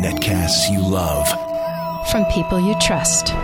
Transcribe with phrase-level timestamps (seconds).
[0.00, 1.26] Netcasts you love.
[2.08, 3.34] From people you trust.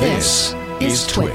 [0.00, 1.34] This is Twit.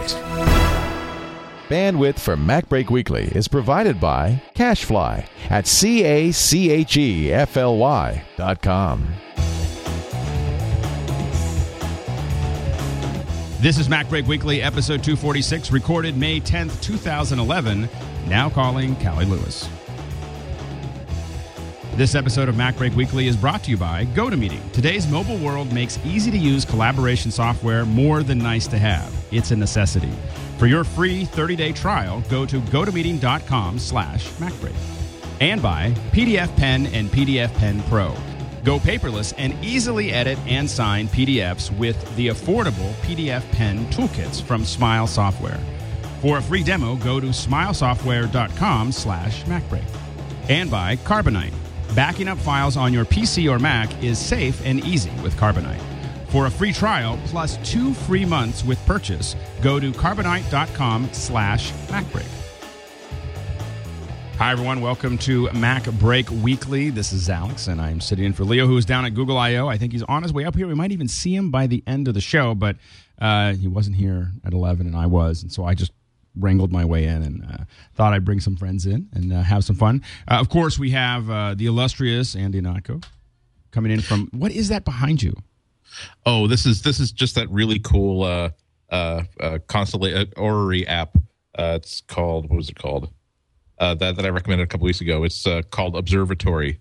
[1.68, 7.58] Bandwidth for MacBreak Weekly is provided by CacheFly at C A C H E F
[7.58, 9.06] L Y dot com.
[13.60, 17.90] This is MacBreak Weekly, episode 246, recorded May 10th, 2011.
[18.28, 19.70] Now calling Cali Lewis.
[21.96, 24.72] This episode of MacBreak Weekly is brought to you by GoToMeeting.
[24.74, 29.14] Today's mobile world makes easy to use collaboration software more than nice to have.
[29.32, 30.12] It's a necessity.
[30.58, 34.76] For your free 30-day trial, go to gotomeeting.com slash MacBreak.
[35.40, 38.14] And by PDF Pen and PDF Pen Pro.
[38.66, 44.66] Go paperless and easily edit and sign PDFs with the affordable PDF Pen toolkits from
[44.66, 45.60] Smile Software.
[46.26, 49.86] For a free demo, go to smilesoftware.com slash MacBreak.
[50.50, 51.54] And by Carbonite.
[51.94, 55.80] Backing up files on your PC or Mac is safe and easy with Carbonite.
[56.30, 62.26] For a free trial plus two free months with purchase, go to carbonite.com slash MacBreak.
[64.40, 64.82] Hi, everyone.
[64.82, 66.90] Welcome to Mac Break Weekly.
[66.90, 69.68] This is Alex, and I'm sitting in for Leo, who is down at Google I.O.
[69.68, 70.66] I think he's on his way up here.
[70.66, 72.78] We might even see him by the end of the show, but
[73.20, 75.44] uh, he wasn't here at 11, and I was.
[75.44, 75.92] And so I just
[76.38, 77.64] wrangled my way in and uh,
[77.94, 80.04] thought I'd bring some friends in and uh, have some fun.
[80.28, 83.04] Uh, of course, we have uh, the illustrious Andy Ihnatko
[83.72, 84.30] coming in from.
[84.32, 85.36] What is that behind you?
[86.26, 88.50] Oh, this is this is just that really cool uh
[88.90, 91.16] uh, uh constellation uh, orrery app.
[91.58, 93.10] Uh, it's called what was it called?
[93.78, 95.24] Uh, that that I recommended a couple weeks ago.
[95.24, 96.80] It's uh, called Observatory,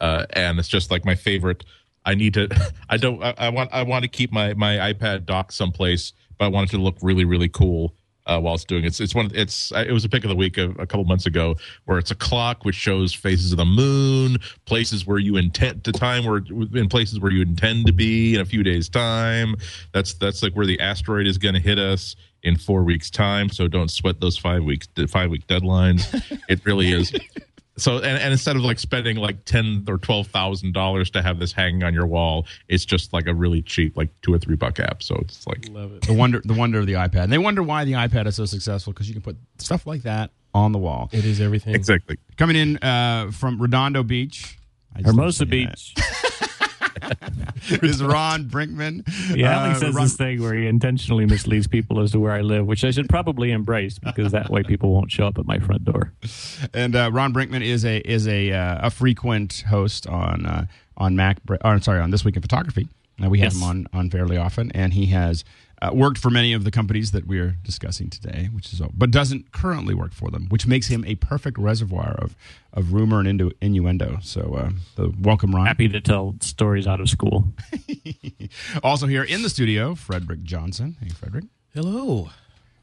[0.00, 1.64] uh, and it's just like my favorite.
[2.04, 2.48] I need to.
[2.90, 3.22] I don't.
[3.22, 3.70] I, I want.
[3.72, 6.96] I want to keep my my iPad docked someplace, but I want it to look
[7.02, 7.94] really really cool.
[8.26, 8.88] Uh, while it's doing it.
[8.88, 11.26] it's it's one it's it was a pick of the week a, a couple months
[11.26, 15.80] ago where it's a clock which shows phases of the moon places where you intend
[15.84, 16.42] the time where
[16.74, 19.54] in places where you intend to be in a few days time
[19.92, 23.48] that's that's like where the asteroid is going to hit us in four weeks time
[23.48, 26.02] so don't sweat those five weeks five week deadlines
[26.48, 27.12] it really is
[27.78, 31.38] so and, and instead of like spending like ten or twelve thousand dollars to have
[31.38, 34.56] this hanging on your wall, it's just like a really cheap, like two or three
[34.56, 35.02] buck app.
[35.02, 37.24] So it's like The wonder, the wonder of the iPad.
[37.24, 40.02] And they wonder why the iPad is so successful because you can put stuff like
[40.02, 41.10] that on the wall.
[41.12, 41.74] It is everything.
[41.74, 42.16] exactly.
[42.38, 44.58] Coming in uh, from Redondo Beach,
[45.04, 45.94] Hermosa love saying Beach.
[47.82, 49.02] is Ron Brinkmann.
[49.36, 52.40] Yeah, Uh, says Ron- this thing where he intentionally misleads people as to where I
[52.40, 55.58] live, which I should probably embrace because that way people won't show up at my
[55.58, 56.12] front door.
[56.74, 61.16] and uh, Ron Brinkmann is a is a uh, a frequent host on uh, on
[61.16, 61.38] Mac.
[61.48, 62.88] Or, I'm sorry, on this week in photography.
[63.18, 63.56] We have Yes.
[63.56, 65.42] him on on fairly often, and he has
[65.82, 69.52] uh, worked for many of the companies that we're discussing today, which is but doesn't
[69.52, 72.34] currently work for them, which makes him a perfect reservoir of
[72.72, 74.18] of rumor and innu- innuendo.
[74.22, 75.66] So, uh, the welcome, Ron.
[75.66, 77.48] Happy to tell stories out of school.
[78.82, 80.96] Also here in the studio, Frederick Johnson.
[81.00, 81.44] Hey, Frederick.
[81.74, 82.30] Hello.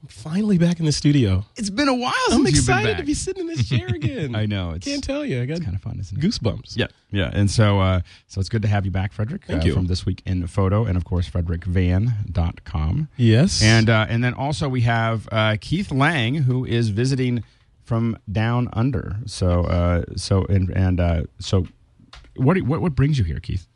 [0.03, 1.45] I'm finally back in the studio.
[1.55, 3.87] It's been a while I'm since you've been excited to be sitting in this chair
[3.95, 4.35] again.
[4.35, 5.41] I know it's Can't tell you.
[5.41, 6.21] I got kind of fun, isn't it?
[6.21, 6.75] goosebumps.
[6.75, 9.45] Yeah, yeah, and so uh, so it's good to have you back, Frederick.
[9.45, 9.73] Thank uh, you.
[9.73, 13.07] from this week in photo, and of course frederickvan.com.
[13.15, 13.63] Yes.
[13.63, 17.41] and uh, and then also we have uh, Keith Lang, who is visiting
[17.85, 19.15] from down under.
[19.25, 21.65] So uh, so and and uh, so
[22.35, 23.69] what, what what brings you here, Keith?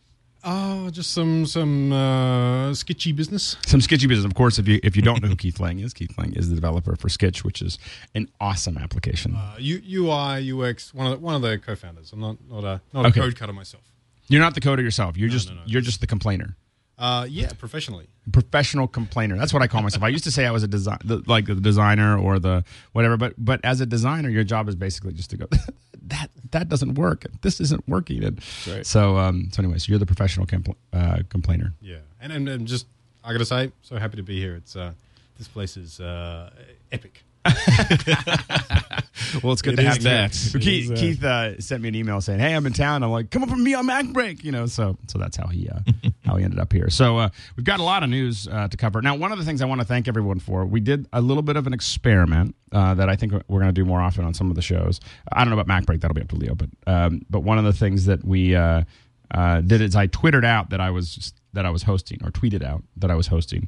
[0.47, 3.58] Oh, just some some uh, sketchy business.
[3.66, 4.58] Some Sketchy business, of course.
[4.58, 6.96] If you if you don't know who Keith Lang is, Keith Lang is the developer
[6.96, 7.78] for Sketch, which is
[8.16, 9.36] an awesome application.
[9.36, 10.94] Uh, UI UX.
[10.94, 12.12] One of the, one of the co-founders.
[12.13, 13.19] I'm not not a not Okay.
[13.19, 13.84] a code cutter myself.
[14.30, 15.18] You're not the coder yourself.
[15.18, 15.62] You're just no, no.
[15.66, 16.56] you're just the complainer.
[16.97, 18.08] Uh, yeah, professionally.
[18.31, 19.38] professional complainer.
[19.38, 20.03] That's what I call myself.
[20.03, 22.63] I used to say I was a design, the, like the designer or the
[22.94, 23.18] whatever.
[23.18, 25.46] But but as a designer, your job is basically just to go
[26.07, 27.25] that that doesn't work.
[27.41, 28.24] This isn't working.
[28.24, 28.86] And right.
[28.86, 31.74] So um so anyway, so you're the professional compl- uh, complainer.
[31.81, 32.88] Yeah, and, and and just
[33.24, 34.56] I gotta say, so happy to be here.
[34.56, 34.94] It's uh,
[35.38, 36.50] this place is uh,
[36.91, 37.24] epic.
[39.44, 40.31] Well, it's good It to have that.
[40.31, 40.98] Keith, is that.
[40.98, 43.50] Keith uh, sent me an email saying, "Hey, I'm in town." I'm like, "Come up
[43.50, 44.66] with me on Mac Break," you know.
[44.68, 45.80] So so that's how he uh,
[46.25, 46.89] how he ended up here.
[46.89, 49.01] So uh, we've got a lot of news uh, to cover.
[49.01, 51.44] Now, one of the things I want to thank everyone for, we did a little
[51.44, 54.33] bit of an experiment uh, that I think we're going to do more often on
[54.33, 55.00] some of the shows.
[55.31, 56.56] I don't know about Mac Break; that'll be up to Leo.
[56.56, 58.83] But um, but one of the things that we uh,
[59.31, 62.63] uh, did is I twittered out that I was that I was hosting, or tweeted
[62.63, 63.68] out that I was hosting,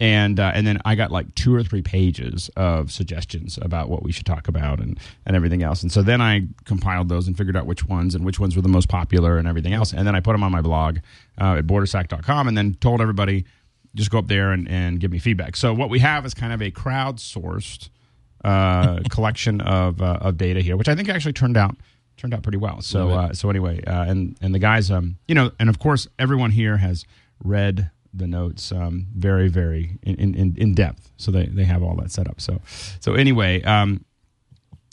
[0.00, 4.02] and uh, and then I got like two or three pages of suggestions about what
[4.02, 5.82] we should talk about and and everything else.
[5.82, 8.62] And so then I compiled those and figured out which ones and which ones were
[8.62, 9.92] the most popular and everything else.
[9.92, 10.98] And then I put them on my blog
[11.40, 13.44] uh, at bordersack.com and then told everybody
[13.94, 15.56] just go up there and, and give me feedback.
[15.56, 17.88] So what we have is kind of a crowdsourced
[18.44, 21.76] uh, collection of uh, of data here, which I think actually turned out
[22.16, 22.82] turned out pretty well.
[22.82, 26.06] So uh, so anyway, uh, and and the guys, um, you know, and of course
[26.20, 27.04] everyone here has
[27.42, 31.96] read the notes um, very very in, in, in depth, so they they have all
[31.96, 32.40] that set up.
[32.40, 32.60] So
[33.00, 34.04] so anyway, um,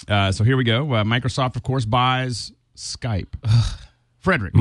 [0.07, 0.93] uh, so here we go.
[0.93, 3.27] Uh, Microsoft, of course, buys Skype.
[4.19, 4.53] Frederick,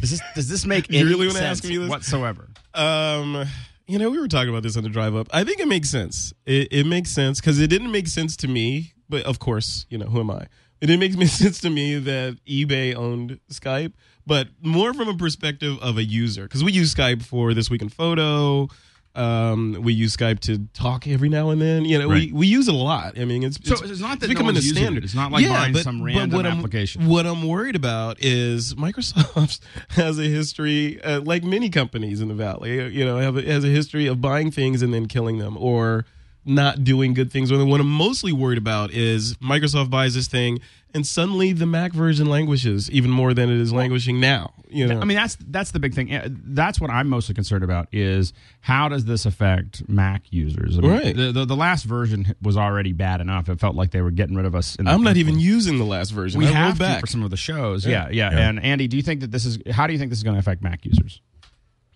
[0.00, 1.88] does this does this make You any really wanna sense ask me this?
[1.88, 2.48] whatsoever?
[2.74, 3.46] Um,
[3.86, 5.28] you know, we were talking about this on the drive up.
[5.32, 6.34] I think it makes sense.
[6.44, 8.92] It, it makes sense because it didn't make sense to me.
[9.08, 10.46] But of course, you know, who am I?
[10.80, 13.92] It didn't make sense to me that eBay owned Skype,
[14.26, 17.82] but more from a perspective of a user because we use Skype for this week
[17.82, 18.68] in photo.
[19.14, 21.86] Um, we use Skype to talk every now and then.
[21.86, 22.26] You know, Right.
[22.30, 23.18] we, we use it a lot.
[23.18, 25.04] I mean, it's So it's not that no becoming one's a standard.
[25.04, 25.06] it.
[25.06, 27.06] It's not like buying some random what I'm- application.
[27.06, 32.34] what I'm worried about is Microsoft has a history, uh, like many companies in the
[32.34, 35.56] valley, you know, have a, has a history of buying things and then killing them
[35.56, 36.04] or
[36.46, 37.50] not doing good things.
[37.50, 37.60] with.
[37.62, 40.60] What I'm mostly worried about is Microsoft buys this thing
[40.96, 44.54] and suddenly the Mac version languishes even more than it is languishing now.
[44.70, 46.18] You know, I mean, that's that's the big thing.
[46.46, 50.78] That's what I'm mostly concerned about is how does this affect Mac users?
[50.78, 51.16] I mean, Right.
[51.16, 53.50] The, the the last version was already bad enough.
[53.50, 54.76] It felt like they were getting rid of us.
[54.76, 56.38] In the I'm not even using the last version.
[56.38, 57.00] We I have to back.
[57.00, 57.86] for some of the shows.
[57.86, 59.58] Yeah, yeah, And Andy, do you think that this is?
[59.70, 61.20] How do you think this is going to affect Mac users?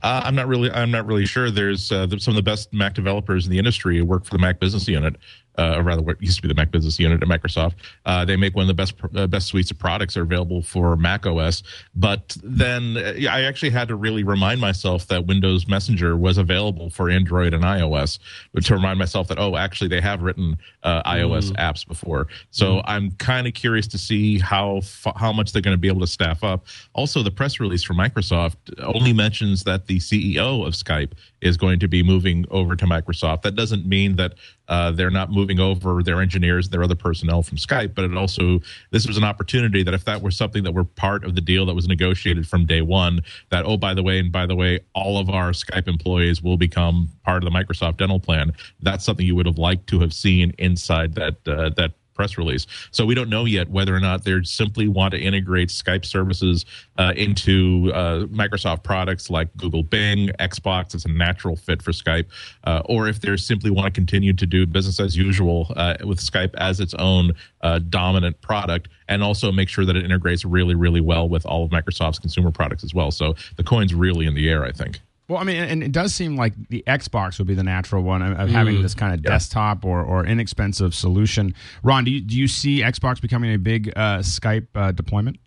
[0.02, 0.70] Uh, I'm not really.
[0.70, 1.50] I'm not really sure.
[1.50, 4.38] There's uh, some of the best Mac developers in the industry who work for the
[4.38, 5.16] Mac Business Unit,
[5.60, 7.74] uh, or rather, what used to be the Mac Business Unit at Microsoft.
[8.06, 10.62] Uh, they make one of the best uh, best suites of products that are available
[10.62, 11.62] for Mac OS.
[11.94, 16.88] But then uh, I actually had to really remind myself that Windows Messenger was available
[16.88, 18.18] for Android and iOS,
[18.62, 22.26] to remind myself that oh, actually they have written uh, iOS apps before.
[22.50, 25.88] So I'm kind of curious to see how f- how much they're going to be
[25.88, 26.64] able to staff up.
[26.94, 31.80] Also, the press release from Microsoft only mentions that the CEO of Skype is going
[31.80, 33.42] to be moving over to Microsoft.
[33.42, 34.34] That doesn't mean that
[34.70, 38.60] uh, they're not moving over their engineers, their other personnel from Skype, but it also
[38.92, 41.66] this was an opportunity that if that were something that were part of the deal
[41.66, 43.20] that was negotiated from day one,
[43.50, 46.56] that oh by the way and by the way, all of our Skype employees will
[46.56, 48.52] become part of the Microsoft dental plan.
[48.80, 52.66] That's something you would have liked to have seen inside that uh, that press release.
[52.90, 56.66] So we don't know yet whether or not they simply want to integrate Skype services
[56.98, 60.94] uh, into uh, Microsoft products like Google Bing, Xbox.
[60.94, 62.26] It's a natural fit for Skype,
[62.64, 66.20] uh, or if they simply want to continue to do business as usual uh, with
[66.20, 67.32] Skype as its own
[67.62, 71.64] uh, dominant product, and also make sure that it integrates really, really well with all
[71.64, 73.10] of Microsoft's consumer products as well.
[73.10, 75.00] So the coin's really in the air, I think.
[75.30, 78.20] Well, I mean, and it does seem like the Xbox would be the natural one
[78.20, 81.54] of, of having this kind of desktop or, or inexpensive solution.
[81.84, 85.38] Ron, do you, do you see Xbox becoming a big uh, Skype uh, deployment?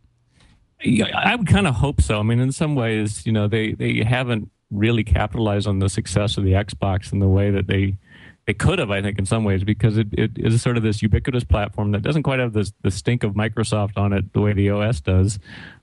[0.81, 2.17] Yeah, I would kind of hope so.
[2.17, 6.37] I mean, in some ways, you know, they, they haven't really capitalized on the success
[6.37, 7.97] of the Xbox in the way that they
[8.45, 11.01] they could have, I think, in some ways, because it, it is sort of this
[11.01, 14.51] ubiquitous platform that doesn't quite have this, the stink of Microsoft on it the way
[14.51, 15.39] the OS does,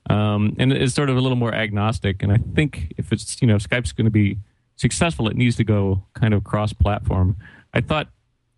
[0.09, 2.21] um, and it's sort of a little more agnostic.
[2.21, 4.37] And I think if it's you know if Skype's going to be
[4.75, 7.37] successful, it needs to go kind of cross-platform.
[7.73, 8.09] I thought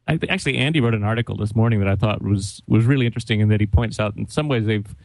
[0.07, 3.05] I th- actually Andy wrote an article this morning that I thought was was really
[3.05, 4.95] interesting, in that he points out in some ways they've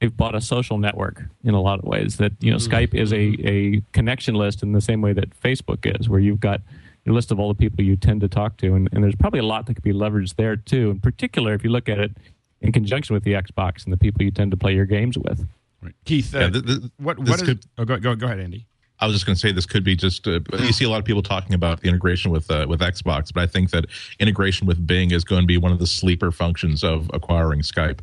[0.00, 2.18] they've bought a social network in a lot of ways.
[2.18, 5.98] That you know Skype is a a connection list in the same way that Facebook
[5.98, 6.60] is, where you've got
[7.06, 9.40] a list of all the people you tend to talk to, and, and there's probably
[9.40, 10.90] a lot that could be leveraged there too.
[10.90, 12.12] In particular, if you look at it
[12.60, 15.46] in conjunction with the Xbox and the people you tend to play your games with.
[15.82, 15.94] Right.
[16.04, 18.66] Keith, uh, Yeah, th- th- what, what is, could- oh, go, go, go ahead, Andy.
[19.00, 21.00] I was just going to say this could be just uh, you see a lot
[21.00, 23.86] of people talking about the integration with uh, with Xbox, but I think that
[24.20, 27.98] integration with Bing is going to be one of the sleeper functions of acquiring Skype.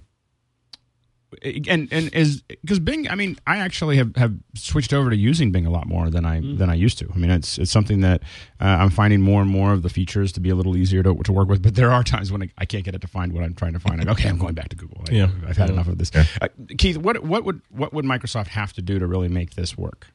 [1.43, 3.07] And and is because Bing.
[3.09, 6.25] I mean, I actually have, have switched over to using Bing a lot more than
[6.25, 7.07] I than I used to.
[7.13, 8.21] I mean, it's it's something that
[8.59, 11.13] uh, I'm finding more and more of the features to be a little easier to,
[11.15, 11.61] to work with.
[11.61, 13.73] But there are times when I, I can't get it to find what I'm trying
[13.73, 14.01] to find.
[14.01, 15.03] I go, okay, I'm going back to Google.
[15.07, 15.29] I, Yeah.
[15.47, 16.11] I've had enough of this.
[16.15, 19.77] Uh, Keith, what what would what would Microsoft have to do to really make this
[19.77, 20.07] work?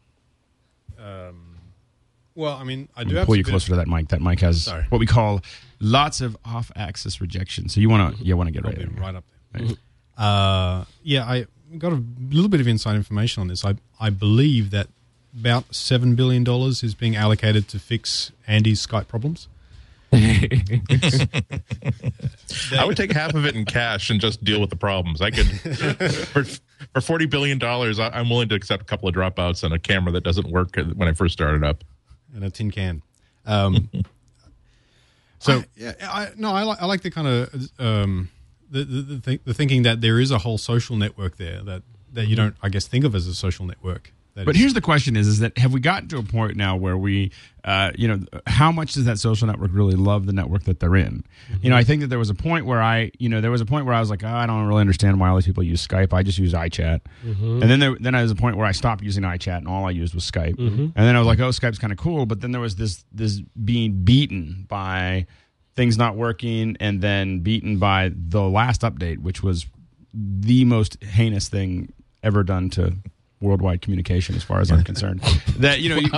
[0.99, 1.59] Um,
[2.35, 4.09] Well, I mean, I do have pull to you bit- closer to that mic.
[4.09, 4.85] That mic has Sorry.
[4.89, 5.41] what we call
[5.81, 7.69] lots of off-axis rejection.
[7.69, 8.89] So you want to you want to get right there.
[8.99, 9.69] right up there.
[10.17, 11.47] Uh, yeah, I
[11.79, 13.65] got a little bit of inside information on this.
[13.65, 14.89] I I believe that
[15.39, 19.49] about seven billion dollars is being allocated to fix Andy's Skype problems.
[20.15, 20.61] I
[22.85, 25.21] would take half of it in cash and just deal with the problems.
[25.21, 25.47] I could
[26.29, 27.99] for for forty billion dollars.
[27.99, 31.09] I'm willing to accept a couple of dropouts and a camera that doesn't work when
[31.09, 31.83] I first started up.
[32.33, 33.03] and a tin can.
[33.45, 33.91] Um,
[35.41, 38.31] so yeah, I, no, I like I like the kind of um,
[38.75, 41.83] the the, the, th- the thinking that there is a whole social network there that
[42.13, 44.75] that you don't I guess think of as a social network That But is- here's
[44.75, 47.31] the question: is is that have we gotten to a point now where we,
[47.63, 50.97] uh, you know, how much does that social network really love the network that they're
[50.97, 51.23] in?
[51.63, 53.61] You know, I think that there was a point where I, you know, there was
[53.61, 55.63] a point where I was like, oh, I don't really understand why all these people
[55.63, 56.13] use Skype.
[56.13, 57.63] I just use iChat, mm-hmm.
[57.63, 59.87] and then there, then there was a point where I stopped using iChat and all
[59.87, 60.83] I used was Skype, mm-hmm.
[60.83, 62.27] and then I was like, oh, Skype's kind of cool.
[62.27, 65.27] But then there was this this being beaten by
[65.77, 69.67] things not working, and then beaten by the last update, which was
[70.13, 72.95] the most heinous thing ever done to
[73.41, 75.21] worldwide communication, as far as I'm concerned.
[75.59, 76.11] That you know, you-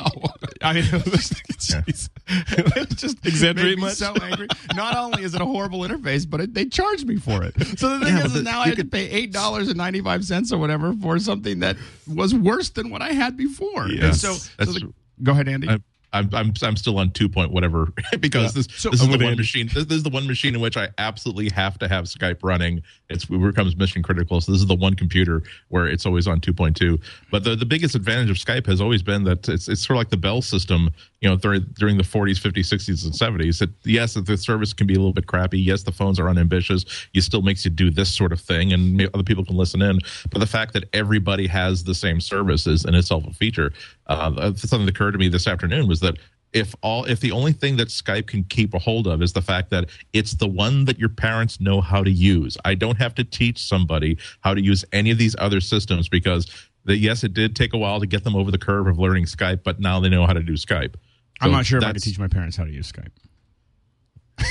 [0.63, 1.33] I mean, it was,
[2.29, 3.95] it just Exaggerate much?
[3.95, 4.47] So angry.
[4.75, 7.55] Not only is it a horrible interface, but it, they charged me for it.
[7.79, 9.77] So the thing Yeah, is, but is now I had to pay eight dollars and
[9.77, 11.77] ninety five cents or whatever for something that
[12.15, 13.89] was worse than what I had before.
[13.89, 15.69] Yes, so, so the- go ahead, Andy.
[15.69, 15.83] I'm,
[16.17, 19.37] I'm I'm I'm still on two point whatever because this So- this is the one
[19.37, 19.67] machine.
[19.73, 22.83] This, this is the one machine in which I absolutely have to have Skype running.
[23.09, 24.41] It's it becomes mission critical.
[24.41, 26.99] So this is the one computer where it's always on two point two.
[27.31, 30.01] But the the biggest advantage of Skype has always been that it's it's sort of
[30.01, 30.91] like the Bell system.
[31.23, 33.59] You know, during during the 40s, 50s, 60s, and 70s.
[33.59, 35.59] That yes, the service can be a little bit crappy.
[35.59, 36.85] Yes, the phones are unambitious.
[37.15, 39.99] You still makes you do this sort of thing, and other people can listen in.
[40.31, 43.73] But the fact that everybody has the same service is in itself a feature.
[44.07, 46.17] Uh, something that occurred to me this afternoon was that
[46.53, 49.43] if all if the only thing that Skype can keep a hold of is the
[49.43, 52.57] fact that it's the one that your parents know how to use.
[52.65, 56.47] I don't have to teach somebody how to use any of these other systems because
[56.85, 59.25] the, yes, it did take a while to get them over the curve of learning
[59.25, 60.95] Skype, but now they know how to do Skype.
[61.41, 63.11] I'm not sure if I could teach my parents how to use Skype.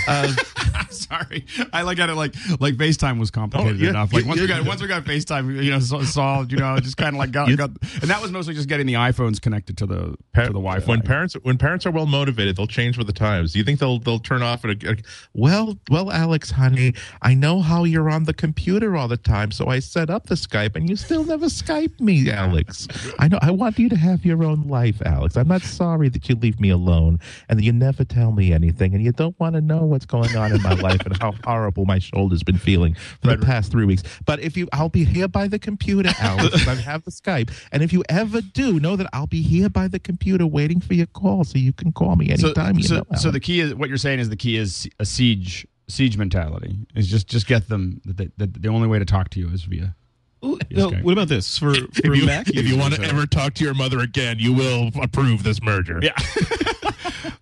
[0.08, 0.34] Uh,
[0.90, 4.14] Sorry, I like at it like like FaceTime was complicated Oh, yeah, enough.
[4.14, 4.58] Like yeah, once we yeah.
[4.60, 6.52] got once we got FaceTime, you know, so- solved.
[6.52, 7.70] You know, just kind of like got, got,
[8.02, 10.86] and that was mostly just getting the iPhones connected to the to the Wi-Fi.
[10.86, 13.54] When parents when parents are well motivated, they'll change with the times.
[13.54, 14.98] Do you think they'll they'll turn off at a,
[15.34, 19.68] well well Alex honey, I know how you're on the computer all the time, so
[19.68, 22.88] I set up the Skype and you still never Skype me, Alex.
[23.20, 25.36] I know I want you to have your own life, Alex.
[25.36, 28.94] I'm not sorry that you leave me alone and that you never tell me anything
[28.94, 31.86] and you don't want to know what's going on in my life and how horrible
[31.86, 34.04] my shoulder's been feeling for the past three weeks.
[34.26, 36.68] But if you I'll be here by the computer, Alex.
[36.68, 37.52] I have the Skype.
[37.72, 40.94] And if you ever do, know that I'll be here by the computer waiting for
[40.94, 43.04] your call so you can call me so anytime you so, know.
[43.18, 46.76] so the key is what you're saying is the key is a siege siege mentality
[46.96, 49.64] is just just get them that that the only way to talk to you is
[49.64, 49.96] via
[50.44, 52.46] Ooh, no, what about this for, for if you, Mac?
[52.46, 56.00] to ever talk to your mother again, you will approve this merger.
[56.04, 56.14] yeah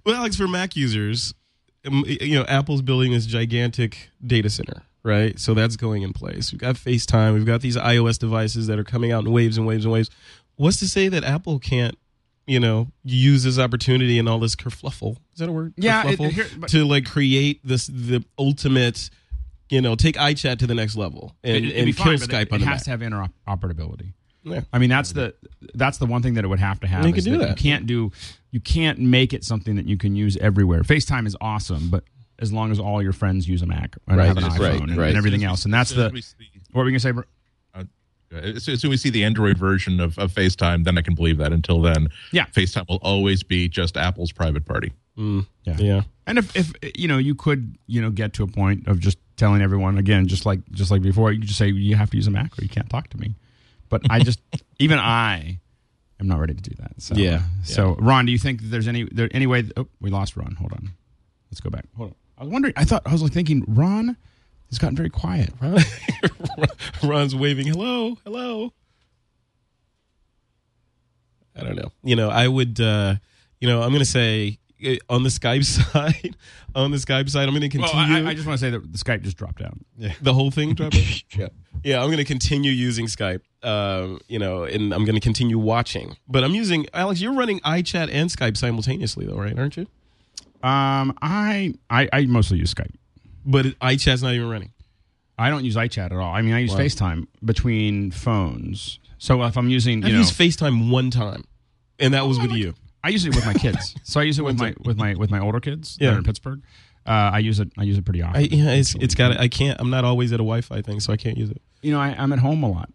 [0.06, 1.34] Well, Alex, for Mac users,
[1.86, 5.38] Um, you know, Apple's building this gigantic data center, right?
[5.40, 6.52] So that's going in place.
[6.52, 7.34] We've got FaceTime.
[7.34, 10.10] We've got these iOS devices that are coming out in waves and waves and waves.
[10.56, 11.98] What's to say that Apple can't,
[12.48, 15.18] you know, use this opportunity and all this kerfluffle?
[15.34, 15.74] Is that a word?
[15.78, 19.10] Yeah, it- here- but- to like create this the ultimate,
[19.70, 22.52] you know, take iChat to the next level and, It- and kill fine, Skype it,
[22.54, 23.00] on it the has Mac.
[23.00, 24.14] to have interoperability.
[24.44, 24.62] Yeah.
[24.74, 25.34] I mean, that's the
[25.74, 27.06] that's the one thing that it would have to have.
[27.08, 27.58] You can do You that.
[27.58, 28.12] can't do
[28.52, 30.82] you can't make it something that you can use everywhere.
[30.84, 32.04] FaceTime is awesome, but
[32.40, 34.82] as long as all your friends use a Mac and Right, have an iPhone right,
[34.82, 35.08] and, right.
[35.10, 36.36] and everything else, and that's As the see-
[36.72, 37.12] what were we gonna say?
[37.12, 37.24] Bro?
[38.32, 41.38] As soon as we see the Android version of, of FaceTime, then I can believe
[41.38, 41.54] that.
[41.54, 42.46] Until then, Yeah.
[42.48, 44.92] FaceTime will always be just Apple's private party.
[45.20, 45.78] Mm, Yeah.
[45.78, 46.02] yeah.
[46.26, 49.20] And if, if you know you could you know get to a point of just
[49.38, 52.26] telling everyone again, just like just like before, you just say you have to use
[52.26, 53.36] a Mac or you can't talk to me.
[53.90, 54.40] But I just
[54.80, 55.60] even I
[56.20, 57.02] am not ready to do that.
[57.02, 57.44] So, Yeah.
[57.64, 59.64] So Ron, do you think there's any there any way?
[59.78, 60.56] Oh, we lost Ron.
[60.56, 60.92] Hold on.
[61.52, 61.86] Let's go back.
[61.98, 62.16] Hold on.
[62.38, 62.74] I was wondering.
[62.78, 64.18] I thought I was like thinking Ron
[64.70, 65.52] has gotten very quiet.
[65.62, 65.78] Ron,
[67.04, 68.74] Ron's waving, hello, hello.
[71.56, 71.92] I don't know.
[72.04, 73.16] You know, I would, uh,
[73.62, 74.58] you know, I'm going to say
[75.10, 75.64] on the Skype
[75.94, 76.36] side,
[76.76, 78.26] on the Skype side, I'm going to Well, continue.
[78.28, 79.78] I, I just want to say that the Skype just dropped out.
[80.22, 81.24] the whole thing drop it?
[81.38, 81.48] yeah.
[81.84, 85.58] Yeah, I'm going to continue using Skype, um, you know, and I'm going to continue
[85.60, 86.16] watching.
[86.28, 89.58] But I'm using, Alex, you're running iChat and Skype simultaneously, though, right?
[89.58, 89.88] Aren't you?
[90.64, 92.94] Um, I, I I mostly use Skype.
[93.46, 94.72] But iChat's not even running.
[95.38, 96.34] I don't use iChat at all.
[96.34, 96.78] I mean, I use Wow.
[96.80, 99.00] FaceTime between phones.
[99.18, 101.44] So if I'm using, you I've know, used FaceTime one time,
[102.00, 102.76] and that was with you.
[103.04, 103.96] I use it with my kids.
[104.04, 106.24] so I use it with my with my with my older kids that are in
[106.24, 106.62] Pittsburgh.
[107.06, 107.70] Uh, I use it.
[107.78, 108.38] I use it pretty often.
[108.42, 109.38] I, yeah, it's it's got.
[109.38, 109.80] I can't.
[109.82, 111.62] I'm not always at a Wi-Fi thing, so I can't use it.
[111.82, 112.90] you know, I, I'm at home a lot.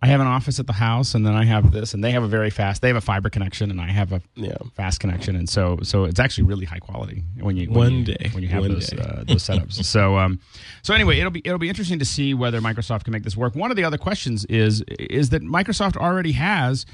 [0.00, 2.22] I have an office at the house, and then I have this, and they have
[2.22, 2.80] a very fast.
[2.80, 4.56] They have a fiber connection, and I have a Yeah.
[4.74, 8.04] fast connection, and so so it's actually really high quality when you when One you-
[8.06, 8.30] day.
[8.32, 9.84] when you have One those uh, those setups.
[9.84, 10.40] so um,
[10.82, 13.54] so anyway, it'll be it'll be interesting to see whether Microsoft can make this work.
[13.54, 16.84] One of the other questions is is that Microsoft already has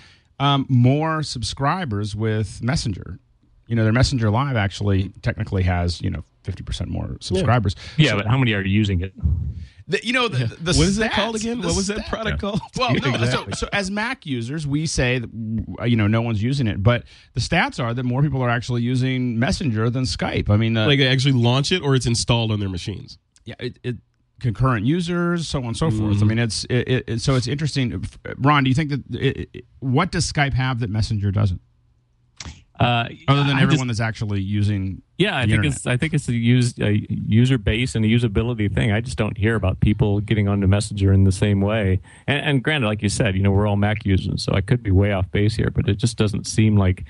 [0.42, 3.18] um, more subscribers with Messenger.
[3.68, 7.74] You know, their Messenger Live actually technically has you know fifty percent more subscribers.
[7.96, 9.12] Yeah, but how many are using it?
[9.88, 11.58] The, you know the, the What is that stats- called again?
[11.58, 12.60] What was that stat- product called?
[12.78, 13.52] Well, no, Exactly.
[13.54, 15.30] so, so as Mac users, we say that
[15.80, 18.50] uh, you know no one's using it, but the stats are that more people are
[18.50, 20.50] actually using Messenger than Skype.
[20.50, 23.18] I mean, uh, like they actually launch it or it's installed on their machines.
[23.44, 23.96] yeah, it, it
[24.42, 26.16] concurrent users, so on and so forth.
[26.16, 26.24] Mm-hmm.
[26.24, 28.04] I mean, it's it, it, so it's interesting.
[28.38, 31.60] Ron, do you think that it, what does Skype have that Messenger doesn't,
[32.80, 35.02] Uh, other than I everyone just- that's actually using?
[35.18, 35.76] Yeah, I think internet?
[35.76, 38.90] it's I think it's a, use, a user base and a usability thing.
[38.90, 42.00] I just don't hear about people getting onto Messenger in the same way.
[42.26, 44.82] And, and granted, like you said, you know, we're all Mac users, so I could
[44.82, 47.04] be way off base here, but it just doesn't seem like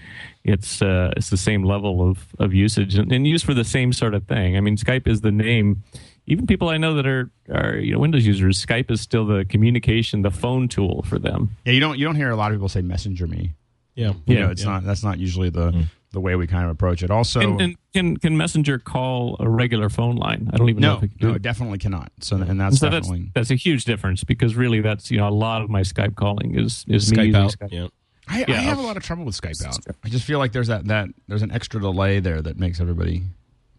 [0.45, 3.95] it's uh, it's the same level of, of usage and, and used for the same
[3.95, 4.59] sort of thing.
[4.59, 5.83] I mean, Skype is the name.
[6.27, 9.45] Even people I know that are are you know Windows users, Skype is still the
[9.45, 11.51] communication, the phone tool for them.
[11.65, 13.53] Yeah, you don't you don't hear a lot of people say Messenger me.
[13.95, 14.13] Yeah.
[14.27, 14.71] You Yeah, know, it's yeah.
[14.71, 15.85] not that's not usually the mm.
[16.13, 17.11] the way we kind of approach it.
[17.11, 20.49] Also, and, and can can Messenger call a regular phone line?
[20.53, 21.37] I don't even know no, if it can no, it.
[21.37, 22.13] it definitely cannot.
[22.21, 23.33] So and that's so that's definitely.
[23.35, 26.59] that's a huge difference because really that's you know a lot of my Skype calling
[26.59, 27.51] is is me Skype using out.
[27.59, 27.73] Skype.
[27.73, 27.89] Yeah.
[28.29, 29.79] I, I have a lot of trouble with Skype out.
[30.05, 33.25] I just feel like there's that that there's an extra delay there that makes everybody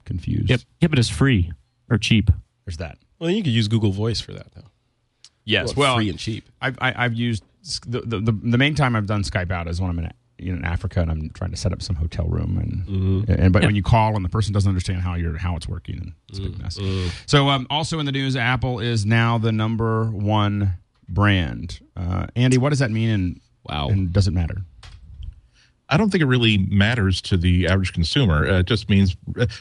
[0.03, 0.49] confused.
[0.49, 1.53] Yep, yeah, but it's free
[1.89, 2.29] or cheap.
[2.65, 2.97] There's that.
[3.19, 4.63] Well, you could use Google Voice for that though.
[5.45, 6.47] Yes, Well, well, free and cheap.
[6.61, 7.43] I've I, I've used
[7.85, 10.51] the, the the the main time I've done Skype out is when I'm in you
[10.51, 13.63] know, in Africa and I'm trying to set up some hotel room and and but
[13.63, 16.39] when you call and the person doesn't understand how you're how it's working and it's
[16.39, 16.79] a big mess.
[17.27, 20.73] So um, also in the news, Apple is now the number one
[21.07, 21.79] brand.
[21.95, 23.09] Uh, Andy, what does that mean?
[23.09, 23.87] And Wow.
[23.89, 24.57] and does it matter?
[25.89, 28.45] I don't think it really matters to the average consumer.
[28.47, 29.15] Uh, it just means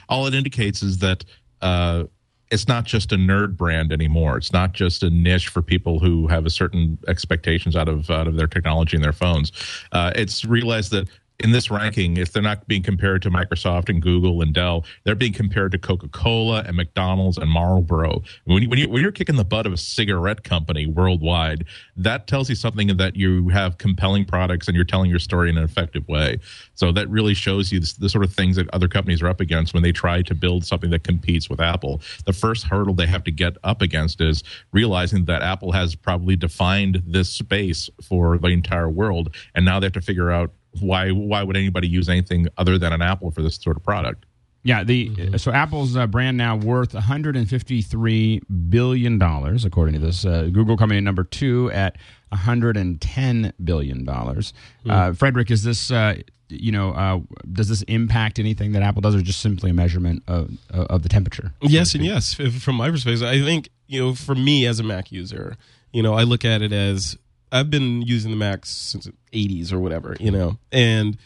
[0.09, 1.25] all it indicates is that
[1.63, 2.05] uh,
[2.51, 4.37] it's not just a nerd brand anymore.
[4.37, 8.29] It's not just a niche for people who have a certain expectations out of out
[8.29, 9.53] of their technology and their phones.
[9.91, 11.09] Uh, it's realized that
[11.43, 15.15] in this ranking, if they're not being compared to Microsoft and Google and Dell, they're
[15.15, 18.23] being compared to Coca Cola and McDonald's and Marlboro.
[18.45, 21.65] When, you, when, you, when you're kicking the butt of a cigarette company worldwide,
[21.97, 25.59] that tells you something that you have compelling products and you're telling your story in
[25.59, 26.39] an effective way.
[26.75, 29.41] So that really shows you the, the sort of things that other companies are up
[29.41, 32.01] against when they try to build something that competes with Apple.
[32.25, 36.37] The first hurdle they have to get up against is realizing that Apple has probably
[36.37, 41.11] defined this space for the entire world, and now they have to figure out why
[41.11, 44.27] why would anybody use anything other than an Apple for this sort of product?
[44.65, 50.25] Yeah, the so Apple's uh, brand now worth 153 billion dollars, according to this.
[50.25, 51.97] Uh, Google coming in number two at
[52.29, 54.53] 110 billion dollars.
[54.89, 56.15] Uh, Frederick, is this uh,
[56.49, 57.19] you know uh,
[57.53, 61.09] does this impact anything that Apple does, or just simply a measurement of of the
[61.09, 61.53] temperature?
[61.61, 62.35] Yes and yes.
[62.35, 65.57] From my perspective, I think you know, for me as a Mac user,
[65.93, 67.19] you know, I look at it as
[67.53, 71.17] I've been using the Mac since the '80s or whatever, you know, and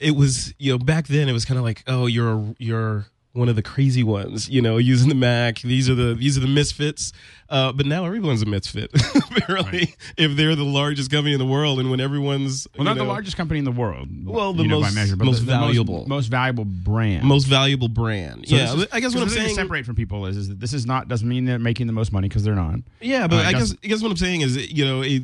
[0.00, 3.48] it was you know back then it was kind of like, oh, you're you're one
[3.48, 5.60] of the crazy ones, you know, using the Mac.
[5.60, 7.12] These are the these are the misfits.
[7.50, 9.94] Uh, but now everyone's a misfit, apparently.
[10.16, 13.08] If they're the largest company in the world, and when everyone's Well, not you the
[13.08, 14.08] largest company in the world.
[14.24, 16.06] Well, the you know, most- measure, most the, the valuable.
[16.08, 17.24] most, valuable brand.
[17.24, 18.74] most valuable brand, So yeah.
[18.74, 20.58] is- I guess what I'm the thing to saying separate from people is, is that
[20.60, 22.76] this is not doesn't mean they're making the most money because they're not.
[23.00, 25.22] Yeah, but Uh, I guess I guess what I'm saying is, you know, it,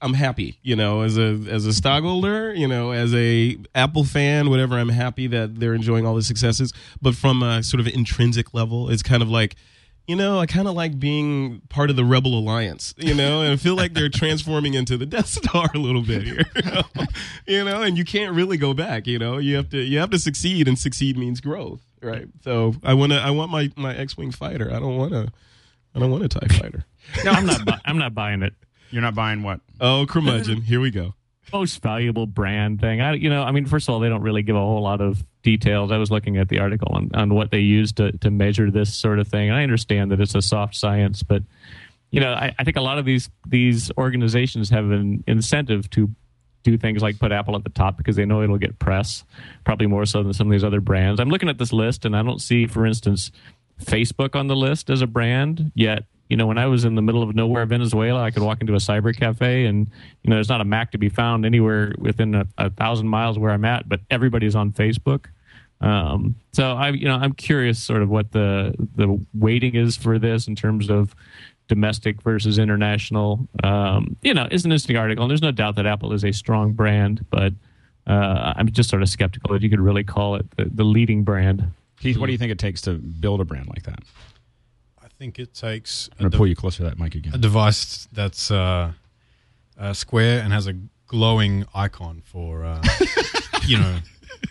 [0.00, 4.48] I'm happy, you know, as a as a stockholder, you know, as a Apple fan,
[4.50, 4.78] whatever.
[4.78, 6.72] I'm happy that they're enjoying all the successes.
[7.02, 9.56] But from a sort of intrinsic level, it's kind of like,
[10.06, 13.52] you know, I kind of like being part of the Rebel Alliance, you know, and
[13.52, 16.44] I feel like they're transforming into the Death Star a little bit here,
[17.46, 17.82] you know?
[17.82, 20.68] and you can't really go back, you know, you have to you have to succeed,
[20.68, 22.28] and succeed means growth, right?
[22.44, 24.68] So I want to I want my my X-wing fighter.
[24.72, 25.32] I don't want to
[25.94, 26.84] I don't want a Tie fighter.
[27.24, 27.64] No, I'm not.
[27.64, 28.52] bu- I'm not buying it.
[28.90, 29.60] You're not buying what?
[29.80, 30.62] Oh, curmudgeon.
[30.62, 31.14] Here we go.
[31.52, 33.00] most valuable brand thing.
[33.00, 35.00] I, you know, I mean, first of all, they don't really give a whole lot
[35.00, 35.92] of details.
[35.92, 38.94] I was looking at the article on, on what they use to, to measure this
[38.94, 39.48] sort of thing.
[39.48, 41.42] And I understand that it's a soft science, but
[42.10, 46.10] you know, I, I think a lot of these these organizations have an incentive to
[46.62, 49.24] do things like put Apple at the top because they know it'll get press,
[49.64, 51.20] probably more so than some of these other brands.
[51.20, 53.30] I'm looking at this list and I don't see, for instance,
[53.82, 56.04] Facebook on the list as a brand yet.
[56.28, 58.74] You know, when I was in the middle of nowhere, Venezuela, I could walk into
[58.74, 59.88] a cyber cafe and,
[60.22, 63.38] you know, there's not a Mac to be found anywhere within a, a thousand miles
[63.38, 65.26] where I'm at, but everybody's on Facebook.
[65.80, 70.18] Um, so I, you know, I'm curious sort of what the, the waiting is for
[70.18, 71.14] this in terms of
[71.66, 73.48] domestic versus international.
[73.62, 76.32] Um, you know, it's an interesting article and there's no doubt that Apple is a
[76.32, 77.52] strong brand, but,
[78.06, 81.24] uh, I'm just sort of skeptical that you could really call it the, the leading
[81.24, 81.70] brand.
[82.00, 84.00] Keith, what do you think it takes to build a brand like that?
[85.18, 87.34] I think it takes I'm a, gonna pull you closer to that mic again.
[87.34, 88.92] a device that's uh,
[89.76, 90.74] uh, square and has a
[91.08, 92.80] glowing icon for uh,
[93.66, 93.98] you know.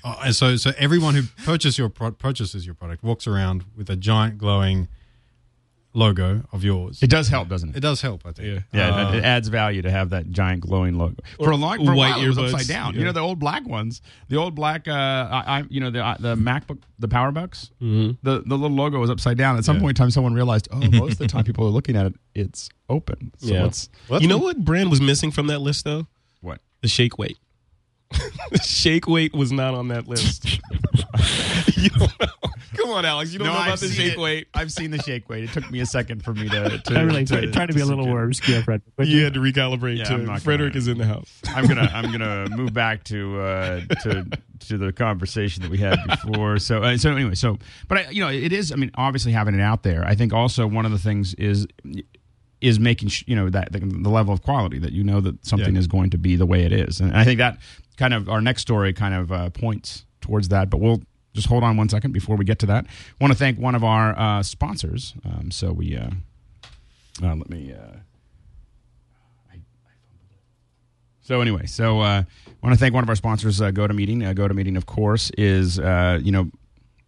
[0.03, 3.89] Uh, and so, so everyone who purchases your pro- purchases your product walks around with
[3.89, 4.89] a giant glowing
[5.97, 7.01] logo of yours.
[7.01, 7.79] It does help, doesn't It it?
[7.79, 8.47] does help, I think.
[8.47, 8.89] Yeah.
[8.89, 11.15] Yeah, Uh, it, it adds value to have that giant glowing logo.
[11.43, 12.93] For a long, for a while, it was upside down.
[12.93, 12.99] yeah.
[12.99, 14.87] You know the old black ones, the old black.
[14.87, 17.71] Uh, I, I you know the uh, the MacBook, the PowerBooks.
[17.81, 18.11] Mm-hmm.
[18.21, 19.57] The the little logo was upside down.
[19.57, 21.95] At some point in time, someone realized, oh, most of the time people are looking
[21.95, 23.31] at it, it's open.
[23.39, 23.63] So yeah.
[23.63, 26.07] let's you know what brand was missing from that list though?
[26.41, 26.61] what?
[26.81, 27.37] The shake weight.
[28.51, 30.59] the shake weight was not on that list.
[31.83, 32.27] you don't know.
[32.75, 33.31] Come on, Alex.
[33.33, 34.47] You don't know about the shake weight.
[34.53, 35.45] I've seen the shake weight.
[35.45, 36.77] It took me a second for me to.
[36.85, 38.13] to I really to, try, try to be a little sink in.
[38.15, 38.81] more obscure, Fred.
[38.97, 40.39] Would You had to recalibrate Yeah, I'm too.
[40.39, 41.31] Frederick gonna- is in the house.
[41.47, 44.25] I'm gonna I'm gonna move back to uh, to
[44.67, 46.59] to the conversation that we had before.
[46.59, 48.71] So uh, so anyway, so but I, you know it is.
[48.71, 50.03] I mean, obviously having it out there.
[50.05, 51.67] I think also one of the things is
[52.59, 55.45] is making sh- you know that the, the level of quality that you know that
[55.45, 55.79] something Yeah.
[55.79, 57.59] is going to be the way it is, and I think that
[57.97, 60.69] kind of our next story kind of uh, points towards that.
[60.69, 61.01] But we'll
[61.37, 62.85] just hold on one second before we get to that.
[62.87, 65.13] I want to thank one of our uh, sponsors.
[65.23, 66.09] Um, so we uh,
[67.23, 67.73] uh, let me.
[67.73, 67.97] Uh,
[71.21, 74.25] So anyway, so uh, I want to thank one of our sponsors, uh, GoToMeeting.
[74.25, 76.49] Uh, GoToMeeting, of course, is uh, you know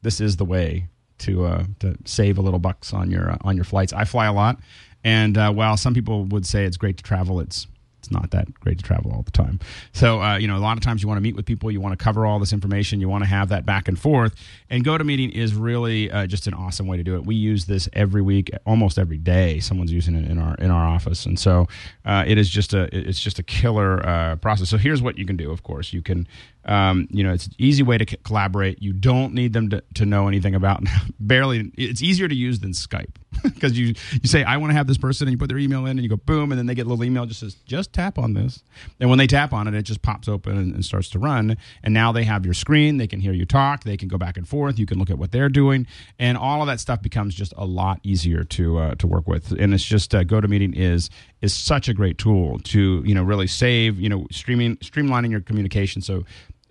[0.01, 0.89] this is the way
[1.19, 3.93] to uh, to save a little bucks on your uh, on your flights.
[3.93, 4.59] I fly a lot,
[5.05, 7.65] and uh, while some people would say it's great to travel, it's
[8.09, 9.59] it's not that great to travel all the time.
[9.93, 11.79] So uh, you know, a lot of times you want to meet with people, you
[11.79, 14.35] want to cover all this information, you want to have that back and forth.
[14.69, 17.25] And GoToMeeting is really uh, just an awesome way to do it.
[17.25, 19.59] We use this every week, almost every day.
[19.59, 21.67] Someone's using it in our in our office, and so
[22.05, 24.69] uh, it is just a it's just a killer uh, process.
[24.69, 25.51] So here's what you can do.
[25.51, 26.27] Of course, you can
[26.69, 28.81] um, you know it's an easy way to c- collaborate.
[28.81, 30.83] You don't need them to, to know anything about.
[31.19, 34.85] Barely, it's easier to use than Skype because you you say I want to have
[34.85, 36.75] this person, and you put their email in, and you go boom, and then they
[36.75, 38.63] get a little email just says just tap on this,
[38.99, 41.57] and when they tap on it, it just pops open and, and starts to run.
[41.83, 42.97] And now they have your screen.
[42.97, 43.83] They can hear you talk.
[43.83, 44.77] They can go back and forth.
[44.77, 45.87] You can look at what they're doing,
[46.19, 49.51] and all of that stuff becomes just a lot easier to uh, to work with.
[49.53, 51.09] And it's just uh, GoToMeeting is
[51.41, 55.41] is such a great tool to you know really save you know streaming streamlining your
[55.41, 56.03] communication.
[56.03, 56.25] So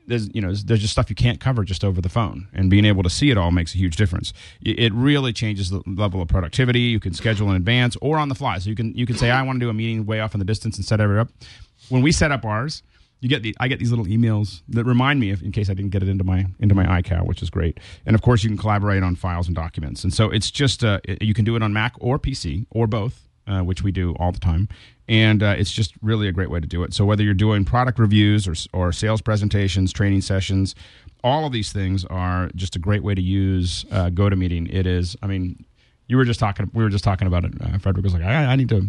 [0.09, 2.49] there's you know there's just stuff you can't cover just over the phone.
[2.53, 4.33] And being able to see it all makes a huge difference.
[4.61, 6.81] It really changes the level of productivity.
[6.81, 8.59] You can schedule in advance or on the fly.
[8.59, 10.39] So you can you can say i want to do a meeting way off in
[10.39, 11.29] the distance and set it up.
[11.89, 12.83] When we set up ours
[13.21, 15.75] you get the i get these little emails that remind me if in case i
[15.75, 17.79] didn't get it into my into my iCal, which is great.
[18.07, 20.05] And of course you can collaborate on files and documents.
[20.05, 23.29] And so it's just uh, you can do it on mac or pc or both
[23.49, 24.69] uh, which we do all the time.
[25.09, 26.93] And uh, it's just really a great way to do it.
[26.93, 30.75] So whether you're doing product reviews or, or sales presentations, training sessions,
[31.25, 34.73] all of these things are just a great way to use uh, GoToMeeting.
[34.73, 35.17] It is.
[35.23, 35.65] I mean,
[36.07, 36.71] you were just talking.
[36.73, 37.53] We were just talking about it.
[37.61, 38.87] Uh, Frederick was like, I, I need to.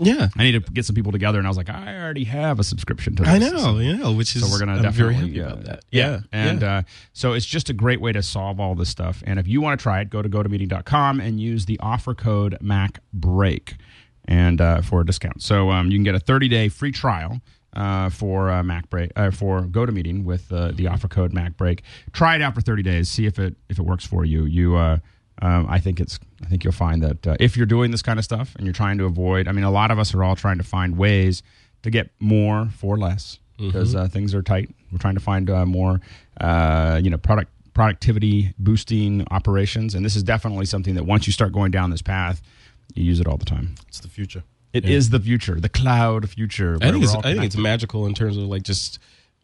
[0.00, 0.28] Yeah.
[0.36, 2.64] I need to get some people together, and I was like, I already have a
[2.64, 3.32] subscription to this.
[3.32, 5.64] I know, you know, which is So we're gonna I'm definitely very happy uh, about
[5.64, 5.84] that.
[5.90, 6.76] Yeah, Yeah, and yeah.
[6.76, 6.82] Uh,
[7.14, 9.24] so it's just a great way to solve all this stuff.
[9.26, 12.56] And if you want to try it, go to gotomeeting.com and use the offer code
[12.62, 13.74] MacBreak
[14.28, 15.42] and uh, for a discount.
[15.42, 17.40] So um, you can get a 30 day free trial.
[17.74, 21.80] Uh, for uh, MacBreak, uh, for GoToMeeting with uh, the offer code MacBreak,
[22.12, 23.10] try it out for 30 days.
[23.10, 24.46] See if it if it works for you.
[24.46, 24.98] You, uh,
[25.42, 26.18] um, I think it's.
[26.42, 28.72] I think you'll find that uh, if you're doing this kind of stuff and you're
[28.72, 29.46] trying to avoid.
[29.46, 31.42] I mean, a lot of us are all trying to find ways
[31.82, 34.74] to get more for less because uh, things are tight.
[34.90, 36.00] We're trying to find uh, more,
[36.40, 41.32] uh, you know, product productivity boosting operations, and this is definitely something that once you
[41.32, 42.42] start going down this path,
[42.94, 43.74] you use it all the time.
[43.88, 44.44] It's the future.
[44.72, 46.76] It is the future, the cloud future.
[46.82, 48.98] I think it's I think it's magical in terms of like just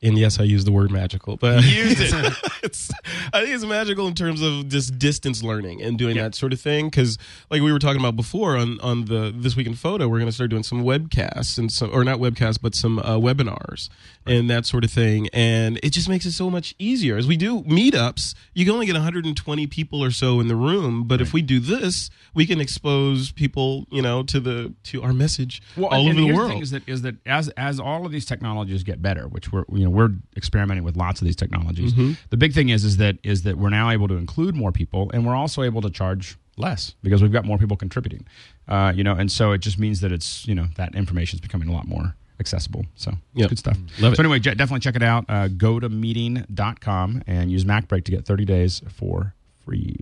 [0.04, 2.34] and yes, I use the word magical, but it.
[2.62, 2.90] it's,
[3.32, 6.60] I think it's magical in terms of just distance learning and doing that sort of
[6.60, 6.90] thing.
[6.90, 7.18] Because,
[7.50, 10.28] like we were talking about before on on the this week in photo, we're going
[10.28, 13.88] to start doing some webcasts and some or not webcasts, but some uh, webinars
[14.26, 15.28] and that sort of thing.
[15.32, 17.16] And it just makes it so much easier.
[17.16, 21.04] As we do meetups, you can only get 120 people or so in the room,
[21.04, 25.12] but if we do this, we can expose people, you know, to the to our
[25.12, 26.50] message Well, all over the world.
[26.50, 29.64] thing is that is that as as all of these technologies get better, which we're
[29.72, 31.92] you know we're experimenting with lots of these technologies.
[31.92, 32.12] Mm-hmm.
[32.30, 35.11] The big thing is is that is that we're now able to include more people,
[35.14, 38.26] and we're also able to charge less because we've got more people contributing.
[38.68, 41.40] Uh, you know, and so it just means that it's you know that information is
[41.40, 42.85] becoming a lot more accessible.
[42.96, 43.48] So Yep.
[43.50, 43.78] good stuff.
[44.00, 44.26] Love so it.
[44.26, 45.24] anyway, definitely check it out.
[45.28, 49.96] Uh, go to meeting.com and use MacBreak to get 30 days for free.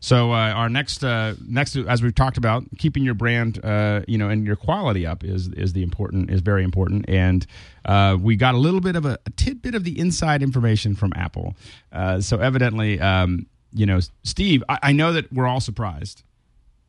[0.00, 4.18] So uh, our next uh, next as we've talked about, keeping your brand uh, you
[4.18, 7.04] know and your quality up is is the important is very important.
[7.08, 7.46] And
[7.84, 11.12] uh, we got a little bit of a, a tidbit of the inside information from
[11.16, 11.54] Apple.
[11.92, 16.22] Uh, so evidently, um, you know, Steve, I, I know that we're all surprised,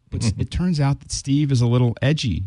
[0.09, 2.43] but it turns out that Steve is a little edgy.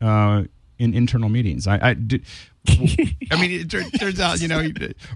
[0.00, 0.44] Uh,
[0.78, 1.66] in internal meetings.
[1.66, 2.24] I, I did.
[2.66, 4.66] I mean, it tur- turns out, you know,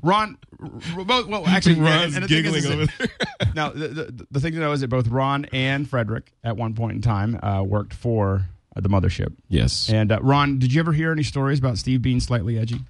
[0.02, 4.26] Ron, r- both, well, actually, Ron's and the giggling is over that- Now, the, the,
[4.30, 7.38] the thing to know is that both Ron and Frederick, at one point in time,
[7.42, 8.44] uh, worked for
[8.76, 9.34] uh, the mothership.
[9.48, 9.88] Yes.
[9.90, 12.80] And uh, Ron, did you ever hear any stories about Steve being slightly edgy?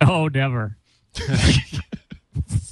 [0.00, 0.76] Oh, never.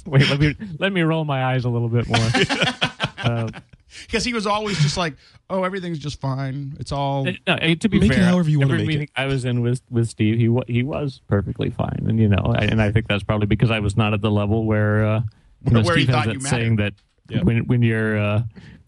[0.05, 2.19] Wait, let me let me roll my eyes a little bit more.
[3.23, 3.49] Uh,
[4.07, 5.13] Because he was always just like,
[5.51, 6.75] "Oh, everything's just fine.
[6.79, 9.09] It's all." no, to be Make it fair, however you wanna every make it.
[9.15, 12.65] I was in with with Steve, he he was perfectly fine, and you know, I-
[12.65, 15.21] and I think that's probably because I was not at the level where uh,
[15.63, 16.49] you know, Where he Steve has thought that you mattered.
[16.49, 18.41] saying that when when you're uh,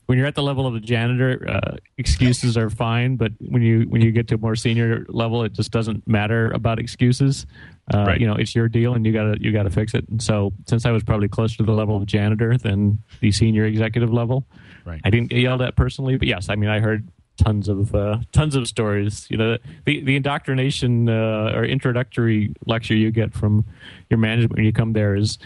[0.08, 3.82] when you're at the level of a janitor, uh, excuses are fine, but when you
[3.89, 7.45] when you get to a more senior level, it just doesn't matter about excuses.
[7.93, 8.19] Uh, Right.
[8.19, 10.08] You know, it's your deal, and you gotta you gotta fix it.
[10.10, 13.65] And so, since I was probably closer to the level of janitor than the senior
[13.65, 14.48] executive level,
[14.86, 15.02] Right.
[15.04, 18.19] I didn't get yelled at personally, but yes, I mean, I heard tons of uh,
[18.32, 19.28] tons of stories.
[19.30, 23.65] You know, the the indoctrination uh, or introductory lecture you get from
[24.10, 25.38] your management when you come there is.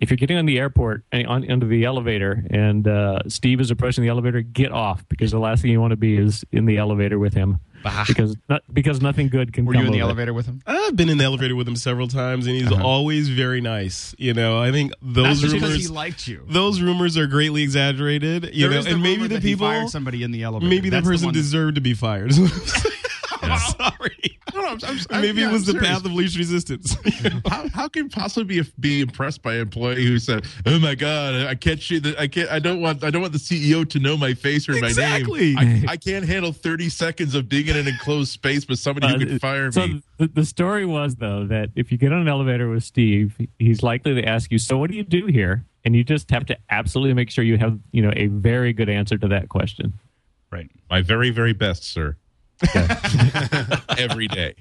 [0.00, 3.70] If you're getting on the airport and on into the elevator and uh, Steve is
[3.70, 6.66] approaching the elevator, get off because the last thing you want to be is in
[6.66, 7.60] the elevator with him
[8.06, 10.10] because not, because nothing good can Were come you in the of it.
[10.10, 10.62] elevator with him?
[10.66, 12.84] I've been in the elevator with him several times, and he's uh-huh.
[12.84, 14.14] always very nice.
[14.18, 16.44] You know, I think those That's because rumors, he liked you.
[16.48, 18.50] those rumors are greatly exaggerated.
[18.54, 20.68] You There know, is and maybe the that he people, fired somebody in the elevator.
[20.70, 22.32] maybe That's the person one- deserved to be fired.
[23.56, 24.38] is what I'm sorry.
[24.54, 25.88] No, no, I'm, I'm, I'm- Maybe yeah, it was I'm the serious.
[25.88, 26.96] path of least resistance.
[27.48, 30.94] how, how can you possibly be be impressed by an employee who said, "Oh my
[30.94, 33.88] God, I can't shoot the, I can't, I don't want, I don't want the CEO
[33.90, 35.54] to know my face or Exactly.
[35.54, 35.84] my name.
[35.88, 39.14] I, I can't handle thirty seconds of being in an enclosed space with somebody who
[39.14, 42.20] Uh, can fire so me." The, the story was though that if you get on
[42.20, 45.64] an elevator with Steve, he's likely to ask you, "So what do you do here?"
[45.86, 48.88] And you just have to absolutely make sure you have you know a very good
[48.88, 49.92] answer to that question.
[50.50, 50.70] Right.
[50.88, 52.16] My very, very best, sir.
[53.98, 54.54] Every day.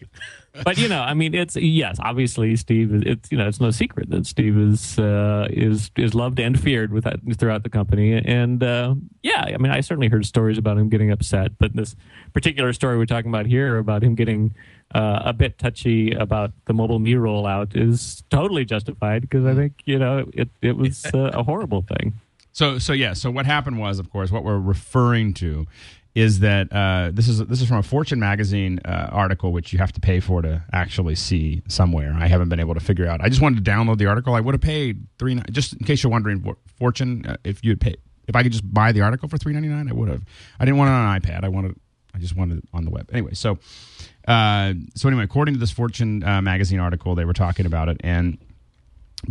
[0.63, 2.93] But you know, I mean, it's yes, obviously Steve.
[2.93, 6.59] is It's you know, it's no secret that Steve is uh, is is loved and
[6.59, 8.13] feared with that, throughout the company.
[8.13, 11.95] And uh, yeah, I mean, I certainly heard stories about him getting upset, but this
[12.33, 14.53] particular story we're talking about here about him getting
[14.93, 19.81] uh, a bit touchy about the mobile me rollout is totally justified because I think
[19.85, 22.13] you know it it was uh, a horrible thing.
[22.51, 23.13] So so yeah.
[23.13, 25.65] So what happened was, of course, what we're referring to
[26.15, 29.79] is that uh, this is this is from a Fortune magazine uh, article, which you
[29.79, 32.15] have to pay for to actually see somewhere.
[32.15, 33.21] I haven't been able to figure out.
[33.21, 34.35] I just wanted to download the article.
[34.35, 35.41] I would have paid three.
[35.51, 37.95] Just in case you're wondering, For- Fortune, uh, if you'd pay,
[38.27, 40.21] if I could just buy the article for three ninety nine, I would have.
[40.59, 41.43] I didn't want it on an iPad.
[41.43, 41.75] I wanted.
[42.13, 43.09] I just wanted it on the web.
[43.11, 43.57] Anyway, so
[44.27, 47.97] uh, so anyway, according to this Fortune uh, magazine article, they were talking about it
[48.03, 48.37] and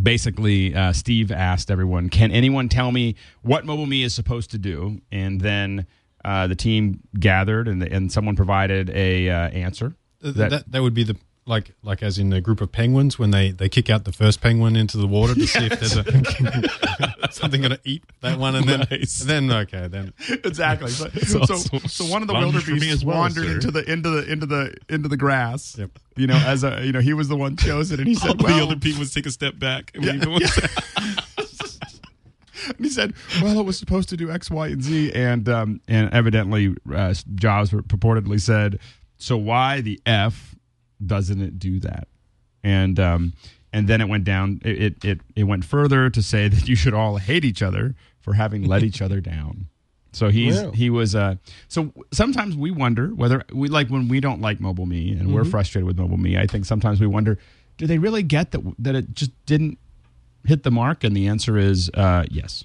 [0.00, 4.56] basically uh, steve asked everyone can anyone tell me what mobile me is supposed to
[4.56, 5.86] do and then
[6.24, 10.94] uh, the team gathered and, and someone provided a uh, answer That, that that would
[10.94, 14.04] be the like like as in a group of penguins when they they kick out
[14.04, 16.04] the first penguin into the water to see if there's a
[17.32, 19.18] something going to eat that one and then Nice.
[19.24, 23.04] then okay then exactly so, so, so one of the Sponge for me wildebeests as
[23.04, 23.54] well, wandered sir.
[23.54, 25.90] into the into the into the into the grass Yep.
[26.16, 28.38] you know as a you know he was the one chosen and he All said
[28.38, 29.90] the other people take a step back.
[29.94, 31.22] And Yeah, the
[32.76, 35.80] And he said, "Well, it was supposed to do X, Y, and Z," and um,
[35.88, 38.78] and evidently uh, Jobs purportedly said,
[39.16, 40.54] "So why the f
[41.04, 42.08] doesn't it do that?"
[42.62, 43.32] And um,
[43.72, 44.60] and then it went down.
[44.64, 48.34] It, it it went further to say that you should all hate each other for
[48.34, 49.66] having let each other down.
[50.12, 50.72] So he's Wow.
[50.72, 51.36] he was uh
[51.68, 55.44] so sometimes we wonder whether we like when we don't like mobile me and we're
[55.44, 56.36] frustrated with mobile me.
[56.36, 57.38] I think sometimes we wonder,
[57.78, 59.78] do they really get that that it just didn't
[60.44, 61.04] hit the mark?
[61.04, 62.64] And the answer is uh, yes.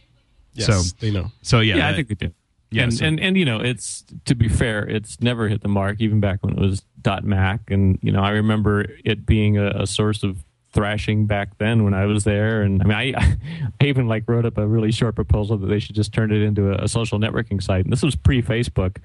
[0.54, 1.32] Yes, So they know.
[1.42, 2.34] so yeah, Yeah, I that- think they do.
[2.70, 5.70] Yeah, and, so- and and you know, it's to be fair, it's never hit the
[5.70, 6.84] mark, even back when it was
[7.24, 11.86] .Mac, and you know, I remember it being a, a source of thrashing back then
[11.86, 13.38] when I was there, and I mean, I
[13.82, 16.42] I even like wrote up a really short proposal that they should just turn it
[16.42, 18.98] into a, a social networking site, and this was pre Facebook.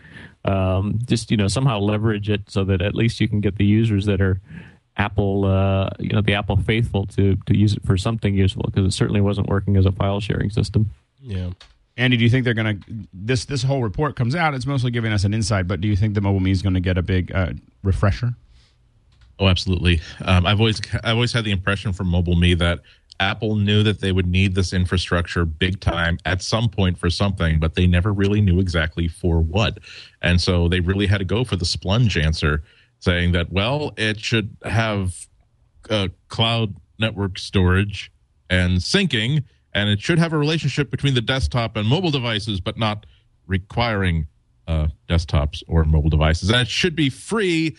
[0.44, 3.64] Um, just you know, somehow leverage it so that at least you can get the
[3.64, 4.40] users that are
[4.96, 8.86] Apple, uh, you know, the Apple faithful to to use it for something useful because
[8.86, 10.90] it certainly wasn't working as a file sharing system.
[11.20, 11.50] Yeah.
[11.96, 14.54] Andy, do you think they're going to this this whole report comes out?
[14.54, 16.74] It's mostly giving us an insight, but do you think the mobile me is going
[16.74, 17.52] to get a big uh,
[17.82, 18.34] refresher?
[19.38, 20.00] Oh, absolutely.
[20.24, 22.80] Um, I've always I've always had the impression from Mobile Me that
[23.20, 27.60] Apple knew that they would need this infrastructure big time at some point for something,
[27.60, 29.78] but they never really knew exactly for what.
[30.22, 32.62] And so they really had to go for the splunge answer,
[33.02, 35.26] saying that well, it should have
[35.90, 38.12] uh, cloud network storage
[38.48, 39.42] and syncing,
[39.74, 43.04] and it should have a relationship between the desktop and mobile devices, but not
[43.48, 44.28] requiring
[44.68, 46.48] uh, desktops or mobile devices.
[46.48, 47.76] And it should be free,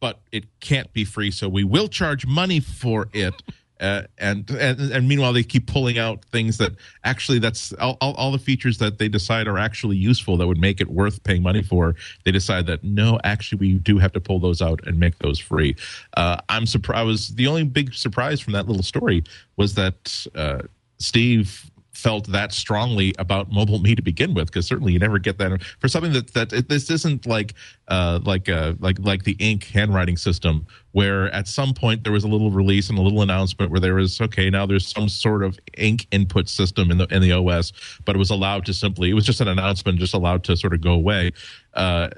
[0.00, 3.40] but it can't be free, so we will charge money for it.
[3.80, 6.72] Uh, and, and and meanwhile, they keep pulling out things that
[7.04, 10.60] actually that's all, all, all the features that they decide are actually useful that would
[10.60, 11.94] make it worth paying money for.
[12.24, 15.38] They decide that no, actually, we do have to pull those out and make those
[15.38, 15.76] free.
[16.16, 16.98] Uh, I'm surprised.
[16.98, 19.24] I was the only big surprise from that little story
[19.56, 20.62] was that uh,
[20.98, 25.38] Steve felt that strongly about mobile me to begin with because certainly you never get
[25.38, 27.54] that for something that that it, this isn't like
[27.88, 32.22] uh like uh like like the ink handwriting system where at some point there was
[32.22, 35.42] a little release and a little announcement where there was okay now there's some sort
[35.42, 37.72] of ink input system in the in the OS
[38.04, 40.74] but it was allowed to simply it was just an announcement just allowed to sort
[40.74, 41.32] of go away.
[41.72, 42.10] Uh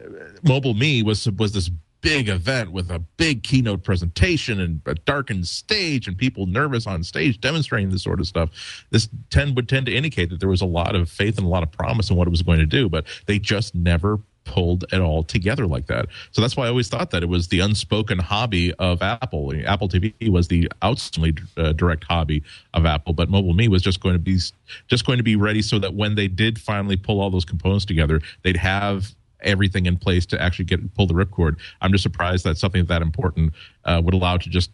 [0.42, 5.46] mobile me was was this big event with a big keynote presentation and a darkened
[5.46, 9.86] stage and people nervous on stage demonstrating this sort of stuff this tend would tend
[9.86, 12.16] to indicate that there was a lot of faith and a lot of promise in
[12.16, 15.86] what it was going to do but they just never pulled it all together like
[15.86, 16.06] that.
[16.32, 19.52] So that's why i always thought that it was the unspoken hobby of apple.
[19.66, 24.00] Apple tv was the outstandingly uh, direct hobby of apple but mobile me was just
[24.00, 24.38] going to be
[24.86, 27.84] just going to be ready so that when they did finally pull all those components
[27.84, 31.56] together they'd have everything in place to actually get pull the ripcord.
[31.80, 33.52] I'm just surprised that something that important
[33.84, 34.70] uh, would allow to just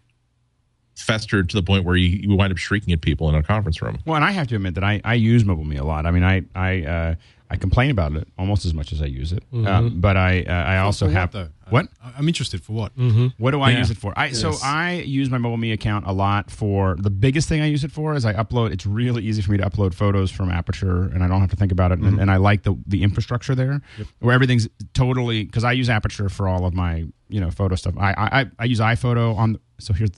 [0.96, 3.82] fester to the point where you, you wind up shrieking at people in a conference
[3.82, 3.98] room.
[4.06, 6.06] Well, and I have to admit that I, I use Mobile Me a lot.
[6.06, 7.14] I mean, I I uh,
[7.50, 9.42] I complain about it almost as much as I use it.
[9.52, 9.66] Mhm.
[9.66, 11.48] Um, but I uh, I also For what, have though?
[11.68, 12.92] what I- I'm interested for what?
[13.38, 13.78] What do I Yeah.
[13.78, 14.12] use it for?
[14.16, 17.66] I so I use my mobile me account a lot for the biggest thing I
[17.66, 18.72] use it for is I upload.
[18.72, 21.56] It's really easy for me to upload photos from Aperture, and I don't have to
[21.56, 21.98] think about it.
[22.00, 22.22] And, Mhm.
[22.22, 24.06] and I like the the infrastructure there, Yep.
[24.20, 27.94] where everything's totally because I use Aperture for all of my you know photo stuff.
[27.98, 29.58] I I, I use iPhoto on.
[29.78, 30.10] So here's.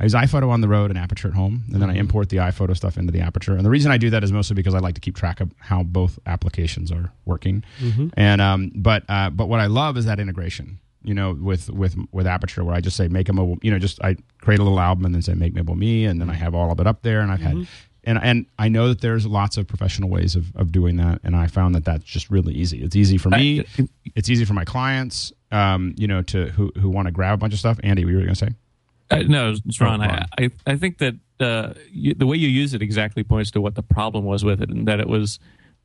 [0.00, 1.98] I use iPhoto on the road and Aperture at home, and then I Mhm.
[1.98, 3.54] import the iPhoto stuff into the Aperture.
[3.54, 5.52] And the reason I do that is mostly because I like to keep track of
[5.58, 7.62] how both applications are working.
[7.82, 8.10] Mhm.
[8.16, 10.78] And um, but uh, but what I love is that integration.
[11.02, 13.58] You know, with with with Aperture, where I just say make a mobile.
[13.62, 16.20] You know, just I create a little album and then say make mobile me, and
[16.20, 17.20] then I have all of it up there.
[17.20, 17.42] And I've Mhm.
[17.42, 17.66] had.
[18.02, 21.36] And, and I know that there's lots of professional ways of, of doing that, and
[21.36, 22.78] I found that that's just really easy.
[22.82, 23.62] It's easy for me.
[24.16, 27.36] It's easy for my clients, um, you know, to who who want to grab a
[27.36, 27.78] bunch of stuff.
[27.82, 28.52] Andy, what were you going to say?
[29.10, 30.02] Uh, no, it's Ron.
[30.02, 33.50] Oh, I, I I think that uh, you, the way you use it exactly points
[33.52, 35.38] to what the problem was with it, and that it was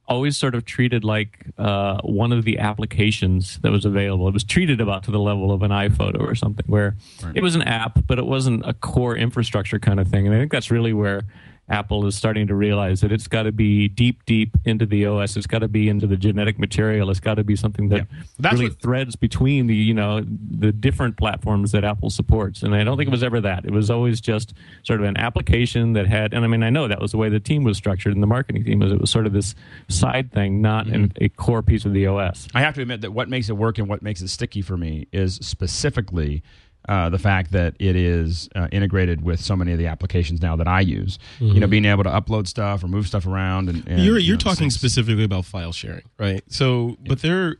[0.07, 4.27] always sort of treated like uh, one of the applications that was available.
[4.27, 6.95] It was treated about to the level of an iPhoto or something, where
[7.33, 10.27] it was an app, but it wasn't a core infrastructure kind of thing.
[10.27, 11.23] And I think that's really where
[11.67, 15.35] Apple is starting to realize that it's got to be deep, deep into the OS.
[15.35, 17.09] It's got to be into the genetic material.
[17.09, 20.71] It's got to be something that That's really what- threads between the you know the
[20.71, 22.61] different platforms that Apple supports.
[22.61, 23.65] And I don't think it was ever that.
[23.65, 26.33] It was always just sort of an application that had.
[26.33, 28.27] And I mean, I know that was the way the team was structured and the
[28.27, 28.91] marketing team was.
[28.91, 29.55] It was sort of this
[29.87, 31.23] side thing, not an, mm-hmm.
[31.23, 32.47] a core piece of the OS.
[32.53, 34.77] I have to admit that what makes it work and what makes it sticky for
[34.77, 36.43] me is specifically
[36.87, 40.55] uh, the fact that it is uh, integrated with so many of the applications now
[40.55, 41.17] that I use.
[41.39, 41.69] You know, Mhm.
[41.69, 43.69] being able to upload stuff or move stuff around.
[43.69, 46.43] And, and you're you you're know, talking so- specifically about file sharing, right?
[46.47, 47.57] So, but there,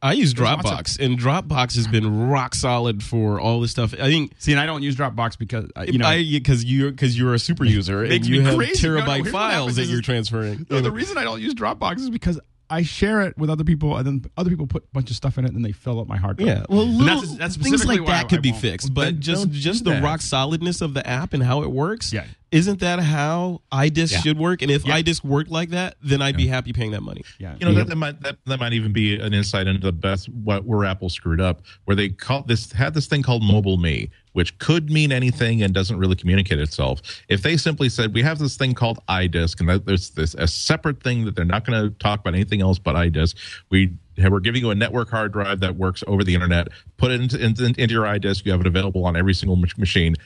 [0.00, 3.94] I use Dropbox, and Dropbox has been rock solid for all this stuff.
[3.94, 4.32] I think.
[4.38, 7.38] See, and I don't use Dropbox because uh, you know because you're because you're a
[7.40, 8.86] super user and you have crazy.
[8.86, 10.66] No, no, terabyte files that you're transferring.
[10.70, 12.38] No, the reason I don't use Dropbox is because
[12.70, 15.38] I share it with other people, and then other people put a bunch of stuff
[15.38, 16.48] in it, and then they fill up my hard drive.
[16.48, 19.50] Yeah, well, little, that's, that's things like that I- could I be fixed, but just
[19.50, 20.02] just the that.
[20.02, 22.12] rock solidness of the app and how it works.
[22.12, 22.24] Yeah.
[22.50, 24.20] Isn't that how iDisk Yeah.
[24.20, 24.62] should work?
[24.62, 25.00] And if Yeah.
[25.02, 27.22] iDisk worked like that, then I'd be happy paying that money.
[27.38, 29.92] Yeah, You know that, that might that, that might even be an insight into the
[29.92, 33.76] best what where Apple screwed up, where they call this had this thing called Mobile
[33.76, 37.02] Me, which could mean anything and doesn't really communicate itself.
[37.28, 40.48] If they simply said we have this thing called iDisk, and that there's this a
[40.48, 43.34] separate thing that they're not going to talk about anything else but iDisk,
[43.68, 46.68] we we're giving you a network hard drive that works over the internet.
[46.96, 48.44] Put it into, into, into your iDisk.
[48.46, 50.16] You have it available on every single machine.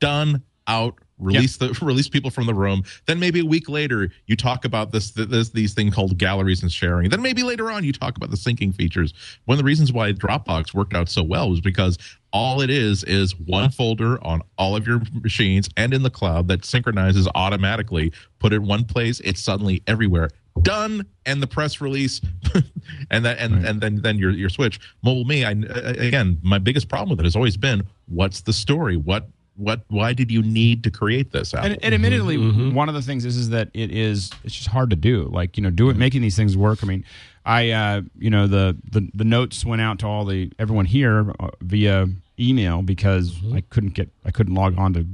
[0.00, 0.42] Done.
[0.66, 0.98] Out.
[1.18, 2.82] Release the release people from the room.
[3.06, 6.70] Then maybe a week later you talk about this, this these thing called galleries and
[6.70, 7.08] sharing.
[7.08, 9.14] Then maybe later on you talk about the syncing features.
[9.46, 11.98] One of the reasons why Dropbox worked out so well was because
[12.32, 16.48] all it is is one folder on all of your machines and in the cloud
[16.48, 18.12] that synchronizes automatically.
[18.38, 20.28] Put it in one place, it's suddenly everywhere.
[20.60, 22.20] Done, and the press release,
[23.10, 24.80] and that and and then then your your switch.
[25.02, 28.96] Mobile me, I again, my biggest problem with it has always been what's the story?
[28.96, 31.70] What what why did you need to create this Apple?
[31.72, 32.74] And, and admittedly, Mm-hmm.
[32.74, 35.24] one of the things is is that it is it's just hard to do.
[35.32, 36.80] Like you know, do it making these things work.
[36.82, 37.04] I mean,
[37.44, 41.32] I uh, you know the, the the notes went out to all the everyone here
[41.40, 43.56] uh, via email because Mm-hmm.
[43.56, 45.06] I couldn't get I couldn't log on to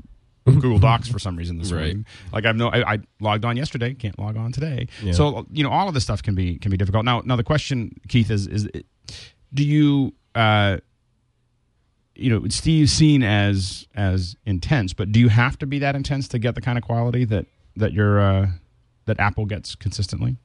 [0.44, 1.78] Google Docs for some reason this Right.
[1.80, 2.06] morning.
[2.32, 4.88] Like I've no I, I logged on yesterday, can't log on today.
[5.02, 5.12] Yeah.
[5.12, 7.04] So you know, all of this stuff can be can be difficult.
[7.04, 8.68] Now, now the question, Keith, is is
[9.54, 10.78] do you uh,
[12.14, 16.28] you know, Steve's seen as as intense, but do you have to be that intense
[16.28, 17.46] to get the kind of quality that
[17.76, 18.46] that your uh,
[19.06, 20.36] that Apple gets consistently?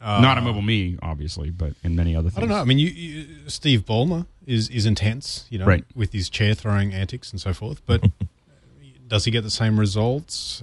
[0.00, 2.36] Not a mobile me, obviously, but in many other things.
[2.36, 2.60] I don't know.
[2.60, 5.82] I mean, you, you, Steve Ballmer is is intense, you know, Right.
[5.94, 7.80] with his chair throwing antics and so forth.
[7.86, 8.04] But
[9.08, 10.62] does he get the same results?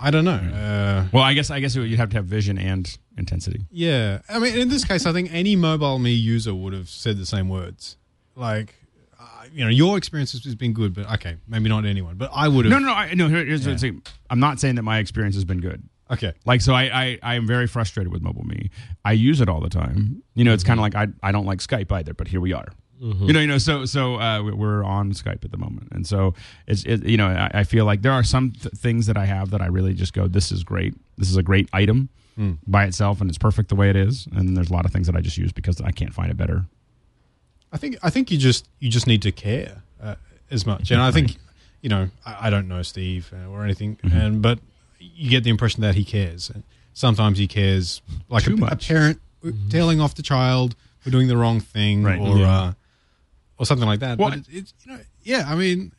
[0.00, 0.32] I, I don't know.
[0.32, 3.60] Uh, Well, I guess I guess you'd have to have vision and intensity.
[3.70, 7.18] yeah, I mean, in this case, I think any mobile me user would have said
[7.18, 7.96] the same words.
[8.34, 8.87] Like, uh,
[9.52, 12.16] you know, your experience has been good, but okay, maybe not anyone.
[12.16, 12.70] But I would have.
[12.70, 12.94] No, no, no.
[12.94, 14.02] I, no here- here's what I'm.
[14.30, 15.88] I'm not saying that my experience has been good.
[16.10, 16.32] Okay.
[16.46, 18.70] Like so, I, I I am very frustrated with mobile me.
[19.04, 20.22] I use it all the time.
[20.34, 20.98] You know, it's kind of mm-hmm.
[20.98, 22.68] like I I don't like Skype either, but here we are.
[23.02, 23.26] Mm-hmm.
[23.26, 23.58] You know, you know.
[23.58, 26.34] So so uh, we- we're on Skype at the moment, and so
[26.66, 29.26] it's it, you know I, I feel like there are some th- things that I
[29.26, 30.94] have that I really just go, this is great.
[31.16, 32.52] This is a great item hmm.
[32.66, 34.26] by itself, and it's perfect the way it is.
[34.32, 36.34] And there's a lot of things that I just use because I can't find a
[36.34, 36.64] better.
[37.72, 40.14] I think I think you just you just need to care uh,
[40.50, 41.36] as much, and I think
[41.82, 44.16] you know I, I don't know Steve uh, or anything, Mm-hmm.
[44.16, 44.58] and but
[45.00, 46.50] you get the impression that he cares.
[46.94, 49.20] Sometimes he cares like a, a parent
[49.70, 52.18] telling off the child for doing the wrong thing, Right.
[52.18, 52.58] or Yeah.
[52.58, 52.72] uh,
[53.58, 54.18] or something like that.
[54.18, 55.92] Well, but it, it's you know yeah, I mean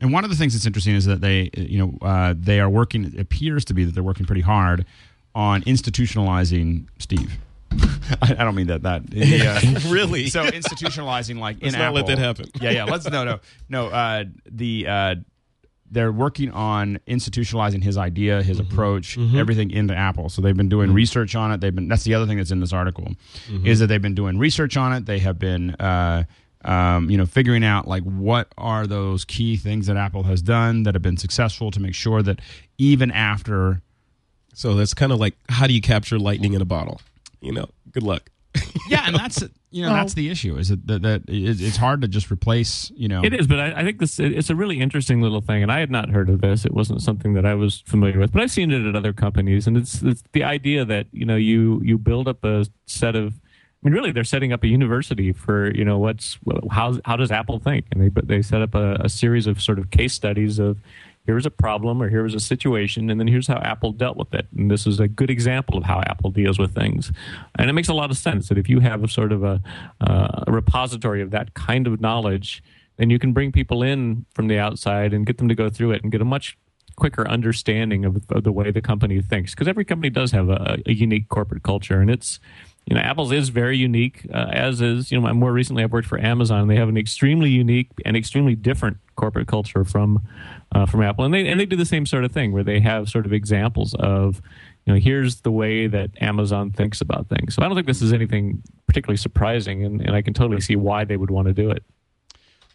[0.00, 2.68] And one of the things that's interesting is that they, you know, uh, they are
[2.70, 3.04] working.
[3.04, 4.86] It appears to be that they're working pretty hard
[5.34, 7.32] on institutionalizing Steve.
[8.22, 8.82] I, I don't mean that.
[8.82, 10.28] That the, uh, Really?
[10.28, 12.46] So institutionalizing, like Let's in not let that happen.
[12.60, 12.84] Yeah, yeah.
[12.84, 13.86] Let's no, no, no.
[13.88, 15.14] Uh, the uh,
[15.90, 18.72] they're working on institutionalizing his idea, his Mm-hmm.
[18.72, 20.28] approach, everything into Apple.
[20.28, 21.60] So they've been doing research on it.
[21.60, 21.88] They've been.
[21.88, 23.12] That's the other thing that's in this article,
[23.48, 23.66] Mm-hmm.
[23.66, 25.06] is that they've been doing research on it.
[25.06, 25.70] They have been.
[25.74, 26.24] Uh,
[26.64, 30.82] um, you know, figuring out like what are those key things that Apple has done
[30.82, 32.40] that have been successful to make sure that
[32.78, 33.80] even after
[34.54, 37.00] So that's kind of like how do you capture lightning in a bottle?
[37.40, 38.30] You know, good luck.
[38.88, 42.00] yeah, and that's you know that's the issue is that that, that it, it's hard
[42.00, 44.80] to just replace you know It is, but I, I think this it's a really
[44.80, 46.64] interesting little thing, and I had not heard of this.
[46.64, 49.66] It wasn't something that I was familiar with, but I've seen it at other companies,
[49.66, 53.34] and it's, it's the idea that you know you you build up a set of.
[53.34, 56.38] I mean, really, they're setting up a university for you know what's
[56.70, 59.62] how how does Apple think, and they but they set up a, a series of
[59.62, 60.78] sort of case studies of
[61.28, 64.46] here's a problem or here's a situation, and then here's how Apple dealt with it,
[64.56, 67.12] and this is a good example of how Apple deals with things,
[67.58, 69.60] and it makes a lot of sense that if you have a sort of a,
[70.00, 72.62] uh, a repository of that kind of knowledge,
[72.96, 75.92] then you can bring people in from the outside and get them to go through
[75.92, 76.56] it and get a much
[76.96, 79.52] quicker understanding of, of the way the company thinks.
[79.52, 82.40] Because every company does have a, a unique corporate culture and it's
[82.88, 86.08] you know apple's is very unique uh, as is you know more recently i've worked
[86.08, 90.26] for amazon and they have an extremely unique and extremely different corporate culture from
[90.72, 91.24] uh, from apple.
[91.24, 93.32] And they and they do the same sort of thing where they have sort of
[93.32, 94.40] examples of
[94.86, 97.54] you know here's the way that amazon thinks about things.
[97.54, 100.76] So i don't think this is anything particularly surprising and, and i can totally see
[100.76, 101.82] why they would want to do it.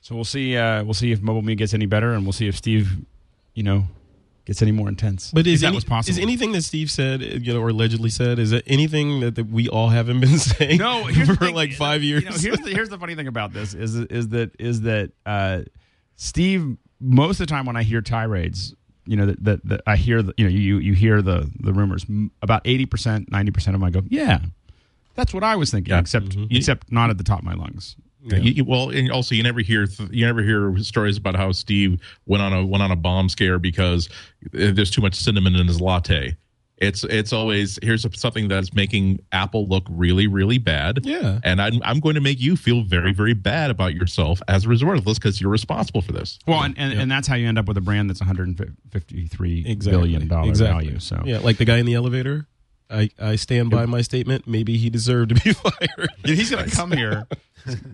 [0.01, 2.47] So we'll see uh, we'll see if mobile me gets any better and we'll see
[2.47, 2.97] if steve
[3.55, 3.86] you know
[4.46, 6.91] gets any more intense But If is, that any, was possible is anything that Steve
[6.91, 10.38] said, you know, or allegedly said, is it anything that, that we all haven't been
[10.52, 12.24] saying no here's the for thing, like five years?
[12.24, 15.12] you know, here's the here's the funny thing about this is is that is that
[15.26, 15.62] uh,
[16.16, 18.74] steve most of the time when i hear tirades
[19.06, 21.74] you know that, that, that i hear the, you know you you hear the the
[21.74, 22.06] rumors
[22.41, 24.39] about 80% 90% of them i go yeah
[25.16, 26.00] that's what i was thinking Yeah.
[26.00, 27.96] except except not at the top of my lungs
[28.26, 28.38] Yeah.
[28.38, 31.52] You, you- well, and also you never hear th- you never hear stories about how
[31.52, 34.10] Steve went on a went on a bomb scare because
[34.46, 36.36] uh, there's too much cinnamon in his latte.
[36.78, 41.00] It's it's always here's something that's making Apple look really really bad.
[41.04, 41.40] Yeah.
[41.44, 44.70] and I'm I'm going to make you feel very very bad about yourself as a
[44.70, 46.40] result of this because you're responsible for this.
[46.48, 49.92] well and, and, and that's how you end up with a brand that's 153 exactly.
[49.92, 50.86] billion dollar exactly.
[50.88, 52.48] value so yeah, like the guy in the elevator.
[52.94, 54.48] I, I stand by my statement.
[54.48, 56.10] Maybe he deserved to be fired.
[56.24, 57.28] Yeah, he's gonna come here.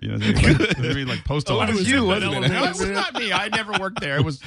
[0.01, 2.49] You know, like, maybe like post a Oh, it was you, wasn't it?
[2.49, 3.31] No, it was not me.
[3.31, 4.17] I never worked there.
[4.17, 4.41] It was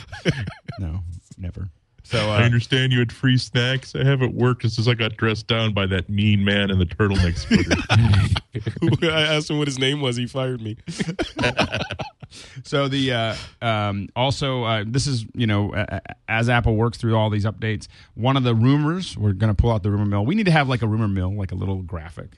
[0.80, 1.04] no,
[1.38, 1.68] never.
[2.04, 3.94] So I uh, understand you had free snacks.
[3.94, 7.38] I haven't worked since I got dressed down by that mean man in the turtleneck
[7.38, 9.10] sweater.
[9.14, 10.16] I asked him what his name was.
[10.16, 10.76] He fired me.
[12.64, 17.16] so the uh, um, also uh, this is you know uh, as Apple works through
[17.16, 20.26] all these updates, one of the rumors we're going to pull out the rumor mill.
[20.26, 22.30] We need to have like a rumor mill, like a little graphic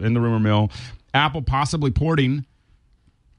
[0.00, 0.70] in the rumor mill.
[1.14, 2.44] Apple possibly porting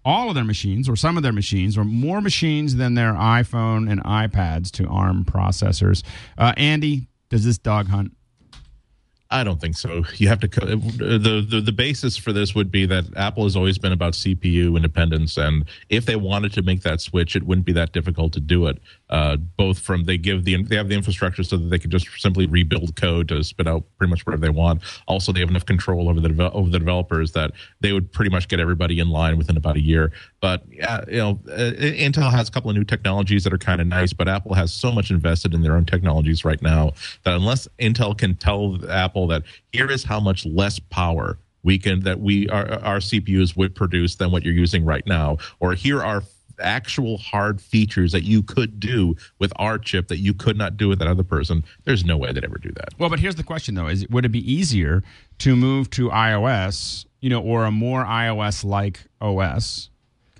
[0.05, 3.91] all of their machines or some of their machines or more machines than their iPhone
[3.91, 6.03] and iPads to ARM processors.
[6.37, 8.14] Uh, Andy, does this dog hunt?
[9.31, 10.03] I don't think so.
[10.15, 13.55] You have to co- the, the the basis for this would be that Apple has
[13.55, 17.65] always been about CPU independence, and if they wanted to make that switch, it wouldn't
[17.65, 18.79] be that difficult to do it.
[19.09, 22.07] Uh, both from they give the they have the infrastructure so that they could just
[22.17, 24.81] simply rebuild code to spit out pretty much whatever they want.
[25.07, 27.51] Also, they have enough control over the over the developers that
[27.81, 30.11] they would pretty much get everybody in line within about a year.
[30.39, 33.87] But you know, uh, Intel has a couple of new technologies that are kind of
[33.87, 37.67] nice, but Apple has so much invested in their own technologies right now that unless
[37.79, 42.47] Intel can tell Apple that here is how much less power we can that we
[42.49, 46.23] our, our CPUs would produce than what you're using right now, or here are
[46.59, 50.87] actual hard features that you could do with our chip that you could not do
[50.87, 51.63] with that other person.
[51.83, 52.89] There's no way they'd ever do that.
[52.97, 55.03] Well, but here's the question though: Is would it be easier
[55.39, 59.89] to move to iOS, you know, or a more iOS-like OS?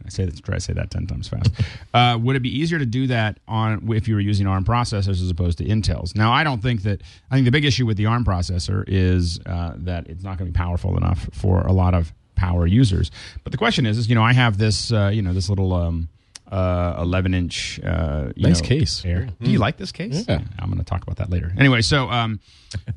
[0.05, 0.43] I say that?
[0.43, 1.51] Try to say that ten times fast.
[1.93, 5.21] uh, would it be easier to do that on if you were using ARM processors
[5.21, 6.15] as opposed to Intel's?
[6.15, 7.01] Now, I don't think that.
[7.31, 10.51] I think the big issue with the ARM processor is uh, that it's not going
[10.51, 13.11] to be powerful enough for a lot of power users.
[13.43, 15.73] But the question is, is you know, I have this, uh, you know, this little.
[15.73, 16.09] Um,
[16.51, 19.03] uh, 11 inch uh, you Nice know, case.
[19.03, 19.29] Air.
[19.41, 20.25] Do you like this case?
[20.27, 20.41] Yeah.
[20.59, 21.51] I'm going to talk about that later.
[21.57, 22.39] Anyway, so um,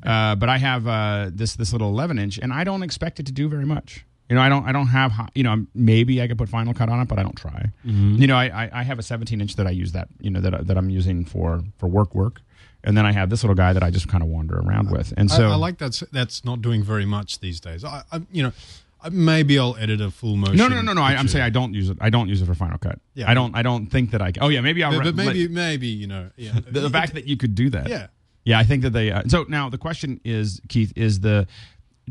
[0.03, 3.27] uh, but I have uh, this this little 11 inch, and I don't expect it
[3.27, 4.05] to do very much.
[4.29, 6.89] You know, I don't I don't have you know maybe I could put Final Cut
[6.91, 7.71] on it, but I don't try.
[7.85, 10.41] You know, I, I I have a 17 inch that I use that you know
[10.41, 12.43] that that I'm using for for work work,
[12.85, 15.15] and then I have this little guy that I just kind of wander around with,
[15.17, 17.85] and so I, I like that's that's not doing very much these days.
[17.85, 18.53] I, I you know,
[19.01, 20.57] I, maybe I'll edit a full motion.
[20.57, 21.03] No, no, no, no.
[21.03, 21.97] I, I'm saying I don't use it.
[22.01, 22.99] I don't use it for Final Cut.
[23.15, 23.31] Yeah.
[23.31, 23.55] I don't.
[23.55, 24.33] I don't think that I.
[24.33, 24.43] Can.
[24.43, 24.93] Oh yeah, maybe I'll.
[24.93, 26.53] but, but maybe let- maybe you know, yeah.
[26.71, 27.89] the, the fact that you could do that.
[27.89, 28.09] Yeah.
[28.45, 29.11] Yeah, I think that they.
[29.11, 31.47] Uh, so now the question is, Keith, is the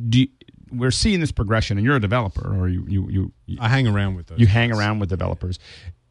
[0.10, 0.28] do
[0.72, 3.88] we're seeing this progression, and you're a developer, or you you you you, I hang
[3.88, 4.40] around with those.
[4.40, 5.60] you hang around with developers.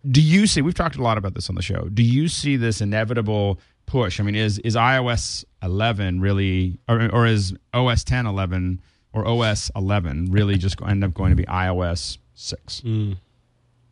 [0.08, 0.62] Do you see?
[0.62, 1.88] We've talked a lot about this on the show.
[1.92, 4.20] Do you see this inevitable push?
[4.20, 8.80] I mean, is is iOS 11 really, or, or is OS 10 11
[9.12, 12.82] or OS 11 really just end up going to be iOS 6?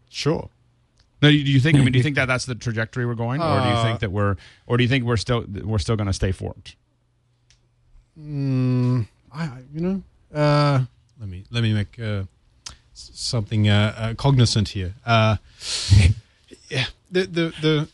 [0.08, 0.48] Sure.
[1.22, 1.78] No, do you think?
[1.78, 3.82] I mean, do you think that that's the trajectory we're going, or do you Uh,
[3.82, 4.36] think that we're,
[4.66, 6.76] or do you think we're still we're still going to stay forked?
[8.18, 10.02] Mm, I- you know,
[10.34, 10.84] uh,
[11.20, 12.24] let me let me make uh,
[12.92, 14.94] something uh, uh, cognizant here.
[15.06, 15.36] Uh,
[16.68, 17.88] yeah, the the the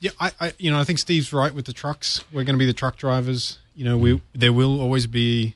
[0.00, 2.24] yeah, I, I you know I think Steve's right with the trucks.
[2.32, 3.58] We're going to be the truck drivers.
[3.74, 5.54] You know, we there will always be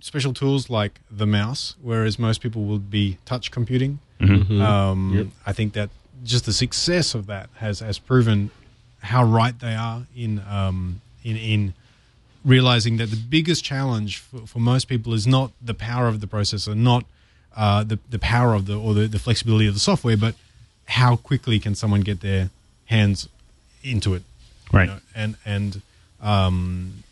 [0.00, 3.98] special tools like the mouse, whereas most people will be touch computing.
[4.20, 5.90] Um, I think that
[6.24, 8.50] just the success of that has has proven
[9.00, 11.74] how right they are in um, in in
[12.44, 16.26] realizing that the biggest challenge for, for most people is not the power of the
[16.26, 17.04] processor, not
[17.56, 20.34] uh, the the power of the or the, the flexibility of the software, but
[20.86, 22.50] how quickly can someone get their
[22.86, 23.28] hands
[23.82, 24.22] into it,
[24.72, 24.88] you Right.
[24.88, 24.98] know?
[25.14, 25.82] And and
[26.20, 27.04] um,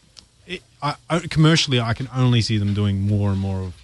[0.47, 3.75] it, I, I, commercially, I can only see them doing more and more of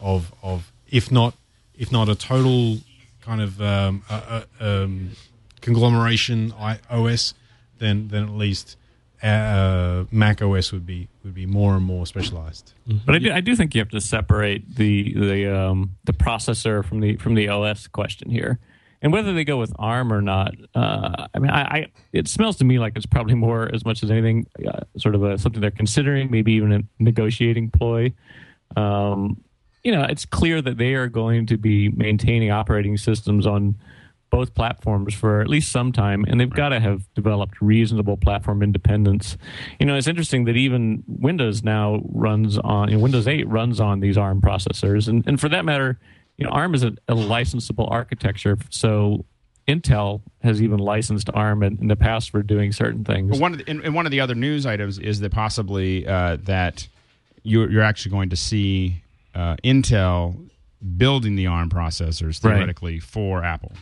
[0.00, 1.34] of of if not
[1.78, 2.78] if not a total
[3.22, 5.10] kind of um, a, a, um,
[5.60, 7.34] conglomeration I, OS,
[7.78, 8.76] then then at least
[9.22, 12.72] uh, Mac OS would be would be more and more specialized.
[13.06, 16.84] But I do, I do think you have to separate the the um, the processor
[16.84, 18.58] from the from the OS question here,
[19.00, 20.54] and whether they go with ARM or not.
[20.74, 24.02] Uh, I mean, I, I it smells to me like it's probably more as much
[24.02, 28.12] as anything, uh, sort of a, something they're considering, maybe even a negotiating ploy.
[28.76, 29.40] Um,
[29.84, 33.76] you know, it's clear that they are going to be maintaining operating systems on
[34.32, 38.62] both platforms for at least some time, and they've got to have developed reasonable platform
[38.62, 39.36] independence.
[39.78, 43.78] You know, it's interesting that even Windows now runs on you know, Windows 8 runs
[43.78, 46.00] on these ARM processors, and, and for that matter,
[46.38, 49.26] you know, ARM is a, a licensable architecture, so
[49.68, 53.38] Intel has even licensed ARM in, in the past for doing certain things.
[53.38, 56.38] One of the, and, and one of the other news items is that possibly uh,
[56.44, 56.88] that
[57.42, 59.02] you're, you're actually going to see
[59.34, 60.48] uh, Intel
[60.96, 62.54] building the ARM processors Right.
[62.54, 63.72] theoretically for Apple.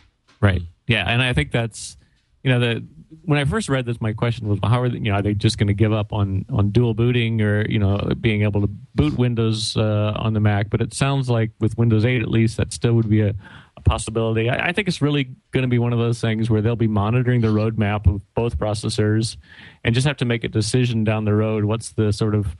[0.41, 0.63] Right.
[0.87, 1.97] Yeah, and I think that's
[2.43, 2.85] you know the
[3.25, 5.23] when I first read this, my question was, well, how are they, you know are
[5.23, 8.61] they just going to give up on on dual booting or you know being able
[8.63, 10.71] to boot Windows uh, on the Mac?
[10.71, 13.35] But it sounds like with Windows 8 at least that still would be a,
[13.77, 14.49] a possibility.
[14.49, 16.89] I, I think it's really going to be one of those things where they'll be
[16.89, 19.37] monitoring the roadmap of both processors
[19.85, 21.65] and just have to make a decision down the road.
[21.65, 22.57] What's the sort of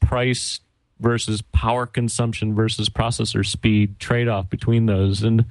[0.00, 0.60] price
[1.00, 5.44] versus power consumption versus processor speed trade off between those and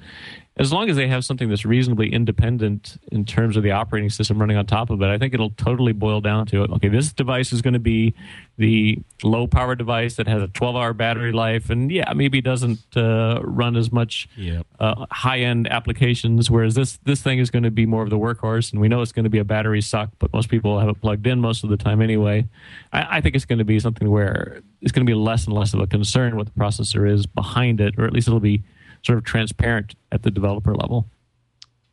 [0.59, 4.39] as long as they have something that's reasonably independent in terms of the operating system
[4.39, 6.71] running on top of it, I think it'll totally boil down to it.
[6.71, 8.15] okay, this device is going to be
[8.57, 12.79] the low power device that has a 12 hour battery life, and yeah, maybe doesn't
[12.97, 14.65] uh, run as much Yep.
[14.79, 16.49] uh, high end applications.
[16.49, 19.01] Whereas this this thing is going to be more of the workhorse, and we know
[19.01, 21.63] it's going to be a battery suck, but most people have it plugged in most
[21.63, 22.47] of the time anyway.
[22.91, 25.53] I, I think it's going to be something where it's going to be less and
[25.53, 28.63] less of a concern what the processor is behind it, or at least it'll be
[29.07, 31.07] sort of transparent at the developer level.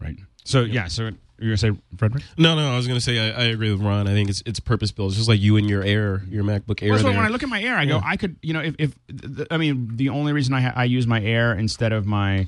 [0.00, 0.16] Right.
[0.44, 0.88] So yeah.
[0.88, 1.04] So
[1.38, 2.22] you're gonna say Frederick?
[2.36, 4.06] No, no, I was going to say I, I agree with Ron.
[4.06, 5.08] I think it's it's purpose built.
[5.08, 6.90] It's just like you and your Air, your MacBook Air.
[6.90, 8.74] Well, so when I look at my Air, I go, I could, you know, if,
[8.78, 12.06] if th- I mean, the only reason I, ha- I use my Air instead of
[12.06, 12.46] my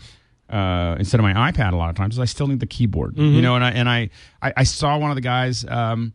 [0.49, 3.17] uh, instead of my iPad a lot of times is I still need the keyboard,
[3.17, 3.35] Mm-hmm.
[3.35, 4.11] you know, and I and I,
[4.43, 5.64] I I saw one of the guys.
[5.69, 6.12] Um,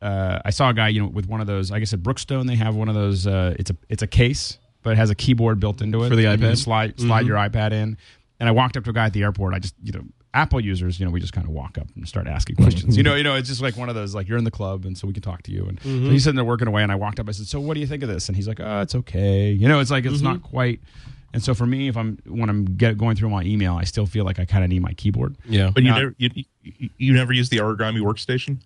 [0.00, 1.70] uh, I saw a guy, you know, with one of those.
[1.70, 3.26] I guess at Brookstone they have one of those.
[3.28, 6.16] Uh, it's a it's a case, but it has a keyboard built into it For
[6.16, 6.58] the And you can iPad?
[6.58, 7.28] Slide slide mm-hmm.
[7.28, 7.96] your iPad in,
[8.40, 9.54] and I walked up to a guy at the airport.
[9.54, 10.04] I just you know.
[10.34, 12.96] Apple users, you know, we just kind of walk up and start asking questions.
[12.96, 14.86] you know, you know, it's just like one of those, like you're in the club,
[14.86, 15.66] and so we can talk to you.
[15.66, 16.10] And so mm-hmm.
[16.10, 17.28] he's sitting there working away, and I walked up.
[17.28, 19.50] I said, "So, what do you think of this?" And he's like, "Oh, it's okay."
[19.50, 20.46] You know, it's like it's not mm-hmm.
[20.46, 20.80] quite.
[21.34, 24.06] And so for me, if I'm when I'm get, going through my email, I still
[24.06, 25.36] feel like I kind of need my keyboard.
[25.46, 26.30] yeah, But you Not- never you,
[26.62, 28.58] you, you never use the origami workstation.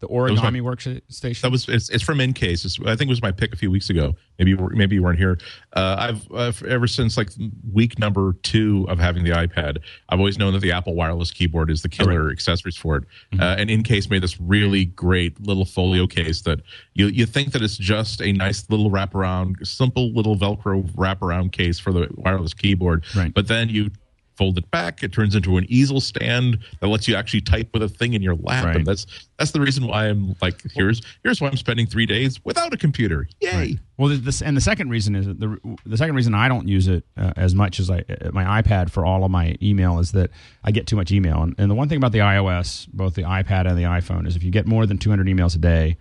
[0.00, 1.40] The was my- origami workstation.
[1.40, 2.64] That was it's, it's from Incase.
[2.64, 4.14] It's, I think it was my pick a few weeks ago.
[4.38, 5.38] Maybe maybe you weren't here.
[5.72, 7.30] Uh, I've, I've ever since like
[7.72, 9.78] week number two of having the iPad,
[10.08, 13.04] I've always known that the Apple wireless keyboard is the killer accessories for it.
[13.40, 16.60] Uh, and Incase made this really great little folio case that
[16.94, 21.80] you you think that it's just a nice little wraparound, simple little Velcro wraparound case
[21.80, 23.04] for the wireless keyboard.
[23.16, 23.34] Right.
[23.34, 23.90] But then you
[24.38, 25.02] fold it back.
[25.02, 28.22] It turns into an easel stand that lets you actually type with a thing in
[28.22, 28.64] your lap.
[28.64, 28.76] Right.
[28.76, 29.04] and that's
[29.36, 32.76] that's the reason why i'm like here's here's why i'm spending three days without a
[32.76, 33.28] computer.
[33.40, 33.78] Yay!
[33.96, 37.04] Well, this and the second reason is the the second reason I don't use it
[37.16, 40.30] uh, as much as I uh, my iPad for all of my email is that
[40.62, 41.42] I get too much email.
[41.42, 44.36] And, and the one thing about the iOS, both the iPad and the iPhone, is
[44.36, 45.96] if you get more than 200 emails a day,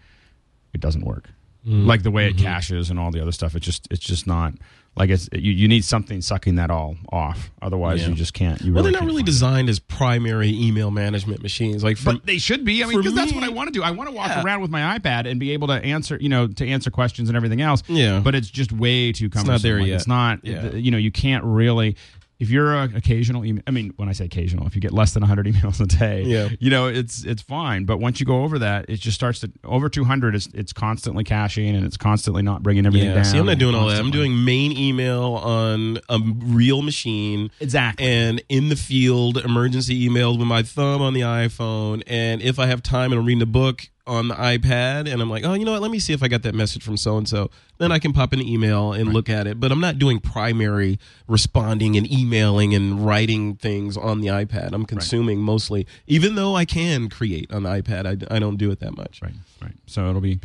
[0.73, 1.29] it doesn't work.
[1.65, 4.53] Like the way it caches and all the other stuff, it's just it's just not
[4.97, 7.51] like it's you, you need something sucking that all off.
[7.61, 8.09] Otherwise, Yeah.
[8.09, 8.59] you just can't.
[8.61, 9.31] You well, really they're not really find it.
[9.31, 11.83] designed as primary email management machines.
[11.83, 12.83] Like, from, But they should be.
[12.83, 13.83] I mean, for because that's what I want to do.
[13.83, 14.43] I want to walk Yeah.
[14.43, 17.35] around with my iPad and be able to answer, you know, to answer questions and
[17.35, 17.83] everything else.
[17.87, 18.19] Yeah.
[18.19, 19.55] But it's just way too cumbersome.
[19.55, 19.95] it's not there Like, yet.
[19.95, 20.39] It's not.
[20.43, 20.71] Yeah.
[20.73, 21.95] You know, you can't really.
[22.39, 25.13] If you're a occasional email, I mean, when I say occasional, if you get less
[25.13, 26.49] than 100 emails a day, Yeah.
[26.59, 27.85] you know, it's it's fine.
[27.85, 30.35] But once you go over that, it just starts to over 200.
[30.35, 33.25] It's it's constantly caching and it's constantly not bringing everything yeah, down.
[33.25, 33.99] see, I'm not doing all that.
[33.99, 37.49] I'm doing main email on a real machine.
[37.59, 38.05] exactly.
[38.05, 42.03] and in the field emergency emails with my thumb on the iPhone.
[42.07, 45.29] And if I have time and I'm reading a book on the iPad, and I'm
[45.29, 45.81] like, oh, you know what?
[45.81, 47.49] Let me see if I got that message from so and so.
[47.77, 49.59] Then I can pop an email and look at it.
[49.59, 54.73] But I'm not doing primary responding and emailing and writing things on the iPad.
[54.73, 58.05] I'm consuming mostly, even though I can create on the iPad.
[58.07, 59.21] I, I don't do it that much.
[59.21, 59.75] Right, right.
[59.85, 60.39] So it'll be,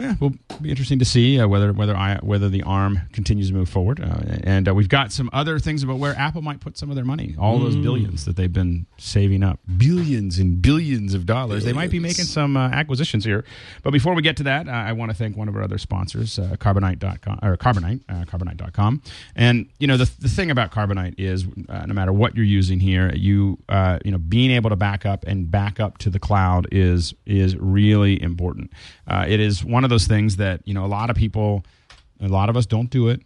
[0.00, 3.54] yeah, will be interesting to see uh, whether whether I whether the ARM continues to
[3.54, 4.00] move forward.
[4.00, 6.96] Uh, and uh, we've got some other things about where Apple might put some of
[6.96, 7.36] their money.
[7.38, 11.64] All those billions that they've been saving up, billions and billions of dollars.
[11.64, 13.44] They might be making some uh, acquisitions here.
[13.84, 15.78] But before we get to that, uh, I want to thank one of our other
[15.78, 19.00] sponsors, uh, Carbonite.com or Carbonite, uh, Carbonite.com.
[19.36, 22.80] And you know the the thing about Carbonite is uh, no matter what you're using
[22.80, 26.18] here, you uh, you know being able to back up and back up to the
[26.18, 28.72] cloud is is really important.
[29.06, 31.64] Uh, it is one of those things that you know a lot of people,
[32.20, 33.20] a lot of us don't do it.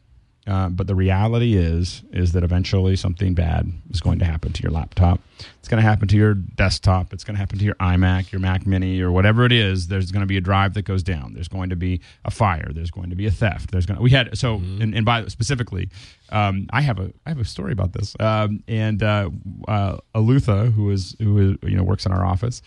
[0.49, 4.63] Uh, but the reality is, is that eventually something bad is going to happen to
[4.63, 5.21] your laptop.
[5.59, 7.13] It's going to happen to your desktop.
[7.13, 9.89] It's going to happen to your iMac, your Mac Mini, or whatever it is.
[9.89, 11.35] There's going to be a drive that goes down.
[11.35, 12.71] There's going to be a fire.
[12.73, 13.73] There's going to be a theft.
[13.73, 15.91] There's going to, we had so and, and by specifically,
[16.31, 18.17] um, I have a I have a story about this.
[18.19, 19.29] Um, and uh,
[19.67, 22.63] uh, Alutha, who is who is you know works in our office,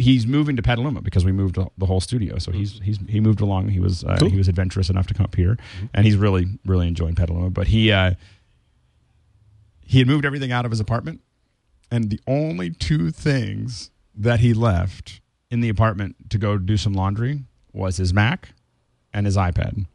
[0.00, 2.38] he's moving to Petaluma because we moved the whole studio.
[2.38, 3.68] So he's he's he moved along.
[3.68, 5.56] He was uh, he was adventurous enough to come up here,
[5.94, 7.50] and he's really really enjoying Petaluma.
[7.50, 8.14] But he uh,
[9.84, 11.20] he had moved everything out of his apartment,
[11.90, 15.20] and the only two things that he left
[15.50, 17.42] in the apartment to go do some laundry
[17.72, 18.50] was his Mac
[19.12, 19.86] and his iPad,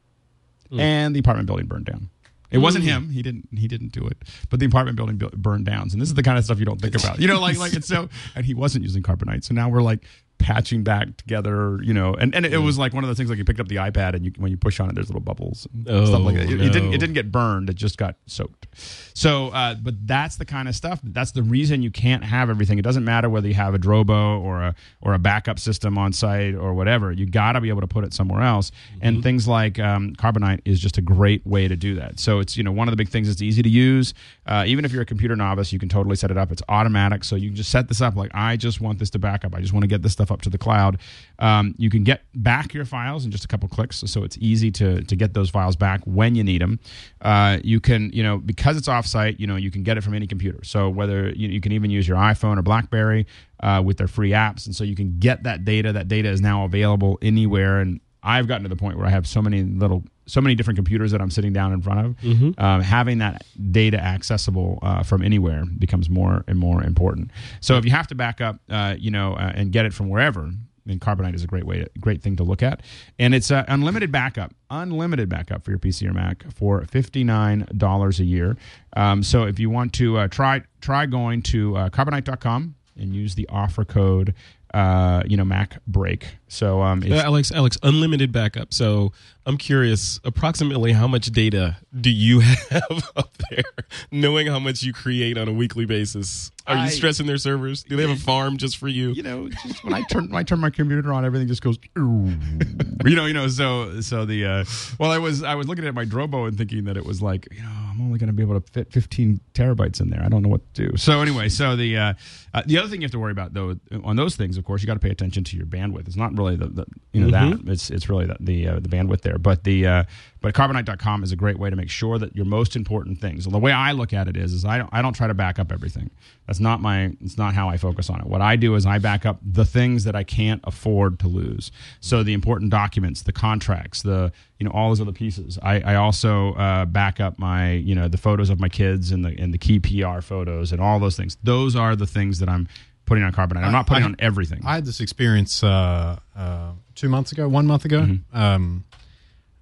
[0.82, 2.10] and the apartment building burned down.
[2.52, 2.90] It wasn't mm.
[2.90, 3.10] him.
[3.10, 3.50] He didn't.
[3.52, 4.18] He didn't do it.
[4.50, 6.66] But the apartment building bu- burned down, and this is the kind of stuff you
[6.66, 7.20] don't think about.
[7.20, 8.10] You know, like like it's so.
[8.36, 10.04] And he wasn't using carbonite, so now we're like
[10.38, 11.80] patching back together.
[11.82, 13.68] You know, and and it was like one of those things like you picked up
[13.68, 16.22] the iPad and you when you push on it, there's little bubbles and Oh, stuff
[16.22, 16.50] like that.
[16.50, 16.94] It, it didn't.
[16.94, 17.70] It didn't get burned.
[17.70, 18.68] It just got soaked.
[19.14, 21.00] So, uh, but that's the kind of stuff.
[21.04, 22.78] That's the reason you can't have everything.
[22.80, 26.14] It doesn't matter whether you have a Drobo or a or a backup system on
[26.14, 27.12] site or whatever.
[27.12, 28.72] You got to be able to put it somewhere else.
[29.02, 32.20] And things like um, Carbonite is just a great way to do that.
[32.20, 33.30] So it's you know one of the big things.
[33.30, 34.14] It's easy to use.
[34.46, 36.52] Uh, even if you're a computer novice, you can totally set it up.
[36.52, 38.16] It's automatic, so you can just set this up.
[38.16, 39.56] Like I just want this to back up.
[39.56, 41.00] I just want to get this stuff up to the cloud.
[41.40, 44.72] Um, you can get back your files in just a couple clicks, so it's easy
[44.72, 46.80] to to get those files back when you need them.
[47.22, 50.14] Uh, you can, you know, because it's offsite, you know, you can get it from
[50.14, 50.64] any computer.
[50.64, 53.26] So whether you, you can even use your iPhone or BlackBerry
[53.62, 55.92] uh, with their free apps, and so you can get that data.
[55.94, 59.28] That data is now available anywhere, and I've gotten to the point where I have
[59.28, 62.18] so many little, so many different computers that I'm sitting down in front of.
[62.18, 62.60] Mm-hmm.
[62.60, 67.32] Um, having that data accessible uh, from anywhere becomes more and more important.
[67.62, 70.10] So if you have to back up, uh, you know, uh, and get it from
[70.10, 70.52] wherever,
[70.86, 72.82] then Carbonite is a great way, to, great thing to look at.
[73.20, 77.68] And it's uh, unlimited backup, unlimited backup for your PC or Mac for fifty nine
[77.78, 78.58] dollars a year.
[78.96, 83.36] Um, so if you want to uh, try try going to uh, Carbonite.com and use
[83.36, 84.34] the offer code.
[84.76, 86.36] Uh, you know, Mac break.
[86.50, 88.74] So, um, Uh, it's, Alex, Alex, unlimited backup.
[88.74, 89.14] So
[89.46, 92.40] I'm curious, approximately how much data do you
[92.72, 93.64] have up there,
[94.12, 96.52] knowing how much you create on a weekly basis?
[96.68, 97.84] Are I- you stressing their servers?
[97.84, 99.12] Do they have a farm just for you?
[99.12, 101.78] you know, just when I turn when I turn my computer on, everything just goes.
[101.96, 103.48] you know, you know.
[103.48, 104.66] So, so the uh,
[105.00, 107.48] well, I was I was looking at my Drobo and thinking that it was like,
[107.52, 110.22] you know, I'm only going to be able to fit 15 terabytes in there.
[110.24, 110.98] I don't know what to do.
[110.98, 112.14] So anyway, so the uh,
[112.54, 114.82] uh, the other thing you have to worry about though on those things, of course,
[114.82, 116.08] you got to pay attention to your bandwidth.
[116.08, 118.90] It's not really the, the you know that it's it's really the the, uh, the
[118.90, 120.04] bandwidth there, but the uh,
[120.46, 123.46] but carbonite.com is a great way to make sure that your most important things.
[123.46, 125.58] The way I look at it is is I don't I don't try to back
[125.58, 126.12] up everything.
[126.46, 128.28] That's not my it's not how I focus on it.
[128.28, 131.72] What I do is I back up the things that I can't afford to lose.
[132.00, 135.58] So the important documents, the contracts, the you know all those other pieces.
[135.64, 139.26] I, I also uh, back up my you know the photos of my kids and
[139.26, 141.38] the and the key PR photos and all those things.
[141.42, 142.68] Those are the things that I'm
[143.08, 143.64] putting on Carbonite.
[143.64, 144.62] I'm not putting I- on everything.
[144.64, 148.02] I had this experience uh, uh, two months ago, one month ago.
[148.02, 148.38] Mm-hmm.
[148.38, 148.84] Um,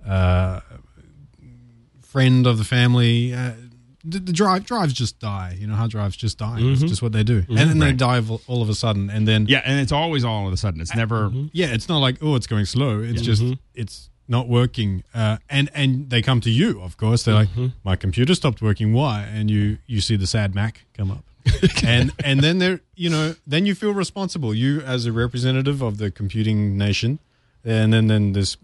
[0.07, 0.59] uh,
[2.01, 3.33] friend of the family.
[3.33, 3.53] Uh,
[4.05, 5.55] the, the drive drives just die.
[5.57, 6.57] You know how drives just die.
[6.59, 9.09] It's just what they do, and then they die of, all of a sudden.
[9.09, 10.81] And then yeah, and it's always all of a sudden.
[10.81, 11.31] It's never.
[11.53, 12.99] yeah, it's not like oh, it's going slow.
[12.99, 13.43] It's just
[13.73, 15.03] it's not working.
[15.13, 17.23] Uh, and and they come to you, of course.
[17.23, 17.49] They're like,
[17.83, 18.93] my computer stopped working.
[18.93, 19.21] Why?
[19.21, 21.23] And you you see the sad Mac come up.
[21.85, 25.97] and and then they're you know then you feel responsible you as a representative of
[25.97, 27.19] the computing nation
[27.65, 28.55] and then then this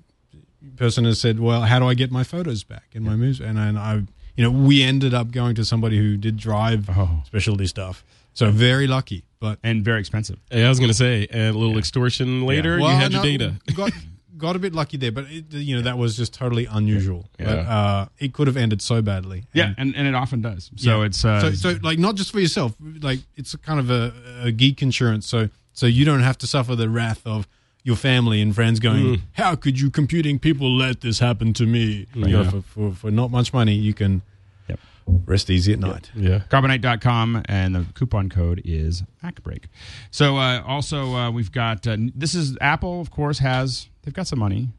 [0.76, 3.58] person has said well how do i get my photos back and my moves and,
[3.58, 3.96] and i
[4.36, 7.22] you know we ended up going to somebody who did drive Oh.
[7.26, 8.04] specialty stuff
[8.34, 10.38] so very lucky but and very expensive.
[10.52, 13.38] Hey, I was going to say, a little extortion later, you well, had no, your
[13.38, 13.56] data.
[13.74, 13.94] got
[14.38, 17.48] got a bit lucky there but it, you know that was just totally unusual but
[17.60, 20.72] uh it could have ended so badly Yeah, and, and it often does.
[20.76, 21.06] So Yeah.
[21.06, 24.52] it's uh, so, so like not just for yourself like it's kind of a, a
[24.52, 27.48] geek insurance so so you don't have to suffer the wrath of
[27.90, 29.22] your family and friends going Mm.
[29.34, 32.50] how could you computing people let this happen to me you know, Yeah.
[32.52, 34.22] for, for, for not much money you can
[34.70, 34.80] Yep.
[35.26, 36.40] rest easy at night Yeah.
[36.50, 39.64] carbonite.com and the coupon code is MacBreak.
[40.12, 44.28] So uh, also uh, we've got uh, this is Apple of course has they've got
[44.28, 44.70] some money.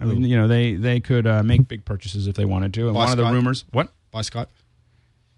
[0.00, 2.82] I mean, you know, they they could uh, make big purchases if they wanted to.
[2.88, 4.48] And Buy one of the rumors, what by skype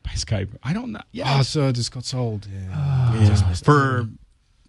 [0.05, 0.49] by Skype?
[0.65, 1.03] I don't know.
[1.13, 4.09] Yeah, oh so it just got sold yeah, for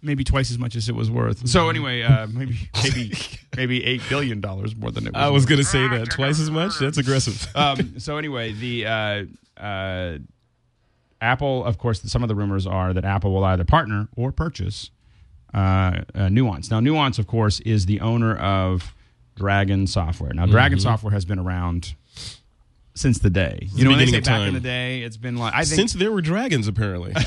[0.02, 1.48] maybe twice as much as it was worth.
[1.48, 3.12] So anyway, uh, maybe maybe
[3.56, 5.22] maybe eight billion dollars more than it was.
[5.22, 6.78] I was going to say that twice as much.
[6.78, 7.46] That's aggressive.
[7.56, 9.24] um, so anyway, the uh,
[9.60, 10.18] uh,
[11.20, 14.90] Apple, of course, some of the rumors are that Apple will either partner or purchase
[15.52, 16.70] uh, uh, Nuance.
[16.70, 18.94] Now, Nuance, of course, is the owner of
[19.36, 20.32] Dragon Software.
[20.32, 21.94] Now, Dragon Software has been around
[22.94, 23.68] since the day.
[23.74, 25.92] You know, when they say back in the day, it's been like I think Since
[25.94, 27.12] there were dragons, apparently.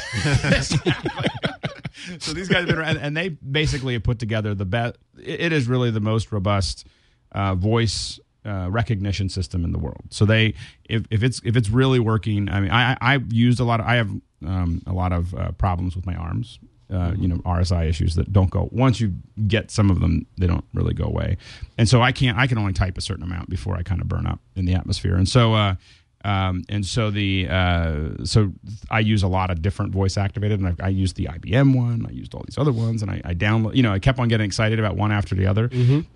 [2.19, 4.95] so these guys have been around, and they basically have put together the best.
[5.21, 6.87] It is really the most robust
[7.31, 10.03] uh, voice uh, recognition system in the world.
[10.09, 10.53] So they,
[10.85, 13.79] if, if it's if it's really working, I mean, I I I've used a lot.
[13.79, 14.09] Of, I have
[14.45, 16.59] um, a lot of uh, problems with my arms.
[16.91, 19.13] Uh, you know RSI issues that don't go once you
[19.47, 21.37] get some of them they don't really go away
[21.77, 24.07] and so I can't I can only type a certain amount before I kind of
[24.07, 25.75] burn up in the atmosphere and so uh,
[26.23, 28.51] um, and so the uh, so
[28.89, 32.05] I use a lot of different voice activated, and I, I used the IBM one.
[32.07, 33.75] I used all these other ones, and I, I download.
[33.75, 35.69] You know, I kept on getting excited about one after the other,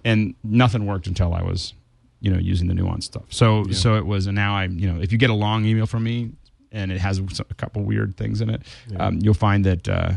[0.05, 1.73] and nothing worked until I was,
[2.21, 3.23] you know, using the nuance stuff.
[3.29, 5.85] So so it was, and now I, you know, if you get a long email
[5.87, 6.31] from me
[6.71, 8.61] and it has a couple weird things in it,
[8.97, 10.11] um, you'll find that uh,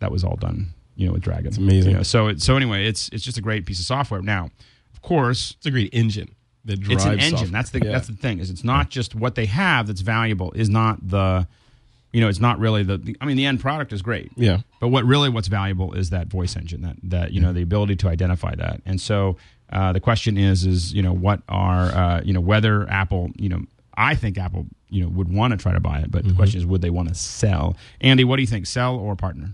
[0.00, 1.46] that was all done, you know, with Dragon.
[1.46, 2.04] It's amazing.
[2.04, 4.22] so it, so anyway, it's it's just a great piece of software.
[4.22, 4.50] Now,
[4.92, 6.34] of course, It's a great engine
[6.64, 7.30] that drives it's an engine.
[7.30, 7.50] software.
[7.52, 7.92] That's the Yeah.
[7.92, 8.38] that's the thing.
[8.38, 10.52] Is it's not just what they have that's valuable.
[10.52, 11.46] Is not the,
[12.12, 12.98] you know, it's not really the.
[12.98, 14.30] the- I mean, the end product is great.
[14.36, 14.58] Yeah.
[14.80, 16.82] But what really what's valuable is that voice engine.
[16.82, 18.80] That that you know the ability to identify that.
[18.86, 19.36] And so
[19.72, 23.48] uh, the question is is you know what are uh, you know whether Apple you
[23.48, 23.62] know
[23.96, 26.60] I think Apple you know would want to try to buy it, but the question
[26.60, 27.76] is, would they want to sell?
[28.00, 28.66] Andy, what do you think?
[28.66, 29.52] Sell or partner?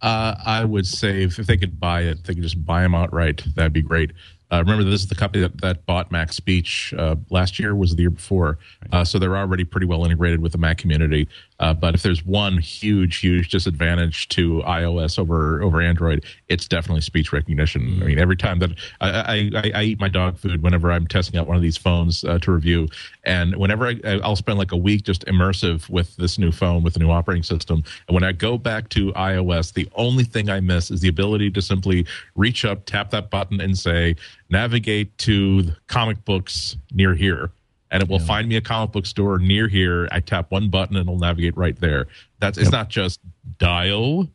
[0.00, 2.94] Uh, I would say if, if they could buy it, they could just buy them
[2.94, 3.42] outright.
[3.56, 4.12] That'd be great.
[4.50, 7.92] Uh, remember, this is the company that, that bought Mac Speech uh, last year, was
[7.92, 8.58] it the year before.
[8.92, 11.28] Uh, so they're already pretty well integrated with the Mac community.
[11.60, 17.00] Uh, but if there's one huge, huge disadvantage to iOS over over Android, it's definitely
[17.00, 18.00] speech recognition.
[18.02, 21.38] I mean, every time that I, I, I eat my dog food whenever I'm testing
[21.38, 22.88] out one of these phones uh, to review,
[23.24, 26.94] and whenever I, I'll spend like a week just immersive with this new phone with
[26.94, 30.60] the new operating system, and when I go back to iOS, the only thing I
[30.60, 32.06] miss is the ability to simply
[32.36, 34.14] reach up, tap that button, and say
[34.50, 37.50] navigate to comic books near here
[37.90, 40.96] and it will find me a comic book store near here i tap one button
[40.96, 42.06] and it'll navigate right there
[42.40, 43.20] that's it's not just
[43.58, 44.28] dial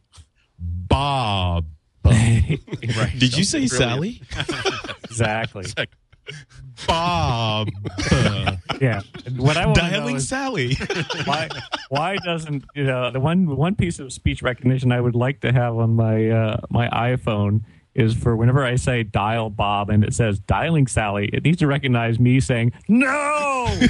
[0.59, 1.65] bob
[2.05, 2.59] right.
[3.17, 4.21] Did you say Sally?
[5.05, 5.65] Exactly.
[5.77, 5.91] Like,
[6.87, 7.69] bob
[8.81, 9.01] Yeah.
[9.25, 10.75] And What I want to Dialing is Sally.
[11.25, 11.49] why
[11.89, 15.51] why doesn't you know the one one piece of speech recognition I would like to
[15.51, 17.61] have on my uh, my iPhone
[17.95, 21.67] is for whenever I say dial Bob and it says dialing Sally, it needs to
[21.67, 23.67] recognize me saying no.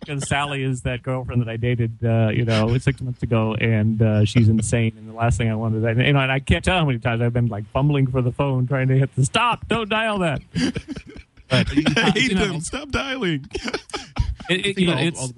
[0.00, 4.02] Because Sally is that girlfriend that I dated, uh, you know, six months ago, and
[4.02, 4.92] uh, she's insane.
[4.98, 6.98] And the last thing I wanted, and, you know, and I can't tell how many
[6.98, 10.18] times I've been like fumbling for the phone, trying to hit the stop, don't dial
[10.18, 10.42] that.
[11.48, 12.60] But, I hate you know, them.
[12.60, 13.46] Stop dialing.
[13.54, 13.72] it-
[14.50, 15.32] it- think you know, all- it's- all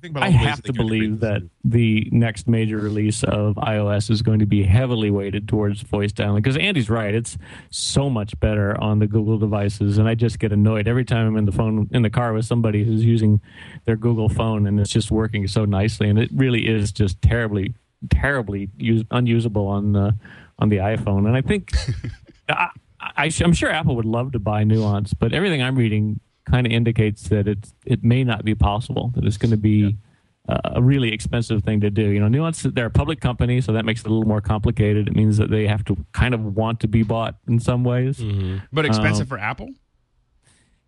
[0.00, 2.48] the ways- you think about I all the ways have to believe that the next
[2.48, 6.88] major release of iOS is going to be heavily weighted towards voice dialing because Andy's
[6.90, 7.36] right; it's
[7.70, 11.36] so much better on the Google devices, and I just get annoyed every time I'm
[11.36, 13.40] in the phone in the car with somebody who's using
[13.84, 17.74] their Google phone and it's just working so nicely, and it really is just terribly,
[18.10, 20.16] terribly use, unusable on the
[20.58, 21.26] on the iPhone.
[21.26, 21.72] And I think
[22.48, 22.68] I,
[23.00, 26.20] I, I'm sure Apple would love to buy Nuance, but everything I'm reading
[26.50, 29.12] kind of indicates that it's it may not be possible.
[29.14, 29.96] That it's going to be
[30.48, 32.08] uh, a really expensive thing to do.
[32.10, 35.08] You know, Nuance they're a public company, so that makes it a little more complicated.
[35.08, 38.22] It means that they have to kind of want to be bought in some ways.
[38.72, 39.68] But expensive Um, for Apple?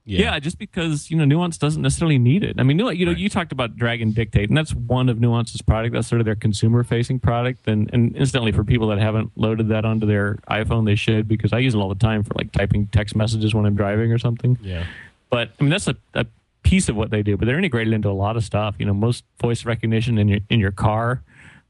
[0.07, 0.41] Yeah.
[0.41, 2.57] just because you know Nuance doesn't necessarily need it.
[2.59, 5.63] I mean, Nuance, you know, you talked about Dragon Dictate, and that's one of Nuance's
[5.63, 5.93] product.
[5.95, 9.85] That's sort of their consumer-facing product, and and instantly for people that haven't loaded that
[9.85, 12.87] onto their iPhone, they should because I use it all the time for like typing
[12.89, 14.59] text messages when I'm driving or something.
[14.63, 14.85] Yeah.
[15.31, 16.27] But I mean, that's a, a
[16.63, 17.37] piece of what they do.
[17.37, 18.75] But they're integrated into a lot of stuff.
[18.79, 21.23] You know, most voice recognition in your in your car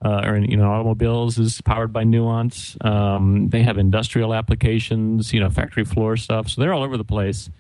[0.05, 2.77] uh, or in you know automobiles is powered by Nuance.
[2.81, 5.33] Um, they have industrial applications.
[5.33, 6.49] You know, factory floor stuff.
[6.49, 7.51] So they're all over the place.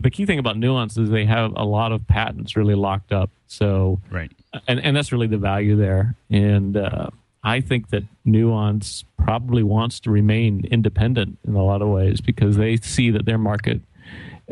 [0.00, 3.30] The key thing about Nuance is they have a lot of patents really locked up.
[3.46, 4.30] So Right.
[4.68, 6.14] and and that's really the value there.
[6.30, 7.08] And uh,
[7.42, 12.56] I think that Nuance probably wants to remain independent in a lot of ways because
[12.56, 13.80] they see that their market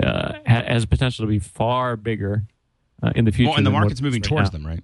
[0.03, 2.45] uh, ha- has potential to be far bigger
[3.03, 3.51] uh, in the future.
[3.51, 4.59] Well, and the than market's it is moving right towards now.
[4.59, 4.82] them, right?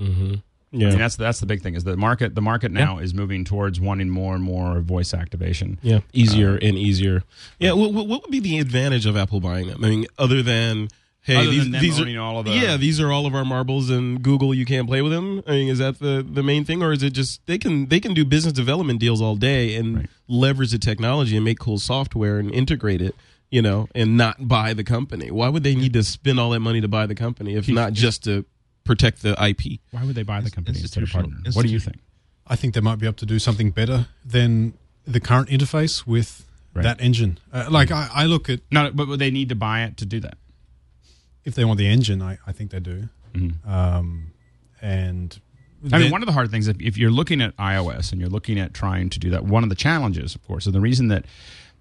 [0.00, 0.34] Mm-hmm.
[0.34, 0.88] I Yeah.
[0.90, 2.34] mean, that's that's the big thing is the market.
[2.34, 5.78] The market now is moving towards wanting more and more voice activation.
[5.82, 7.22] Yeah, easier and easier.
[7.58, 9.82] Yeah, what, what would be the advantage of Apple buying them?
[9.82, 10.88] I mean, other than
[11.22, 13.44] hey, Other these than these are all of the- yeah, these are all of our
[13.46, 15.42] marbles, and Google, you can't play with them.
[15.46, 17.98] I mean, is that the the main thing, or is it just they can they
[18.00, 20.06] can do business development deals all day and Right.
[20.28, 23.14] leverage the technology and make cool software and integrate it,
[23.50, 25.30] you know, and not buy the company?
[25.30, 27.92] Why would they need to spend all that money to buy the company if not
[27.92, 28.44] just to
[28.84, 29.80] protect the IP?
[29.90, 31.50] Why would they buy the company instead of institutional- partner?
[31.52, 31.98] What do you think?
[32.46, 34.74] I think they might be able to do something better than
[35.06, 36.44] the current interface with
[36.74, 36.82] Right.
[36.82, 37.38] that engine.
[37.52, 40.06] Uh, like I, I look at No, but would they need to buy it to
[40.06, 40.36] do that?
[41.44, 43.08] if they want the engine, I, I think they do.
[43.32, 43.68] Mm-hmm.
[43.70, 44.32] Um,
[44.82, 45.40] and
[45.92, 48.28] I mean, one of the hard things, if, if you're looking at iOS and you're
[48.30, 51.08] looking at trying to do that, one of the challenges, of course, and the reason
[51.08, 51.24] that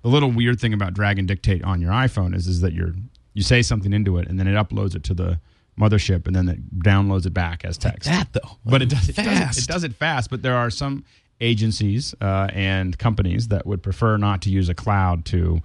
[0.08, 2.93] the little weird thing about Dragon Dictate on your iPhone is, is that you're
[3.34, 5.38] you say something into it and then it uploads it to the
[5.78, 8.08] mothership and then it downloads it back as text.
[8.10, 9.60] That though, but it does, it does it, Fast.
[9.60, 10.30] it does it fast.
[10.30, 11.03] But there are some
[11.41, 15.62] agencies uh, and companies that would prefer not to use a cloud to,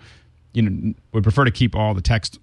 [0.55, 2.41] you know, would prefer to keep all the text,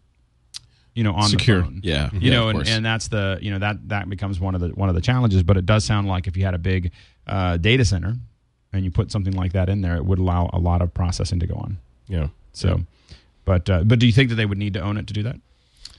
[0.96, 1.58] you know, on Secure.
[1.60, 1.82] the phone.
[1.84, 2.10] Yeah.
[2.14, 4.70] you Yeah, know, and, and that's the you know that that becomes one of the
[4.70, 5.44] one of the challenges.
[5.44, 6.92] But it does sound like if you had a big
[7.28, 8.16] uh, data center
[8.72, 11.40] and you put something like that in there, it would allow a lot of processing
[11.42, 11.78] to go on.
[12.10, 12.28] Yeah.
[12.52, 12.82] So,
[13.46, 15.24] but uh, but do you think that they would need to own it to do
[15.24, 15.36] that?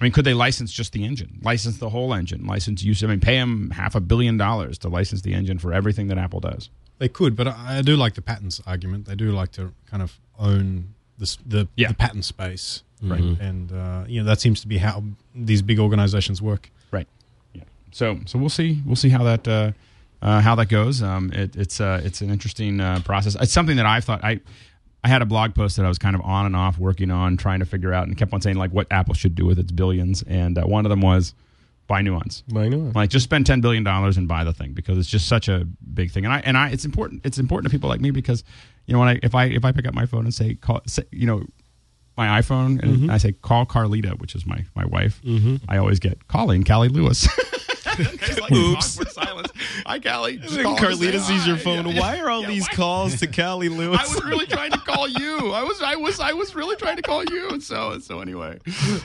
[0.00, 3.02] I mean, could they license just the engine, license the whole engine, license use?
[3.04, 6.18] I mean, pay them half a billion dollars to license the engine for everything that
[6.18, 6.70] Apple does.
[6.98, 9.06] They could, but I, I do like the patents argument.
[9.06, 11.88] They do like to kind of own this, the Yeah.
[11.88, 13.20] the patent space, Right.
[13.22, 15.02] And uh, you know that seems to be how
[15.34, 16.70] these big organizations work.
[16.90, 17.08] Right.
[17.54, 17.62] Yeah.
[17.92, 19.72] So so we'll see we'll see how that uh,
[20.20, 21.02] uh, how that goes.
[21.02, 23.36] Um, it, it's uh, it's an interesting uh, process.
[23.40, 24.40] It's something that I've thought I.
[25.02, 27.36] I had a blog post that I was kind of on and off working on,
[27.36, 29.72] trying to figure out, and kept on saying like what Apple should do with its
[29.72, 30.22] billions.
[30.22, 31.34] And uh, one of them was
[31.86, 32.42] buy Nuance.
[32.48, 32.94] Buy Nuance.
[32.94, 35.66] Like just spend ten billion dollars and buy the thing because it's just such a
[35.94, 36.24] big thing.
[36.24, 37.24] And I and I it's important.
[37.24, 38.44] It's important to people like me because
[38.86, 40.82] you know when I if I if I pick up my phone and say call
[40.86, 41.44] say, you know
[42.16, 43.10] my iPhone and Mm-hmm.
[43.10, 45.20] I say call Carlita, which is my my wife,
[45.68, 47.26] I always get calling Cali Lewis.
[47.98, 48.94] It's like Oops.
[48.98, 49.48] awkward silence.
[49.86, 50.36] Hi, Cali.
[50.38, 51.86] Just Then say Carlita sees your phone.
[51.88, 53.98] Yeah, Why are all yeah, these why- calls to Cali Lewis?
[53.98, 55.52] I was really trying to call you.
[55.52, 57.60] I was, I was, I was really trying to call you.
[57.60, 58.58] So, so anyway,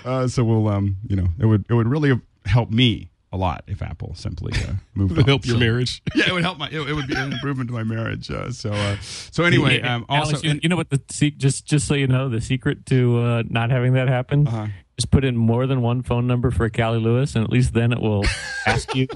[0.06, 3.64] uh, so we'll, um, you know, it would, it would really help me a lot
[3.68, 5.26] if Apple simply uh, moved on.
[5.26, 6.02] help your So- marriage.
[6.16, 6.70] Yeah, it would help my.
[6.70, 8.32] It, it would be an improvement to my marriage.
[8.32, 11.32] Uh, so, uh, so anyway, Yeah, um, Alex, also, you, you know what the se-
[11.32, 14.68] just just so you know the secret to uh, not having that happen Uh-huh.
[14.98, 17.92] Is put in more than one phone number for Cali Lewis, and at least then
[17.92, 18.24] it will
[18.66, 19.08] ask you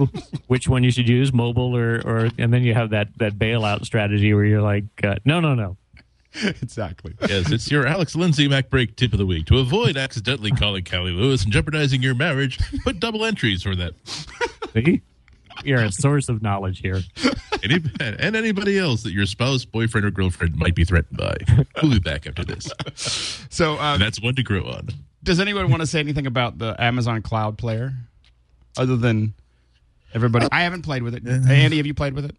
[0.48, 3.86] which one you should use, mobile or or, and then you have that that bailout
[3.86, 5.78] strategy where you're like, uh, no, no, no.
[6.62, 7.16] exactly.
[7.28, 9.46] Yes, it's your Alex Lindsay MacBreak tip of the week.
[9.48, 13.94] To avoid accidentally calling Cali Lewis and jeopardizing your marriage, put double entries for that.
[14.74, 15.02] See,
[15.64, 17.02] you're a source of knowledge here.
[17.64, 21.36] Any, and anybody else that your spouse, boyfriend, or girlfriend might be threatened by.
[21.82, 22.72] We'll be back after this.
[23.50, 24.90] So, uh, that's one to grow on.
[25.24, 27.94] Does anyone want to say anything about the Amazon Cloud Player,
[28.78, 29.34] other than
[30.14, 30.46] everybody?
[30.46, 31.24] Uh, I haven't played with it.
[31.28, 32.36] Uh, Andy, have you played with it?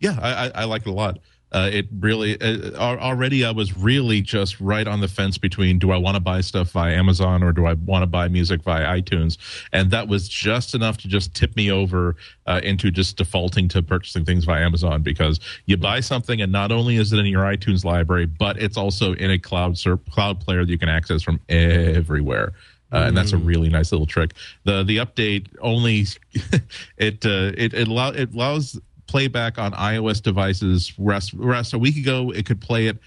[0.00, 1.18] Yeah, I, I, I like it a lot.
[1.52, 5.92] Uh, it really uh, already I was really just right on the fence between do
[5.92, 8.84] I want to buy stuff via Amazon or do I want to buy music via
[8.84, 9.38] iTunes,
[9.72, 13.82] and that was just enough to just tip me over uh, into just defaulting to
[13.82, 17.44] purchasing things via Amazon because you buy something and not only is it in your
[17.44, 19.78] iTunes library, but it's also in a cloud
[20.10, 22.52] cloud player that you can access from everywhere.
[22.90, 24.32] Uh, and that's a really nice little trick.
[24.64, 26.06] the The update only
[26.96, 30.92] it uh, it it, allow, it allows playback on iOS devices.
[30.98, 32.98] Rest rest a week ago, it could play it.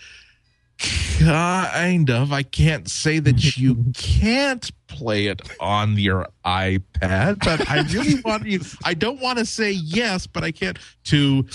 [1.20, 2.34] Kind of.
[2.34, 8.46] I can't say that you can't play it on your iPad, but I really want
[8.46, 8.62] you.
[8.84, 10.80] I don't want to say yes, but I can't.
[11.06, 11.46] To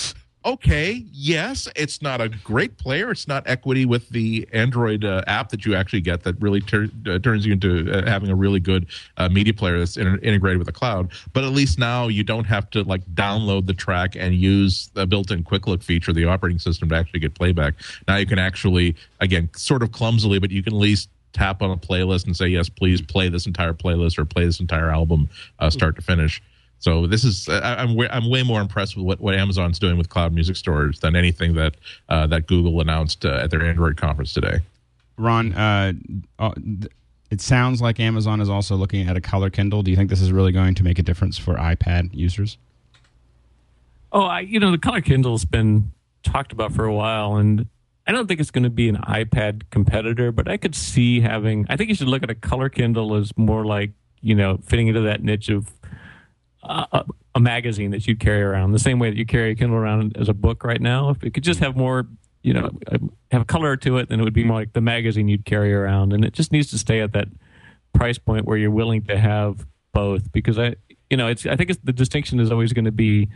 [0.46, 3.10] okay, yes, it's not a great player.
[3.10, 6.88] It's not equity with the Android uh, app that you actually get that really tur-
[7.06, 8.86] uh, turns you into uh, having a really good
[9.16, 11.10] uh, media player that's inter- integrated with the cloud.
[11.32, 15.06] But at least now you don't have to like download the track and use the
[15.06, 17.74] built-in quick look feature of the operating system to actually get playback.
[18.06, 21.70] Now you can actually, again, sort of clumsily, but you can at least tap on
[21.70, 25.28] a playlist and say yes please play this entire playlist or play this entire album
[25.58, 26.40] uh, start to finish
[26.78, 29.96] so this is I, I'm way, I'm way more impressed with what, what Amazon's doing
[29.96, 31.76] with cloud music storage than anything that
[32.08, 34.60] uh, that Google announced uh, at their Android conference today.
[35.18, 35.92] Ron, uh,
[36.38, 36.52] uh,
[37.30, 39.82] it sounds like Amazon is also looking at a color Kindle.
[39.82, 42.58] Do you think this is really going to make a difference for iPad users?
[44.12, 47.66] Oh, I, you know, the color Kindle's been talked about for a while, and
[48.06, 51.66] I don't think it's going to be an iPad competitor, but I could see having.
[51.68, 54.88] I think you should look at a color Kindle as more like you know fitting
[54.88, 55.72] into that niche of
[56.66, 57.04] a,
[57.34, 60.16] a magazine that you'd carry around, the same way that you carry a Kindle around
[60.16, 61.10] as a book right now.
[61.10, 62.06] If it could just have more,
[62.42, 62.98] you know, uh,
[63.30, 66.12] have color to it, then it would be more like the magazine you'd carry around,
[66.12, 67.28] and it just needs to stay at that
[67.92, 70.32] price point where you're willing to have both.
[70.32, 70.76] Because I,
[71.10, 73.28] you know, it's I think it's, the distinction is always going to be: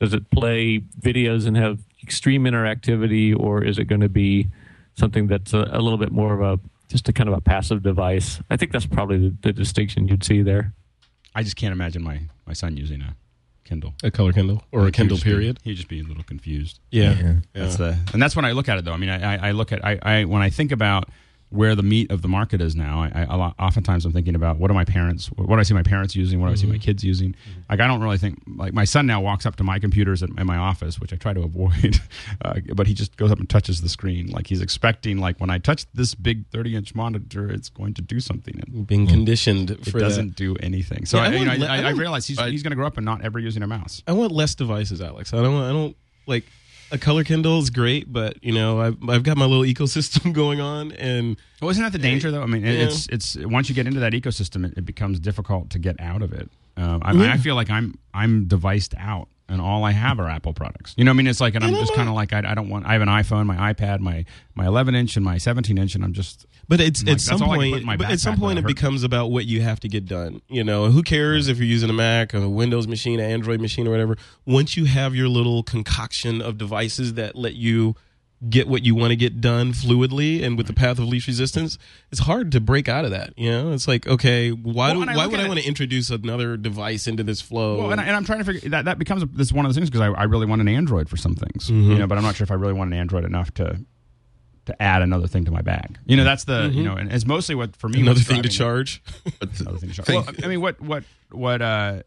[0.00, 4.48] does it play videos and have extreme interactivity, or is it going to be
[4.94, 7.82] something that's a, a little bit more of a just a kind of a passive
[7.82, 8.40] device?
[8.50, 10.72] I think that's probably the, the distinction you'd see there.
[11.34, 13.14] I just can't imagine my, my son using a
[13.64, 15.58] Kindle A color Kindle or a He'd Kindle just be- period.
[15.62, 16.80] He'd just be a little confused.
[16.90, 17.34] Yeah.
[17.52, 18.92] That's the and that's when I look at it though.
[18.92, 21.08] I mean, I, I- I look at I, I when I think about
[21.50, 23.02] where the meat of the market is now.
[23.02, 25.62] I, I a lot, oftentimes I'm thinking about what are my parents, what do I
[25.62, 26.82] see my parents using, what do I see my mm-hmm.
[26.82, 27.30] kids using.
[27.30, 27.60] Mm-hmm.
[27.70, 30.30] Like I don't really think like my son now walks up to my computers at,
[30.30, 32.00] in my office, which I try to avoid,
[32.44, 35.50] uh, but he just goes up and touches the screen like he's expecting like when
[35.50, 38.60] I touch this big 30 inch monitor, it's going to do something.
[38.60, 39.10] And Being mm.
[39.10, 41.06] conditioned it for doesn't do anything.
[41.06, 42.72] So Yeah, I I, you know, le- I I, I realize he's, I- he's going
[42.72, 44.02] to grow up and not ever using a mouse.
[44.06, 45.32] I want less devices, Alex.
[45.32, 45.62] I don't.
[45.62, 45.96] I don't
[46.26, 46.44] like
[46.90, 50.60] a color Kindle is great, but you know, I've I've got my little ecosystem going
[50.60, 52.42] on, and Well, isn't that the danger, though?
[52.42, 52.70] I mean, Yeah.
[52.72, 56.22] it's it's once you get into that ecosystem, it, it becomes difficult to get out
[56.22, 56.50] of it.
[56.76, 60.52] Um, I, I feel like I'm I'm deviced out, and all I have are Apple
[60.52, 60.94] products.
[60.96, 62.54] You know, what I mean, it's like, and I'm just kind of like, I, I
[62.54, 62.86] don't want.
[62.86, 64.24] I have an iPhone, my iPad, my
[64.54, 66.46] my 11 inch, and my 17 inch, and I'm just.
[66.68, 68.58] But it's Like, at some that's all I can put point, but at some point,
[68.58, 70.42] it becomes about what you have to get done.
[70.48, 73.86] You know, who cares if you're using a Mac, a Windows machine, an Android machine,
[73.86, 74.16] or whatever.
[74.46, 77.96] Once you have your little concoction of devices that let you
[78.48, 81.76] get what you want to get done fluidly and with the path of least resistance,
[82.12, 83.32] it's hard to break out of that.
[83.36, 85.58] You know, it's like, okay, why Well, do and I why would I it- want
[85.60, 87.78] to introduce another device into this flow?
[87.78, 89.76] Well, and, I, and I'm trying to figure that that becomes this one of those
[89.76, 91.90] things because I, I really want an Android for some things, Mm-hmm.
[91.92, 93.80] you know, but I'm not sure if I really want an Android enough to
[94.66, 95.98] to add another thing to my bag.
[96.04, 98.02] You know, that's the you know, and it's mostly what for me Mm-hmm.
[98.08, 99.02] another thing to charge.
[99.40, 100.08] Another thing to charge.
[100.08, 102.02] Well, I mean, what what what uh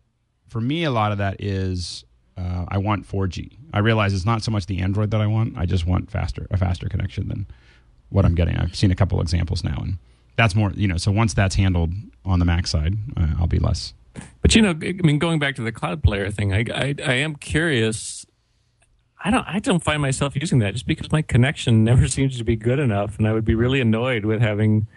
[0.48, 2.06] for me, a lot of that is
[2.38, 3.58] uh, I want 4G.
[3.74, 5.58] I realize it's not so much the Android that I want.
[5.58, 7.46] I just want faster a faster connection than
[8.10, 8.58] what I'm getting.
[8.58, 9.98] I've seen a couple examples now, and
[10.38, 10.72] that's more.
[10.76, 11.94] You know, so once that's handled
[12.26, 13.94] on the Mac side, uh, I'll be less.
[14.42, 17.14] But you know, I mean, going back to the cloud player thing, I, I, I
[17.14, 18.26] am curious.
[19.24, 22.44] I don't I don't find myself using that just because my connection never seems to
[22.44, 24.88] be good enough, and I would be really annoyed with having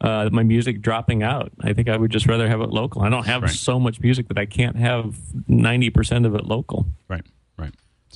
[0.00, 1.52] uh, my music dropping out.
[1.60, 3.02] I think I would just rather have it local.
[3.02, 3.50] I don't have Right.
[3.50, 5.16] so much music that I can't have
[5.48, 6.86] ninety percent of it local.
[7.08, 7.24] Right.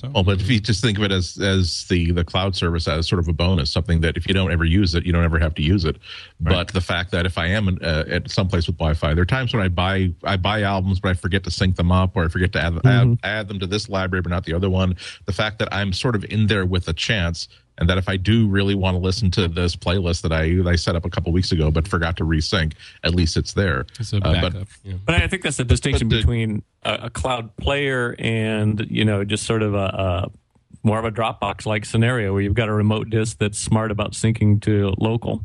[0.03, 0.09] Right.
[0.09, 2.87] So Well, but if you just think of it as as the the cloud service
[2.87, 5.23] as sort of a bonus, something that if you don't ever use it, you don't
[5.23, 5.97] ever have to use it.
[6.39, 9.25] But the fact that if I am uh, at some place with Wi-Fi, there are
[9.25, 12.25] times when I buy I buy albums, but I forget to sync them up, or
[12.25, 14.95] I forget to add add, add them to this library, but not the other one.
[15.25, 17.47] The fact that I'm sort of in there with a chance.
[17.79, 20.67] And that if I do really want to listen to this playlist that I that
[20.67, 22.73] I set up a couple weeks ago, but forgot to resync,
[23.03, 23.85] at least it's there.
[23.99, 24.53] It's a Uh, but-
[24.83, 24.93] yeah.
[25.05, 29.23] But I think that's the distinction the- between a, a cloud player and you know
[29.23, 30.31] just sort of a, a
[30.83, 34.13] more of a Dropbox like scenario where you've got a remote disk that's smart about
[34.13, 35.43] syncing to local.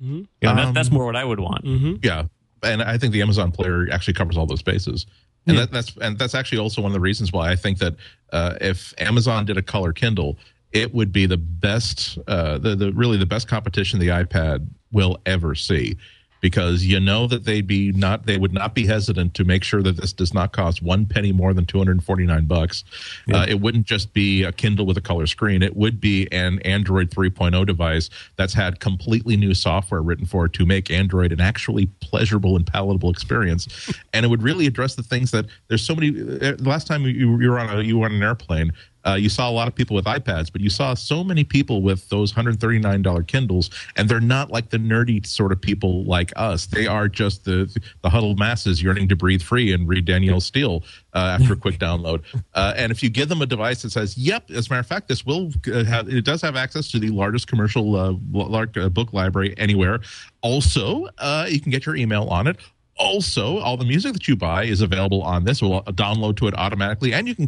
[0.00, 1.64] You know, that, that's more what I would want.
[2.04, 2.24] Yeah,
[2.62, 5.06] and I think the Amazon player actually covers all those bases,
[5.46, 7.96] and that, that's and that's actually also one of the reasons why I think that
[8.32, 10.38] uh, if Amazon did a color Kindle,
[10.72, 15.18] it would be the best, uh, the the really the best competition the iPad will
[15.26, 15.96] ever see.
[16.40, 19.82] Because you know that they'd be not, they would not be hesitant to make sure
[19.82, 22.84] that this does not cost one penny more than two hundred and forty nine bucks.
[23.32, 26.60] Uh, it wouldn't just be a Kindle with a color screen; it would be an
[26.60, 31.40] Android 3.0 device that's had completely new software written for it to make Android an
[31.40, 33.92] actually pleasurable and palatable experience.
[34.12, 36.10] and it would really address the things that there's so many.
[36.40, 38.72] Uh, last time you, you were on a you were on an airplane,
[39.08, 41.80] uh, you saw a lot of people with iPads, but you saw so many people
[41.80, 46.66] with those $139 Kindles, and they're not like the nerdy sort of people like us.
[46.66, 47.68] They are just the
[48.02, 50.84] the huddled masses yearning to breathe free and read Danielle Steel
[51.14, 52.22] uh, after a quick download.
[52.54, 54.86] Uh, and if you give them a device that says, "Yep," as a matter of
[54.86, 58.76] fact, this will uh, have it does have access to the largest commercial uh, large,
[58.76, 60.00] uh, book library anywhere.
[60.42, 62.58] Also, uh, you can get your email on it.
[62.98, 65.62] Also, all the music that you buy is available on this.
[65.62, 67.46] We'll download to it automatically, and you can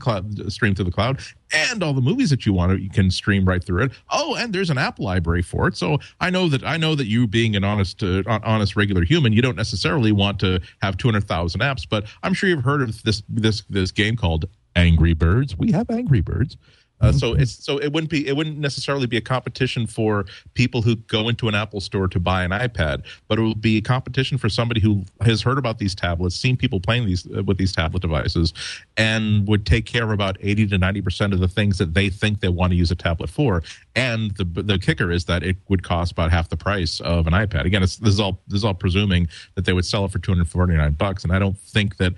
[0.48, 1.20] stream to the cloud.
[1.53, 3.92] And all the movies that you want, you can stream right through it.
[4.11, 5.76] Oh, and there's an app library for it.
[5.76, 9.32] So I know that I know that you, being an honest, uh, honest regular human,
[9.32, 11.84] you don't necessarily want to have two hundred thousand apps.
[11.88, 14.44] But I'm sure you've heard of this this this game called
[14.76, 15.59] Angry Birds.
[15.59, 16.57] We have Angry Birds.
[17.01, 20.82] Uh, so it's so it wouldn't be it wouldn't necessarily be a competition for people
[20.82, 23.80] who go into an Apple store to buy an iPad, but it would be a
[23.80, 27.57] competition for somebody who has heard about these tablets, seen people playing these uh, with
[27.57, 28.53] these tablet devices,
[28.96, 32.11] and would take care of about eighty to ninety percent of the things that they
[32.11, 33.62] think they want to use a tablet for.
[33.96, 37.32] And the the kicker is that it would cost about half the price of an
[37.32, 37.64] iPad.
[37.64, 40.32] Again, this is all this is all presuming that they would sell it for two
[40.32, 42.12] hundred forty nine bucks, and I don't think that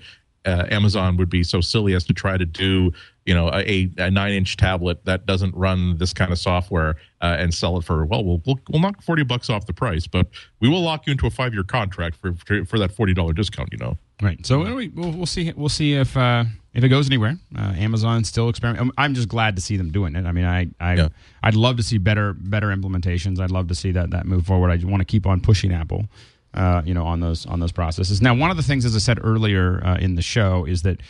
[0.45, 2.91] uh, Amazon would be so silly as to try to do
[3.25, 7.37] you know a, a nine inch tablet that doesn't run this kind of software uh,
[7.39, 10.27] and sell it for well we'll we'll, we'll knock forty bucks off the price, but
[10.59, 13.33] we will lock you into a five year contract for for, for that forty dollar
[13.33, 13.69] discount.
[13.71, 13.97] You know.
[14.21, 14.45] Right.
[14.45, 15.51] So we, we'll, we'll see.
[15.51, 17.37] We'll see if uh, if it goes anywhere.
[17.57, 18.91] Uh, Amazon still experiment.
[18.97, 20.25] I'm just glad to see them doing it.
[20.25, 21.07] I mean, I I Yeah.
[21.41, 23.39] I'd love to see better better implementations.
[23.39, 24.69] I'd love to see that that move forward.
[24.71, 26.05] I want to keep on pushing Apple.
[26.53, 28.21] Uh, you know, on those on those processes.
[28.21, 31.01] Now, one of the things, as I said earlier uh, in the show, is that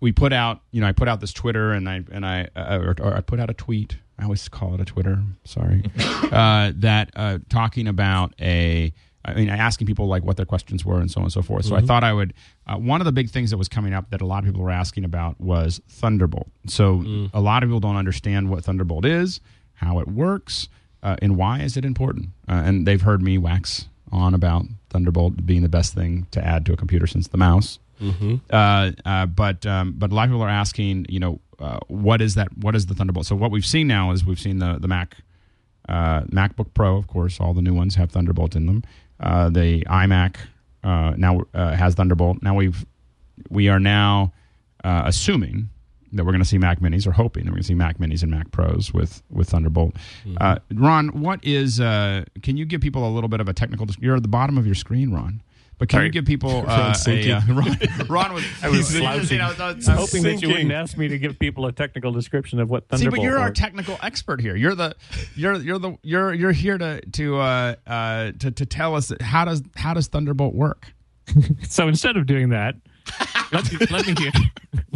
[0.00, 0.60] we put out.
[0.70, 3.20] You know, I put out this Twitter, and I and I uh, or, or I
[3.20, 3.96] put out a tweet.
[4.18, 5.22] I always call it a Twitter.
[5.44, 5.82] Sorry,
[6.32, 8.92] uh, that uh, talking about a.
[9.24, 11.66] I mean, asking people like what their questions were and so on and so forth.
[11.66, 12.32] So I thought I would.
[12.66, 14.62] Uh, one of the big things that was coming up that a lot of people
[14.62, 16.48] were asking about was Thunderbolt.
[16.66, 19.40] So a lot of people don't understand what Thunderbolt is,
[19.74, 20.68] how it works,
[21.02, 22.28] uh, and why is it important.
[22.48, 26.64] Uh, and they've heard me wax on about Thunderbolt being the best thing to add
[26.66, 27.78] to a computer since the mouse.
[28.50, 32.20] Uh, uh, but um, but a lot of people are asking, you know, uh, what
[32.20, 32.56] is that?
[32.58, 33.26] What is the Thunderbolt?
[33.26, 35.16] So what we've seen now is we've seen the the Mac
[35.88, 38.84] uh, MacBook Pro, of course, all the new ones have Thunderbolt in them.
[39.20, 40.36] Uh, the iMac
[40.84, 42.42] uh, now uh, has Thunderbolt.
[42.42, 42.84] Now we've
[43.50, 44.32] we are now
[44.84, 45.70] uh, assuming
[46.12, 47.98] that we're going to see Mac Minis, or hoping that we're going to see Mac
[47.98, 49.96] Minis and Mac Pros with with Thunderbolt.
[50.40, 51.80] Uh, Ron, what is?
[51.80, 53.86] Uh, can you give people a little bit of a technical?
[54.00, 55.42] You're at the bottom of your screen, Ron.
[55.78, 56.06] But can Sorry.
[56.06, 57.30] you give people uh, Ron's a, sinking.
[57.32, 59.30] uh, Ron, Ron was, I was he's- slouching.
[59.30, 60.50] you know, that's- I'm hoping that you sinking.
[60.50, 63.14] wouldn't ask me to give people a technical description of what Thunderbolt.
[63.14, 63.20] Is.
[63.20, 64.56] See, but you're our technical expert here.
[64.56, 64.96] You're the
[65.36, 69.44] you're you're the you're you're here to to uh, uh, to to tell us how
[69.44, 70.92] does how does Thunderbolt work?
[71.68, 72.74] so instead of doing that,
[73.52, 74.30] let me let me,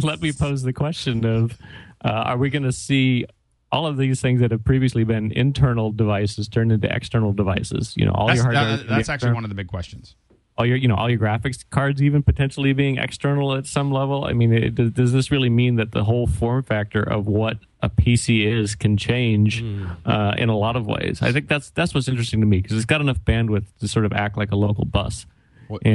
[0.01, 1.57] let me pose the question of:
[2.03, 3.25] uh, Are we going to see
[3.71, 7.93] all of these things that have previously been internal devices turned into external devices?
[7.95, 8.89] You know, all That's, your hard that- drives.
[8.89, 10.15] that's actually one of the big questions.
[10.57, 14.25] All your you know all your graphics cards even potentially being external at some level.
[14.25, 17.89] I mean, it, does, this really mean that the whole form factor of what a
[17.89, 19.63] PC is can change
[20.05, 21.21] uh, in a lot of ways?
[21.21, 24.05] I think that's that's what's interesting to me because it's got enough bandwidth to sort
[24.05, 25.25] of act like a local bus.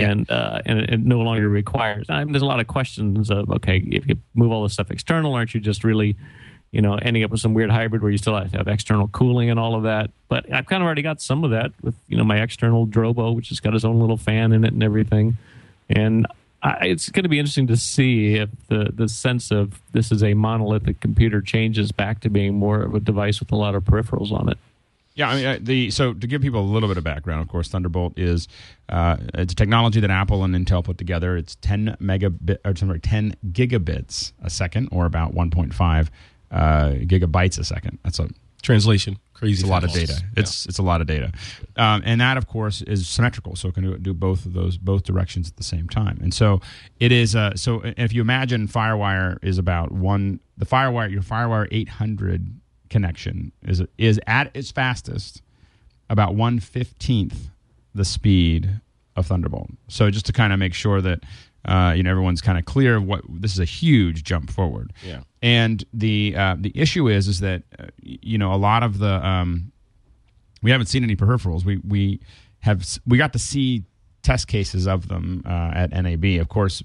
[0.01, 2.07] And uh, and it, it no longer requires.
[2.09, 4.91] I mean, there's a lot of questions of okay, if you move all this stuff
[4.91, 6.17] external, aren't you just really
[6.71, 9.59] you know, ending up with some weird hybrid where you still have external cooling and
[9.59, 10.11] all of that.
[10.29, 13.35] But I've kind of already got some of that with, you know, my external Drobo,
[13.35, 15.39] which has got its own little fan in it and everything.
[15.89, 16.27] And
[16.63, 20.23] I, it's going to be interesting to see if the, the sense of this is
[20.23, 23.85] a monolithic computer changes back to being more of a device with a lot of
[23.85, 24.59] peripherals on it.
[25.15, 27.49] Yeah, I mean, uh, the so to give people a little bit of background, of
[27.49, 28.47] course, Thunderbolt is
[28.89, 31.37] uh, it's a technology that Apple and Intel put together.
[31.37, 36.09] It's 10 megabit, or sorry, 10 gigabits a second, or about 1.5
[36.51, 37.99] uh, gigabytes a second.
[38.03, 38.29] That's a
[38.63, 39.19] Translation.
[39.35, 39.61] Crazy.
[39.61, 40.21] it's a lot of data.
[40.37, 41.31] It's it's a lot of data,
[41.77, 44.77] um, and that of course is symmetrical, so it can do, do both of those
[44.77, 46.19] both directions at the same time.
[46.21, 46.61] And so
[46.99, 47.37] it is.
[47.37, 52.61] Uh, so if you imagine FireWire is about one, the FireWire your FireWire 800
[52.91, 55.41] connection is is at its fastest
[56.11, 57.51] about one fifteenth
[57.95, 58.81] the speed
[59.15, 59.71] of Thunderbolt.
[59.87, 61.21] So just to kind of make sure that
[61.65, 64.93] uh, you know everyone's kind of clear of what this is a huge jump forward.
[65.05, 65.21] Yeah.
[65.43, 69.27] And the uh, the issue is is that uh, you know a lot of the
[69.27, 69.73] um,
[70.63, 71.65] we haven't seen any peripherals.
[71.65, 72.21] We we
[72.61, 73.85] have we got to see
[74.23, 76.41] test cases of them uh, at NAB.
[76.41, 76.83] Of course,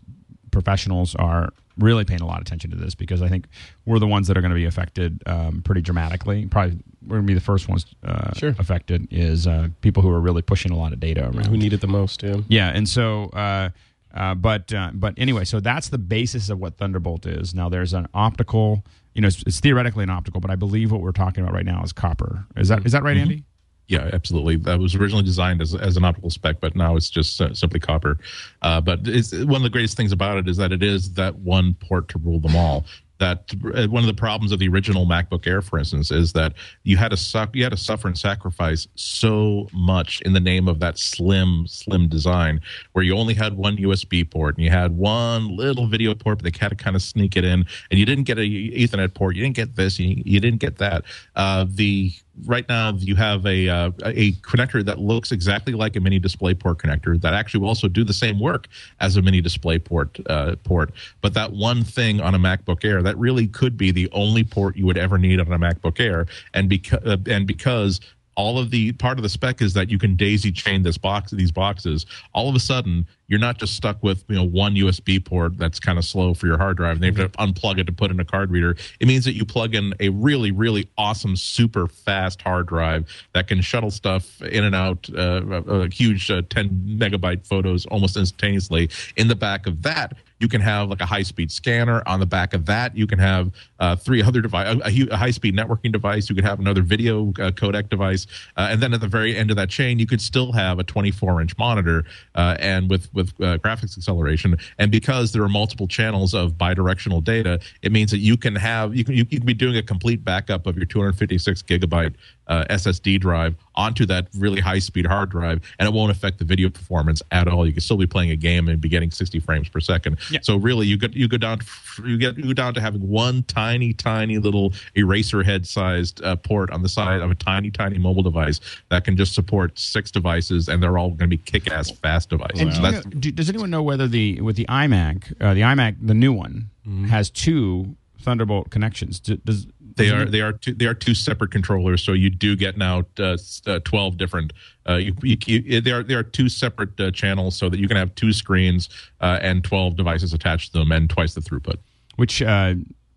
[0.51, 3.47] professionals are really paying a lot of attention to this because I think
[3.85, 6.45] we're the ones that are going to be affected um, pretty dramatically.
[6.45, 8.53] Probably we're going to be the first ones uh, Sure.
[8.59, 9.07] affected.
[9.09, 11.47] Is uh, people who are really pushing a lot of data around.
[11.47, 12.21] Who need it the most?
[12.21, 12.37] Yeah.
[12.47, 13.69] Yeah, and so, uh,
[14.13, 17.53] uh, but uh, but anyway, so that's the basis of what Thunderbolt is.
[17.53, 18.83] Now, there's an optical.
[19.13, 21.65] You know, it's, it's theoretically an optical, but I believe what we're talking about right
[21.65, 22.45] now is copper.
[22.55, 23.43] Is that is that right, Andy?
[23.87, 24.55] Yeah, absolutely.
[24.55, 27.79] That was originally designed as, as an optical spec, but now it's just uh, simply
[27.79, 28.17] copper.
[28.61, 31.35] Uh, but it's, one of the greatest things about it is that it is that
[31.35, 32.85] one port to rule them all.
[33.23, 36.51] That uh, one of the problems of the original MacBook Air, for instance, is that
[36.83, 40.81] you had to you had to suffer and sacrifice so much in the name of
[40.81, 42.59] that slim, slim design,
[42.91, 46.51] where you only had one USB port and you had one little video port, but
[46.51, 49.37] they had to kind of sneak it in, and you didn't get a Ethernet port,
[49.37, 51.05] you didn't get this, you, you didn't get that.
[51.37, 52.11] Uh, the
[52.45, 56.77] right now you have a uh, a connector that looks exactly like a mini DisplayPort
[56.77, 58.67] connector that actually will also do the same work
[58.99, 60.91] as a mini DisplayPort uh, port.
[61.21, 64.75] But that one thing on a MacBook Air that really could be the only port
[64.75, 67.99] you would ever need on a MacBook Air, and because uh, and because
[68.35, 71.31] all of the part of the spec is that you can daisy chain this box
[71.31, 72.05] these boxes.
[72.33, 75.79] All of a sudden you're not just stuck with you know one usb port that's
[75.79, 78.11] kind of slow for your hard drive and they have to unplug it to put
[78.11, 78.75] in a card reader.
[78.99, 83.47] It means that you plug in a really really awesome super fast hard drive that
[83.47, 88.17] can shuttle stuff in and out uh, a, a huge uh, 10 megabyte photos almost
[88.17, 88.89] instantaneously.
[89.15, 92.25] In the back of that you can have like a high speed scanner on the
[92.25, 92.95] back of that.
[92.97, 93.49] You can have
[93.79, 96.29] uh, three other device, a, a high speed networking device.
[96.29, 99.51] You could have another video uh, codec device, uh, and then at the very end
[99.51, 102.03] of that chain, you could still have a 24 inch monitor
[102.35, 104.57] uh, and with with uh, graphics acceleration.
[104.77, 108.93] And because there are multiple channels of bidirectional data, it means that you can have
[108.93, 112.15] you can you, you can be doing a complete backup of your 256 gigabyte
[112.47, 116.45] uh, SSD drive onto that really high speed hard drive, and it won't affect the
[116.45, 117.65] video performance at all.
[117.65, 120.17] You can still be playing a game and be getting 60 frames per second.
[120.41, 121.65] So really, you get you go down to,
[122.07, 126.35] you get you go down to having one tiny tiny little eraser head sized uh,
[126.35, 128.59] port on the side of a tiny tiny mobile device
[128.89, 132.29] that can just support six devices, and they're all going to be kick ass fast
[132.29, 132.59] devices.
[132.61, 135.61] And do you know- do- does anyone know whether the with the iMac, uh, the
[135.61, 136.69] iMac, the new one,
[137.07, 139.19] has two Thunderbolt connections?
[139.19, 142.29] Do- Does They does are they are two they are two separate controllers, so you
[142.29, 143.37] do get now uh,
[143.67, 144.53] uh, twelve different.
[144.89, 147.87] Uh, you, you, you, they are they are two separate uh, channels, so that you
[147.87, 148.89] can have two screens
[149.21, 151.77] uh, and twelve devices attached to them, and twice the throughput.
[152.15, 152.75] which uh,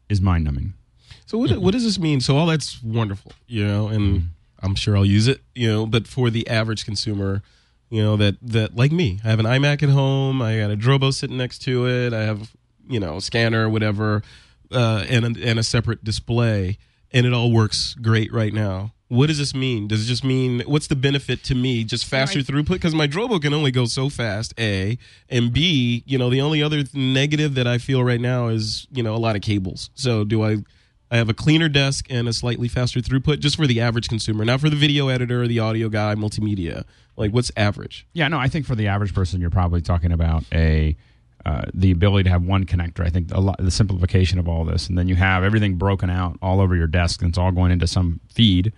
[0.08, 0.74] is mind numbing.
[1.26, 2.20] So what what does this mean?
[2.20, 4.30] So all that's wonderful, you know, and
[4.60, 7.42] I'm sure I'll use it, you know, but for the average consumer,
[7.90, 10.76] you know, that that like me, I have an iMac at home, I got a
[10.76, 12.52] Drobo sitting next to it, I have,
[12.88, 14.22] you know, scanner, whatever,
[14.72, 16.78] uh, and a, and a separate display,
[17.12, 18.92] and it all works great right now.
[19.08, 19.86] What does this mean?
[19.86, 21.84] Does it just mean what's the benefit to me?
[21.84, 24.52] Just faster throughput because my Drobo can only go so fast.
[24.58, 24.98] A
[25.28, 29.04] and B, you know, the only other negative that I feel right now is you
[29.04, 29.90] know a lot of cables.
[29.94, 30.56] So do I?
[31.08, 34.44] I have a cleaner desk and a slightly faster throughput just for the average consumer,
[34.44, 36.82] not for the video editor, or the audio guy, multimedia.
[37.16, 38.08] Like what's average?
[38.12, 40.96] Yeah, no, I think for the average person, you're probably talking about a
[41.46, 43.06] uh, the ability to have one connector.
[43.06, 46.10] I think a lot, the simplification of all this, and then you have everything broken
[46.10, 48.72] out all over your desk, and it's all going into some feed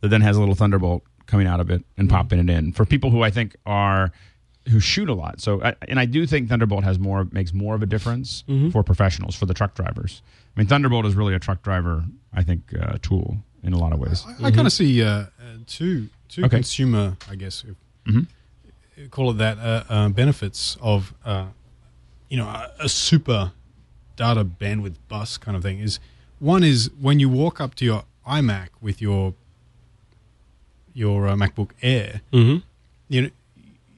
[0.00, 2.72] that then has a little Thunderbolt coming out of it and popping it in.
[2.72, 4.12] For people who I think are
[4.70, 5.40] who shoot a lot.
[5.40, 8.82] So, I, and I do think Thunderbolt has more makes more of a difference for
[8.82, 10.22] professionals for the truck drivers.
[10.56, 12.04] I mean, Thunderbolt is really a truck driver,
[12.34, 14.24] I think, uh, tool in a lot of ways.
[14.40, 15.26] I, I kind of see uh, uh,
[15.66, 16.56] two two Okay.
[16.58, 17.76] consumer, I guess, if,
[18.12, 18.26] Mhm.
[19.10, 21.46] call it that, uh, uh, benefits of uh,
[22.28, 23.52] you know a, a super
[24.16, 25.78] data bandwidth bus kind of thing.
[25.80, 26.00] Is
[26.38, 29.34] one is when you walk up to your iMac with your
[30.94, 32.62] your uh, MacBook Air, Mhm.
[33.08, 33.30] you know,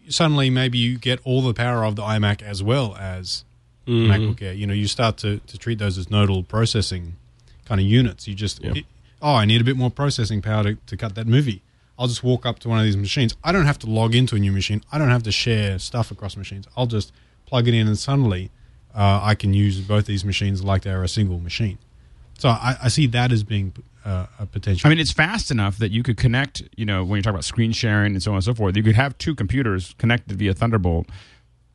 [0.09, 3.44] suddenly maybe you get all the power of the iMac as well as
[3.86, 4.06] Mhm.
[4.09, 4.52] MacBook Air.
[4.52, 7.14] You know, you start to, to treat those as nodal processing
[7.64, 8.26] kind of units.
[8.26, 8.72] You just, Yeah.
[8.74, 8.86] it-
[9.22, 11.62] oh, I need a bit more processing power to, to cut that movie.
[11.98, 13.34] I'll just walk up to one of these machines.
[13.44, 14.82] I don't have to log into a new machine.
[14.92, 16.66] I don't have to share stuff across machines.
[16.76, 17.12] I'll just
[17.48, 18.50] plug it in, and suddenly
[18.94, 21.78] uh, I can use both these machines like they're a single machine.
[22.38, 23.72] So I, I see that as being
[24.04, 24.86] uh, a potential.
[24.86, 27.44] I mean, it's fast enough that you could connect, you know, when you talk about
[27.44, 30.54] screen sharing and so on and so forth, you could have two computers connected via
[30.54, 31.08] Thunderbolt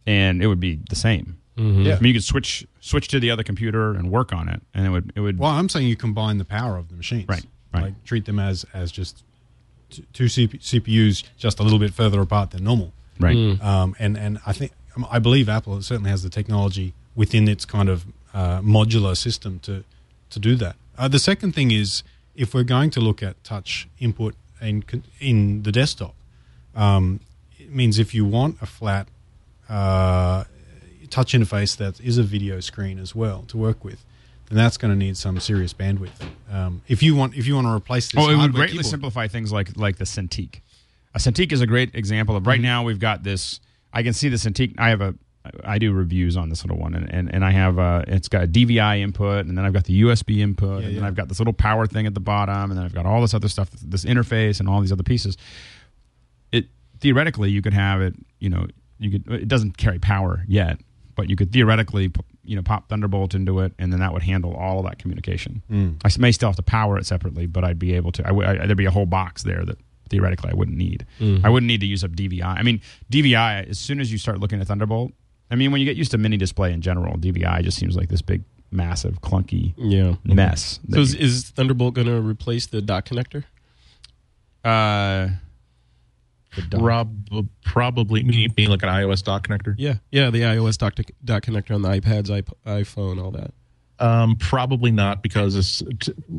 [0.06, 1.38] and it would be the same.
[1.56, 1.96] Yeah.
[1.96, 4.88] I mean, you could switch switch to the other computer and work on it, and
[4.88, 7.28] it would it would Well, I'm saying you combine the power of the machines.
[7.30, 7.84] Right, right.
[7.84, 9.24] Like treat them as as just
[9.92, 12.92] t- two CP- CPUs just a little bit further apart than normal.
[13.20, 13.36] right.
[13.62, 14.72] Um, and and I think
[15.10, 19.84] I believe Apple certainly has the technology within its kind of uh, modular system to
[20.30, 20.76] to do that.
[20.98, 22.04] Uh, the second thing is
[22.36, 24.84] if we're going to look at touch input in
[25.20, 26.14] in the desktop,
[26.76, 27.20] um,
[27.60, 29.08] it means if you want a flat
[29.70, 30.44] uh,
[31.10, 34.04] touch interface that is a video screen as well to work with,
[34.50, 36.22] then that's going to need some serious bandwidth.
[36.52, 38.86] Um, if you want if you want to replace this, Oh, it would greatly keyboard-
[38.86, 40.60] simplify things like like the Cintiq.
[41.16, 42.64] A Cintiq is a great example of right Mm-hmm.
[42.64, 43.60] now we've got this.
[43.94, 44.76] I can see the Cintiq.
[44.78, 45.16] I have a.
[45.66, 48.44] I do reviews on this little one, and, and, and I have uh it's got
[48.44, 51.04] a DVI input, and then I've got the USB input, Yeah, and then.
[51.04, 53.34] I've got this little power thing at the bottom, and then I've got all this
[53.34, 55.36] other stuff, this interface, and all these other pieces.
[56.52, 56.68] It
[57.02, 58.16] theoretically you could have it.
[58.40, 58.68] You know,
[59.00, 59.30] you could.
[59.32, 60.80] It doesn't carry power yet,
[61.16, 62.12] but you could theoretically
[62.46, 65.62] you know pop Thunderbolt into it, and then that would handle all of that communication.
[66.06, 68.24] I may still have to power it separately, but I'd be able to.
[68.24, 69.78] I w- I, there'd be a whole box there that
[70.14, 71.06] theoretically I wouldn't need.
[71.44, 72.44] I wouldn't need to use up DVI.
[72.60, 72.80] I mean,
[73.12, 73.70] DVI.
[73.70, 75.12] As soon as you start looking at Thunderbolt,
[75.52, 78.10] I mean, when you get used to mini display in general, DVI just seems like
[78.10, 80.16] this big, massive, clunky Yeah.
[80.24, 80.80] mess.
[80.92, 83.44] So is, you- is Thunderbolt going to replace the dot connector?
[84.64, 85.30] uh,
[86.56, 89.76] the dock- Prob- probably mean, mean like an iOS dock connector.
[89.78, 89.96] Yeah.
[90.12, 93.54] Yeah, the iOS dot, dot connector on the iPads, iP- iPhone, all that.
[94.00, 95.84] Um, probably not because it's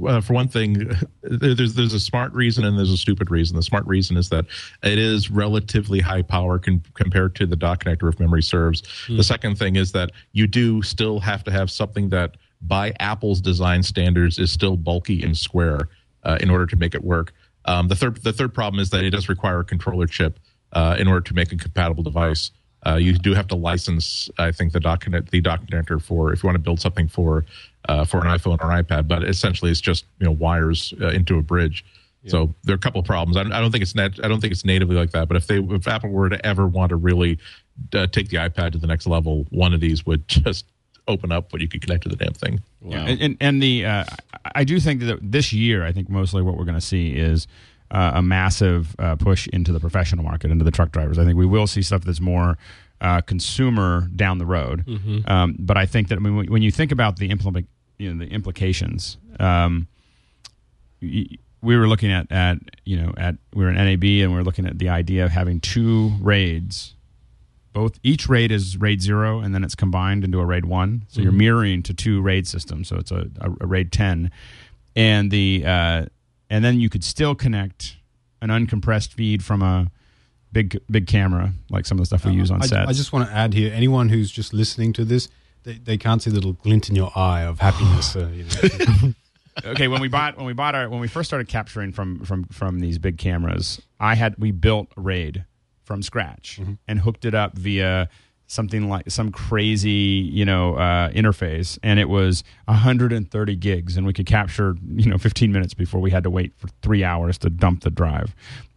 [0.07, 0.91] uh, for one thing,
[1.23, 3.57] there's there's a smart reason and there's a stupid reason.
[3.57, 4.47] The smart reason is that
[4.83, 8.83] it is relatively high power con- compared to the dock connector, if memory serves.
[9.09, 13.41] The second thing is that you do still have to have something that, by Apple's
[13.41, 15.89] design standards, is still bulky and square
[16.25, 17.33] uh, in order to make it work.
[17.67, 20.41] Um, the third the third problem is that it does require a controller chip
[20.73, 22.51] uh, in order to make a compatible device.
[22.87, 26.33] Uh, you do have to license, I think, the dock connect, the dock connector for
[26.33, 27.45] if you want to build something for
[27.89, 29.09] uh, for an iPhone or iPad.
[29.09, 31.85] But essentially, it's just you know wires uh, into a bridge.
[32.27, 33.37] So there are a couple of problems.
[33.37, 34.13] I don't, I don't think it's net.
[34.25, 35.29] I don't think it's natively like that.
[35.29, 37.39] But if they if Apple were to ever want to really
[37.93, 40.65] uh, take the iPad to the next level, one of these would just
[41.07, 42.63] open up what you could connect to the damn thing.
[42.83, 44.05] Yeah, and, and and the uh,
[44.45, 47.11] I- I do think that this year, I think mostly what we're going to see
[47.13, 47.47] is
[47.91, 51.19] uh, a massive uh, push into the professional market, into the truck drivers.
[51.19, 52.57] I think we will see stuff that's more
[53.01, 54.85] uh, consumer down the road.
[55.29, 58.31] Um, but I think that when- when you think about the implement, you know, the
[58.33, 59.19] implications.
[59.39, 59.87] Um,
[61.01, 61.39] we
[61.79, 64.67] were looking at, at you know at we were in NAB and we were looking
[64.67, 66.95] at the idea of having two raids
[67.73, 71.21] both each raid is raid zero and then it's combined into a raid one so
[71.21, 74.31] you're mirroring to two raid systems so it's a, a, a raid 10
[74.97, 76.07] and the uh,
[76.55, 77.97] and then you could still connect
[78.41, 79.91] an uncompressed feed from a
[80.53, 83.13] big big camera like some of the stuff we use on I, sets I just
[83.13, 85.29] want to add here: anyone who's just listening to this,
[85.65, 88.15] they, they can't see the little glint in your eye of happiness.
[88.15, 88.31] uh,
[89.65, 92.45] okay when we bought when we bought our when we first started capturing from from
[92.45, 95.45] from these big cameras i had we built raid
[95.85, 98.09] from scratch and hooked it up via
[98.47, 104.13] something like some crazy you know uh, interface and it was 130 gigs and we
[104.13, 107.49] could capture you know 15 minutes before we had to wait for three hours to
[107.49, 108.35] dump the drive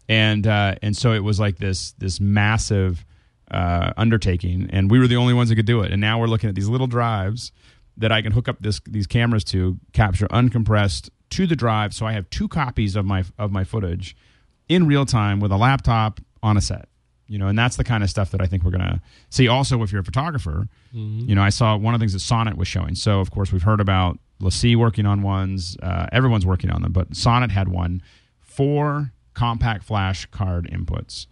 [0.10, 3.06] and uh, and so it was like this this massive
[3.52, 5.92] uh, undertaking, and we were the only ones that could do it.
[5.92, 7.52] And now we're looking at these little drives
[7.98, 12.06] that I can hook up this these cameras to, capture uncompressed to the drive, so
[12.06, 14.16] I have two copies of my of my footage
[14.70, 16.88] in real time with a laptop on a set.
[17.28, 19.48] You know, and that's the kind of stuff that I think we're gonna see.
[19.48, 22.58] Also, if you're a photographer, you know, I saw one of the things that Sonnet
[22.58, 22.96] was showing.
[22.96, 25.78] So, of course, we've heard about LaCie working on ones.
[25.82, 28.02] Uh, everyone's working on them, but Sonnet had one.
[28.40, 31.28] Four compact flash card inputs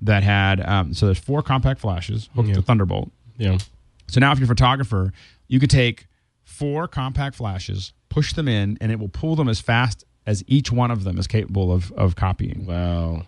[0.00, 3.10] that had um, so there's four compact flashes hooked to Thunderbolt.
[3.36, 3.58] Yeah.
[4.06, 5.12] So now, if you're a photographer,
[5.48, 6.06] you could take
[6.44, 10.70] four compact flashes, push them in, and it will pull them as fast as each
[10.70, 12.66] one of them is capable of of copying.
[12.66, 13.24] Wow.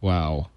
[0.00, 0.48] Wow.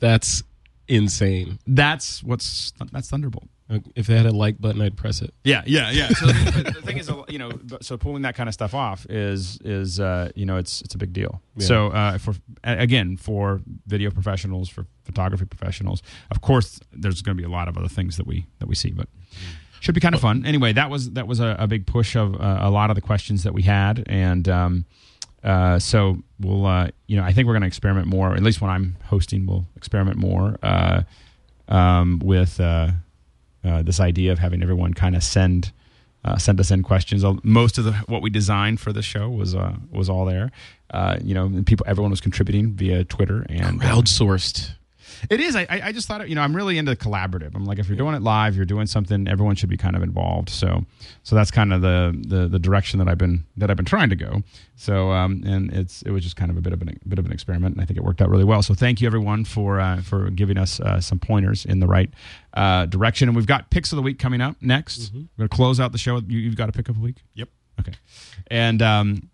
[0.00, 0.42] That's
[0.88, 1.58] insane.
[1.66, 3.48] That's what's that's Thunderbolt.
[3.70, 5.32] Uh, If they had a like button, I'd press it.
[5.42, 6.08] Yeah, yeah, yeah.
[6.08, 7.50] So the, the thing is, you know,
[7.80, 10.98] so pulling that kind of stuff off is is uh, you know it's it's a
[10.98, 11.40] big deal.
[11.56, 11.66] Yeah.
[11.66, 17.40] So uh, for again for video professionals, for photography professionals, of course, there's going to
[17.40, 19.08] be a lot of other things that we that we see, but
[19.80, 20.44] should be kind of fun.
[20.46, 23.02] Anyway, that was that was a, a big push of uh, a lot of the
[23.02, 24.84] questions that we had, and um,
[25.44, 28.34] uh, so we'll uh, you know I think we're going to experiment more.
[28.34, 31.02] At least when I'm hosting, we'll experiment more uh,
[31.68, 32.60] um, with.
[32.60, 32.92] Uh,
[33.66, 35.72] uh, this idea of having everyone kind of send
[36.22, 37.24] uh, send us in questions.
[37.42, 39.56] Most of the what we designed for the show was
[39.90, 40.52] was all there.
[41.22, 44.74] You know, people, everyone was contributing via Twitter and Crowdsourced.
[45.30, 45.56] It is.
[45.56, 47.54] I, I just thought, you know, I'm really into collaborative.
[47.54, 49.28] I'm like, if you're doing it live, you're doing something.
[49.28, 50.50] Everyone should be kind of involved.
[50.50, 50.84] So,
[51.22, 54.10] so that's kind of the the, the direction that I've been that I've been trying
[54.10, 54.42] to go.
[54.76, 57.26] So, um, and it's it was just kind of a bit of an bit of
[57.26, 58.62] an experiment, and I think it worked out really well.
[58.62, 62.10] So, thank you everyone for uh, for giving us uh, some pointers in the right
[62.54, 63.28] uh, direction.
[63.28, 65.12] And we've got picks of the week coming up next.
[65.12, 66.16] We're going to close out the show.
[66.26, 67.16] You, you've got a pick of the week.
[67.34, 67.48] Yep.
[67.80, 67.92] Okay.
[68.48, 69.30] And um,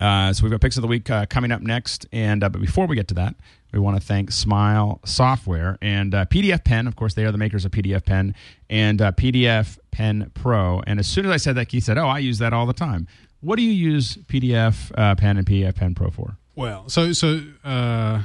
[0.00, 2.06] uh, so we've got picks of the week uh, coming up next.
[2.12, 3.34] And uh, but before we get to that,
[3.72, 6.86] we want to thank Smile Software and uh, PDF Pen.
[6.86, 8.34] Of course, they are the makers of PDF Pen
[8.70, 10.80] and uh, PDF Pen Pro.
[10.86, 12.72] And as soon as I said that, Keith said, "Oh, I use that all the
[12.72, 13.06] time."
[13.40, 16.36] What do you use PDF uh, Pen and PDF Pen Pro for?
[16.54, 18.22] Well, so so uh,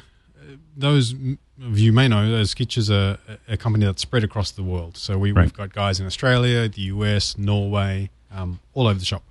[0.75, 4.63] those of you may know that Skitch is a, a company that's spread across the
[4.63, 4.97] world.
[4.97, 5.43] So we, Right.
[5.43, 9.21] we've got guys in Australia, the US, Norway, um, all over the shop.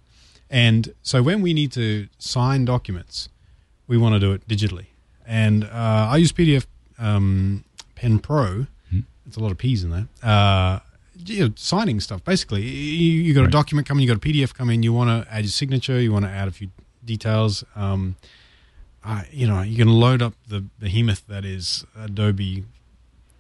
[0.49, 3.29] And so when we need to sign documents,
[3.89, 4.87] we want to do it digitally.
[5.31, 6.67] And uh, I use PDF
[6.99, 8.67] um, Pen Pro.
[9.27, 10.09] It's a lot of P's in there.
[10.25, 10.81] Uh,
[11.25, 12.25] you know, signing stuff.
[12.25, 14.83] Basically, you, you got a document coming, you got a PDF coming.
[14.83, 16.01] You want to add your signature.
[16.01, 16.71] You want to add a few
[17.05, 17.63] details.
[17.77, 18.17] Um,
[19.05, 22.65] uh, you know, you can load up the behemoth that is Adobe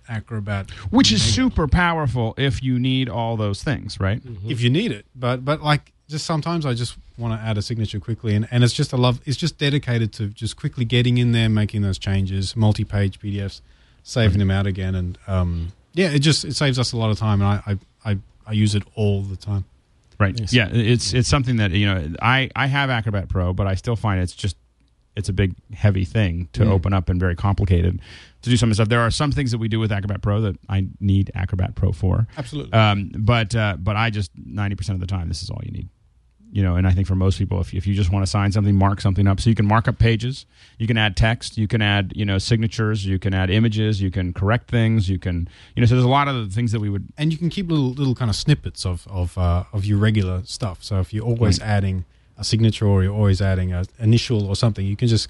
[0.08, 4.22] Acrobat, Which is super powerful if you need all those things, right?
[4.46, 5.06] if you need it.
[5.16, 8.62] But but like just sometimes I just want to add a signature quickly, and, and
[8.64, 9.20] it's just a love.
[9.24, 13.60] It's just dedicated to just quickly getting in there, making those changes, multi-page PDFs,
[14.02, 17.18] saving them out again, and um, yeah, it just it saves us a lot of
[17.18, 19.64] time, and I I, I, I use it all the time.
[20.18, 20.38] Right.
[20.38, 20.52] Yes.
[20.52, 23.96] Yeah, it's it's something that you know I I have Acrobat Pro, but I still
[23.96, 24.56] find it's just
[25.16, 26.70] it's a big heavy thing to Mm.
[26.70, 28.00] open up and very complicated
[28.42, 28.88] to do some of the stuff.
[28.88, 31.92] There are some things that we do with Acrobat Pro that I need Acrobat Pro
[31.92, 32.26] for.
[32.38, 32.72] Absolutely.
[32.72, 35.72] Um, but uh, but I just ninety percent of the time this is all you
[35.72, 35.88] need.
[36.52, 38.50] You know, and I think for most people, if, if you just want to sign
[38.50, 40.46] something, mark something up, so you can mark up pages,
[40.78, 44.10] you can add text, you can add you know signatures, you can add images, you
[44.10, 45.86] can correct things, you can you know.
[45.86, 47.90] So there's a lot of the things that we would and you can keep little
[47.90, 50.82] little kind of snippets of of uh, of your regular stuff.
[50.82, 52.04] So if you're always adding
[52.36, 55.28] a signature or you're always adding a initial or something, you can just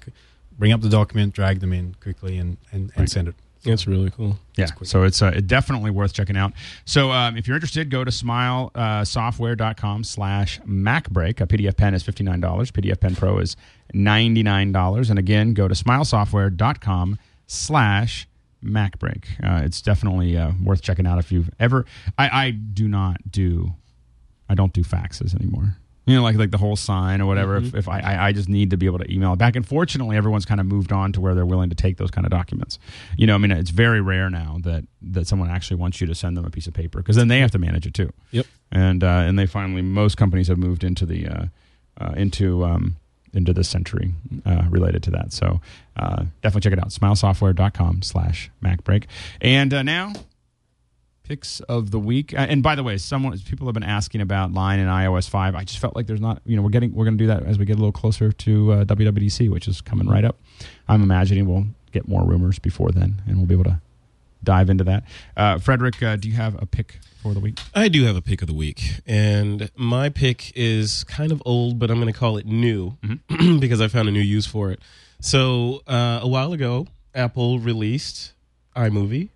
[0.57, 3.35] bring up the document, drag them in quickly, and and, and send it.
[3.63, 4.37] That's really cool.
[4.57, 6.53] Yeah, so it's uh, definitely worth checking out.
[6.85, 11.41] So um, if you're interested, go to smilesoftware.com slash macbreak.
[11.41, 12.39] A PDF pen is $59.
[12.41, 13.55] PDF pen pro is
[13.93, 15.09] $99.
[15.09, 18.27] And again, go to smilesoftware.com slash
[18.63, 19.25] macbreak.
[19.43, 21.85] Uh, it's definitely uh, worth checking out if you've ever...
[22.17, 23.73] I, I do not do...
[24.49, 25.77] I don't do faxes anymore.
[26.11, 27.57] You know, like like the whole sign or whatever.
[27.57, 29.65] If, if I, I I just need to be able to email it back, and
[29.65, 32.31] fortunately, everyone's kind of moved on to where they're willing to take those kind of
[32.31, 32.79] documents.
[33.17, 36.15] You know, I mean, it's very rare now that that someone actually wants you to
[36.15, 38.11] send them a piece of paper because then they have to manage it too.
[38.31, 38.45] Yep.
[38.71, 41.45] And uh, and they finally, most companies have moved into the uh,
[41.99, 42.97] uh, into um,
[43.33, 44.13] into this century
[44.45, 45.31] uh, related to that.
[45.33, 45.61] So
[45.95, 46.89] uh, definitely check it out.
[46.89, 49.05] Smilesoftware.com slash MacBreak.
[49.39, 50.13] And uh, now
[51.23, 52.33] picks of the week.
[52.33, 55.55] Uh, and by the way, someone people have been asking about Lion and iOS five.
[55.55, 56.41] I just felt like there's not.
[56.45, 58.31] You know, we're getting we're going to do that as we get a little closer
[58.31, 60.37] to uh, WWDC, which is coming right up.
[60.87, 63.81] I'm imagining we'll get more rumors before then, and we'll be able to
[64.43, 65.03] dive into that.
[65.37, 67.59] Uh, Frederick, uh, do you have a pick for the week?
[67.73, 71.79] I do have a pick of the week, and my pick is kind of old,
[71.79, 72.97] but I'm going to call it new
[73.59, 74.79] because I found a new use for it.
[75.19, 78.33] So uh, a while ago, Apple released
[78.75, 79.29] iMovie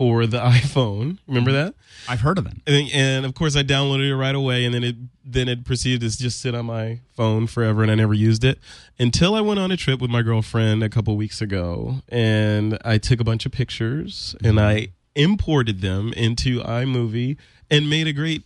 [0.00, 1.18] for the iPhone.
[1.26, 1.66] Remember mm-hmm.
[1.66, 1.74] that?
[2.08, 2.62] I've heard of them.
[2.66, 6.10] And, and of course, I downloaded it right away, and then it then it proceeded
[6.10, 8.58] to just sit on my phone forever, and I never used it
[8.98, 12.96] until I went on a trip with my girlfriend a couple weeks ago, and I
[12.96, 17.36] took a bunch of pictures and I imported them into iMovie
[17.70, 18.44] and made a great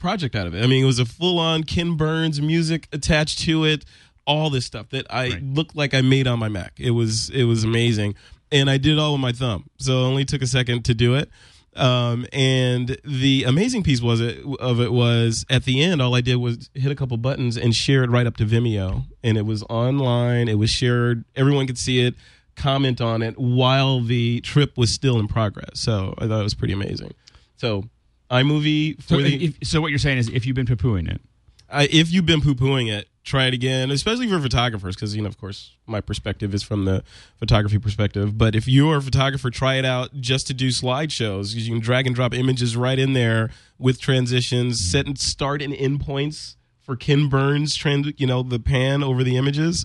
[0.00, 0.64] project out of it.
[0.64, 3.84] I mean, it was a full on Ken Burns music attached to it,
[4.26, 6.72] all this stuff that I looked like I made on my Mac.
[6.78, 8.16] It was it was amazing.
[8.50, 9.68] And I did it all with my thumb.
[9.78, 11.30] So it only took a second to do it.
[11.76, 16.20] Um, and the amazing piece was it of it was at the end, all I
[16.20, 19.46] did was hit a couple buttons and share it right up to Vimeo, and it
[19.46, 20.48] was online.
[20.48, 21.24] It was shared.
[21.36, 22.14] Everyone could see it,
[22.56, 25.78] comment on it while the trip was still in progress.
[25.80, 27.14] So I thought it was pretty amazing.
[27.56, 27.84] So
[28.30, 31.10] iMovie for So, the if, so what you're saying is, if you've been poo pooing
[31.10, 31.20] it,
[31.70, 35.22] I, if you've been poo pooing it, try it again, especially for photographers, because, you
[35.22, 37.04] know, of course, my perspective is from the
[37.36, 38.38] photography perspective.
[38.38, 41.54] But if you're a photographer, try it out just to do slideshows.
[41.54, 44.90] You can drag and drop images right in there with transitions, mm-hmm.
[44.90, 49.22] set and start and end points for Ken Burns, trans, you know, the pan over
[49.22, 49.84] the images.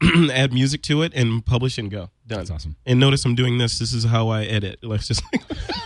[0.30, 2.10] add music to it and publish and go.
[2.26, 2.38] Done.
[2.38, 2.76] That's awesome.
[2.86, 3.78] And notice I'm doing this.
[3.80, 4.78] This is how I edit.
[4.82, 5.22] Let's just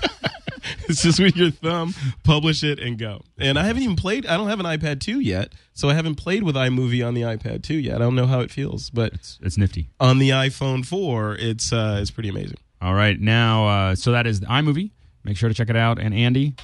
[0.88, 1.94] it's just with your thumb,
[2.24, 3.22] publish it and go.
[3.38, 4.26] And I haven't even played.
[4.26, 7.22] I don't have an iPad 2 yet, so I haven't played with iMovie on the
[7.22, 7.96] iPad 2 yet.
[7.96, 9.88] I don't know how it feels, but it's, it's nifty.
[10.00, 12.58] on the iPhone 4, it's uh, it's pretty amazing.
[12.80, 14.90] All right, now, uh, so that is the iMovie.
[15.24, 16.00] Make sure to check it out.
[16.00, 16.54] And Andy,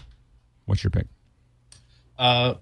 [0.66, 1.06] what's your pick?
[2.18, 2.54] Uh,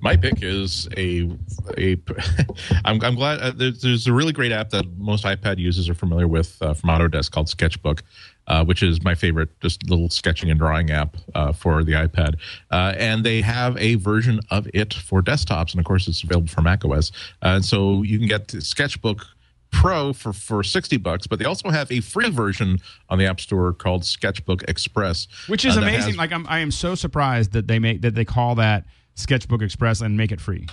[0.00, 1.28] my pick is a
[1.76, 1.96] a.
[2.84, 5.94] I'm I'm glad uh, there's, there's a really great app that most iPad users are
[5.94, 8.04] familiar with uh, from Autodesk called Sketchbook,
[8.46, 12.36] uh, which is my favorite, just little sketching and drawing app uh, for the iPad.
[12.70, 16.48] Uh, and they have a version of it for desktops, and of course it's available
[16.48, 17.10] for macOS.
[17.42, 19.26] And so you can get Sketchbook
[19.70, 22.78] Pro for, for 60 bucks, but they also have a free version
[23.08, 25.28] on the App Store called Sketchbook Express.
[25.46, 26.02] Which is uh, amazing.
[26.10, 28.84] has- like I'm, I am so surprised that they make that they call that
[29.14, 30.66] Sketchbook Express and make it free.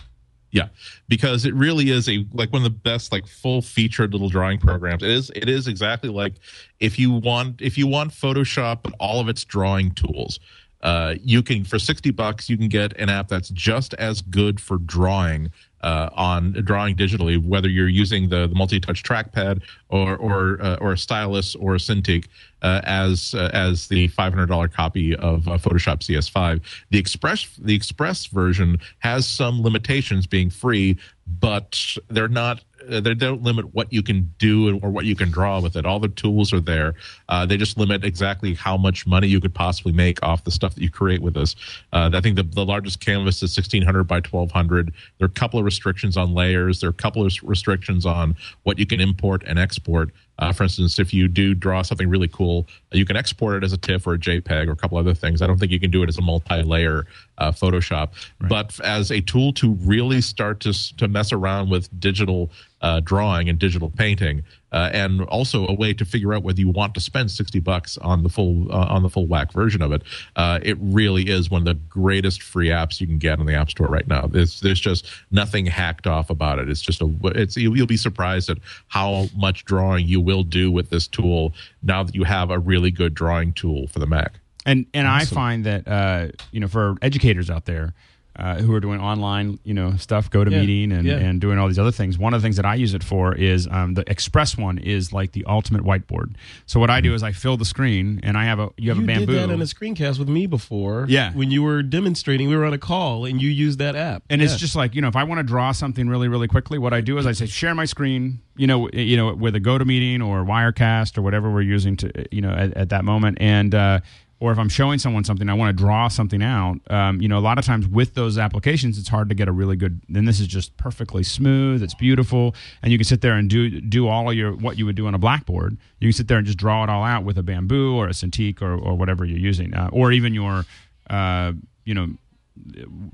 [0.51, 0.69] Yeah,
[1.09, 4.57] because it really is a like one of the best like full featured little drawing
[4.57, 5.03] programs.
[5.03, 6.35] It is it is exactly like
[6.79, 10.39] if you want if you want Photoshop but all of its drawing tools.
[10.81, 14.59] Uh, you can for 60 bucks you can get an app that's just as good
[14.59, 20.61] for drawing uh, on drawing digitally whether you're using the, the multi-touch trackpad or or
[20.61, 22.25] uh, or a stylus or a Cintiq
[22.61, 28.25] uh, as uh, as the $500 copy of uh, Photoshop CS5 the express the express
[28.25, 30.97] version has some limitations being free
[31.39, 35.59] but they're not they don't limit what you can do or what you can draw
[35.59, 35.85] with it.
[35.85, 36.95] All the tools are there.
[37.29, 40.75] Uh, they just limit exactly how much money you could possibly make off the stuff
[40.75, 41.55] that you create with this.
[41.93, 45.59] Uh, i think the, the largest canvas is 1600 by 1200 there are a couple
[45.59, 46.79] of restrictions on layers.
[46.79, 50.11] There are a couple of restrictions on what you can import and export.
[50.37, 53.71] Uh, for instance, if you do draw something really cool, you can export it as
[53.71, 55.41] a TIFF or a JPEG or a couple other things.
[55.41, 57.05] I don't think you can do it as a multi-layer
[57.37, 58.09] uh, Photoshop,
[58.41, 63.49] but as a tool to really start to to mess around with digital uh, drawing
[63.49, 66.99] and digital painting, uh, and also a way to figure out whether you want to
[66.99, 70.01] spend sixty bucks on the full uh, on the full whack version of it.
[70.35, 73.53] Uh, it really is one of the greatest free apps you can get on the
[73.53, 74.27] App Store right now.
[74.27, 76.69] There's there's just nothing hacked off about it.
[76.69, 78.57] It's just a it's you'll, you'll be surprised at
[78.87, 82.91] how much drawing you will do with this tool now that you have a really
[82.91, 84.39] good drawing tool for the Mac.
[84.65, 87.93] And and I find that uh, you know for educators out there
[88.37, 91.15] uh, who are doing online you know stuff, go to Yeah, meeting and, yeah.
[91.17, 92.17] and doing all these other things.
[92.17, 95.13] One of the things that I use it for is um, the Express one is
[95.13, 96.35] like the ultimate whiteboard.
[96.65, 98.97] So what I do is I fill the screen and I have a you have
[98.97, 99.25] you a bamboo.
[99.27, 101.05] did that in a screencast with me before.
[101.09, 101.31] Yeah.
[101.33, 104.23] When you were demonstrating, we were on a call and you used that app.
[104.29, 104.45] and Yeah.
[104.45, 106.93] it's just like you know if i want to draw something really really quickly what
[106.93, 110.25] i do is i say share my screen you know you know with a gotomeeting
[110.25, 113.99] or wirecast or whatever we're using to you know at, at that moment and uh
[114.41, 116.75] or if I'm showing someone something, I want to draw something out.
[116.91, 119.51] Um, you know, a lot of times with those applications, it's hard to get a
[119.51, 120.01] really good.
[120.09, 121.81] Then this is just perfectly smooth.
[121.81, 124.85] It's beautiful, and you can sit there and do do all of your what you
[124.85, 125.77] would do on a blackboard.
[125.99, 128.11] You can sit there and just draw it all out with a bamboo or a
[128.11, 130.65] Cintiq or, or whatever you're using, uh, or even your,
[131.09, 131.53] uh,
[131.85, 132.09] you know,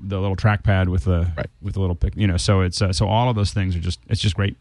[0.00, 1.46] the little trackpad with the Right.
[1.60, 2.16] with the little pic.
[2.16, 4.56] You know, so it's uh, so all of those things are just it's just great.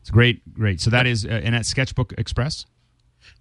[0.00, 0.80] It's great, great.
[0.80, 2.66] So that is uh, and at Sketchbook Express.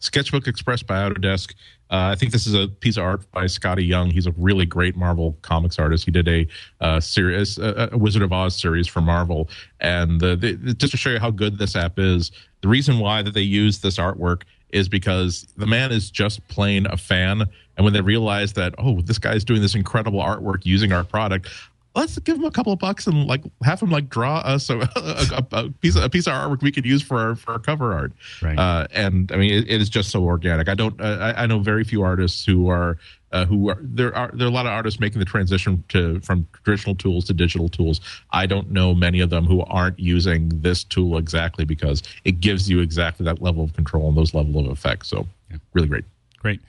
[0.05, 1.55] Sketchbook Express by Autodesk.
[1.89, 4.11] Uh, I think this is a piece of art by Skottie Young.
[4.11, 6.05] He's a really great Marvel comics artist.
[6.05, 6.47] He did a
[6.79, 9.49] uh, series, a, a Wizard of Oz series for Marvel,
[9.79, 13.23] and the, the, just to show you how good this app is, the reason why
[13.23, 17.43] that they use this artwork is because the man is just plain a fan,
[17.77, 21.49] and when they realize that oh, this guy's doing this incredible artwork using our product.
[21.95, 24.79] Let's give him a couple of bucks and like have him like draw us a,
[24.95, 27.59] a, a piece of, a piece of artwork we could use for our for our
[27.59, 28.11] cover art.
[28.41, 28.57] Right.
[28.57, 30.67] Uh, and I mean, it, it is just so organic.
[30.67, 30.99] I don't.
[30.99, 32.97] Uh, I, I know very few artists who are
[33.31, 36.19] uh, who are there are there are a lot of artists making the transition to
[36.21, 38.01] from traditional tools to digital tools.
[38.31, 42.69] I don't know many of them who aren't using this tool exactly because it gives
[42.69, 45.09] you exactly that level of control and those level of effects.
[45.09, 45.27] So,
[45.73, 46.05] really great.
[46.39, 46.61] Great,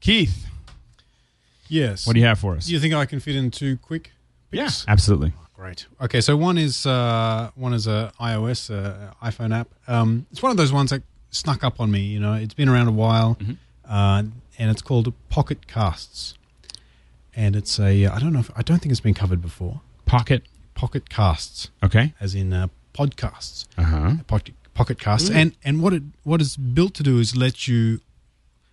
[0.00, 0.46] Keith.
[1.68, 2.06] Yes.
[2.06, 2.66] What do you have for us?
[2.66, 4.10] Do you think I can fit in two quick?
[4.52, 5.32] Yeah, absolutely.
[5.54, 5.86] Great.
[6.00, 9.68] Okay, so one is uh, one is a iOS uh, iPhone app.
[9.86, 12.00] Um, it's one of those ones that snuck up on me.
[12.00, 13.52] You know, it's been around a while, Mm-hmm.
[13.92, 14.22] uh,
[14.58, 16.34] and it's called Pocket Casts,
[17.36, 19.80] and it's a I don't know if, I don't think it's been covered before.
[20.06, 20.42] Pocket.
[20.74, 22.14] Pocket Casts, Okay.
[22.20, 24.12] as in uh, podcasts, Uh huh.
[24.26, 28.00] pocket, pocket casts, and and what it what it's built to do is let you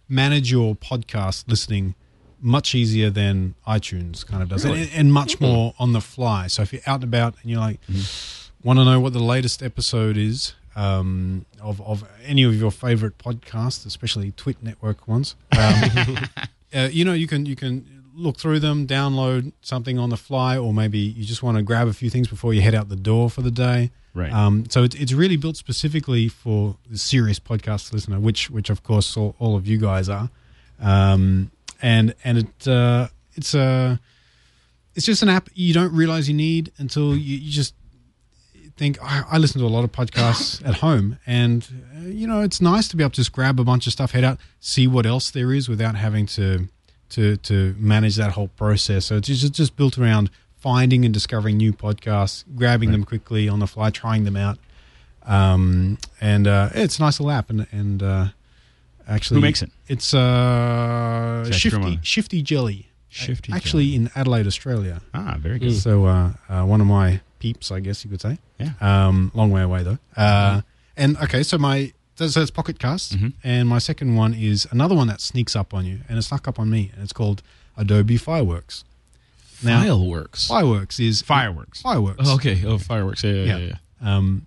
[0.07, 1.95] manage your podcast listening
[2.39, 6.47] much easier than iTunes kind of does, and, and much more on the fly.
[6.47, 7.79] So if you're out and about and you're like,
[8.63, 13.17] want to know what the latest episode is um, of of any of your favorite
[13.17, 16.17] podcasts, especially Twit Network ones, um,
[16.73, 20.57] uh, you know you can you can look through them, download something on the fly,
[20.57, 22.95] or maybe you just want to grab a few things before you head out the
[22.95, 23.91] door for the day.
[24.13, 24.33] Right.
[24.33, 28.83] Um, so it's it's really built specifically for the serious podcast listener, which which of
[28.83, 30.29] course all, all of you guys are,
[30.79, 31.51] um,
[31.81, 33.99] and and it uh, it's a
[34.95, 37.75] it's just an app you don't realize you need until you, you just
[38.77, 42.41] think I, I listen to a lot of podcasts at home, and uh, you know
[42.41, 44.87] it's nice to be able to just grab a bunch of stuff, head out, see
[44.87, 46.67] what else there is without having to
[47.09, 49.05] to to manage that whole process.
[49.05, 53.59] So it's just just built around finding and discovering new podcasts, grabbing them quickly on
[53.59, 54.57] the fly, trying them out,
[55.25, 57.49] um, and uh, it's a nice little app.
[57.49, 58.27] And and uh,
[59.07, 59.71] actually, Who makes it?
[59.87, 62.83] It's uh, Is that Shifty Shifty Jelly.
[63.09, 65.01] Shifty Actually, in Adelaide, Australia.
[65.13, 65.73] Ah, very good.
[65.75, 68.37] So uh, uh, one of my peeps, I guess you could say.
[68.59, 68.71] Yeah.
[68.81, 69.97] Um, long way away though.
[70.15, 70.61] Uh,
[70.97, 73.27] and okay, so my so it's Pocket Cast, Mm-hmm.
[73.43, 76.47] and my second one is another one that sneaks up on you, and it snuck
[76.47, 77.41] up on me, and it's called
[77.77, 78.83] Adobe Fireworks.
[79.63, 80.47] Now, Fireworks.
[80.47, 81.81] Fireworks is Fireworks.
[81.81, 82.19] Fireworks.
[82.25, 82.63] Oh, okay.
[82.65, 83.23] Oh, fireworks.
[83.23, 83.65] Yeah, yeah, yeah.
[84.01, 84.15] Yeah.
[84.17, 84.45] Um,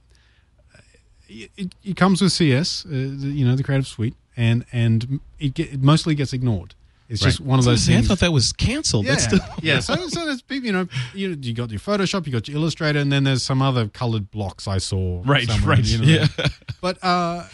[1.28, 5.20] it, it, it comes with CS, uh, the, you know, the Creative Suite, and and
[5.38, 6.74] it, get, it mostly gets ignored.
[7.08, 9.04] It's just one of those gonna I thought that was canceled.
[9.04, 9.16] Yeah,
[9.62, 9.80] yeah.
[9.80, 13.10] So, so there's you know, you, you got your Photoshop, you got your Illustrator, and
[13.10, 15.20] then there's some other colored blocks I saw.
[15.24, 15.84] Right, somewhere, right.
[15.84, 16.04] you know.
[16.04, 16.26] yeah.
[16.80, 17.46] But uh,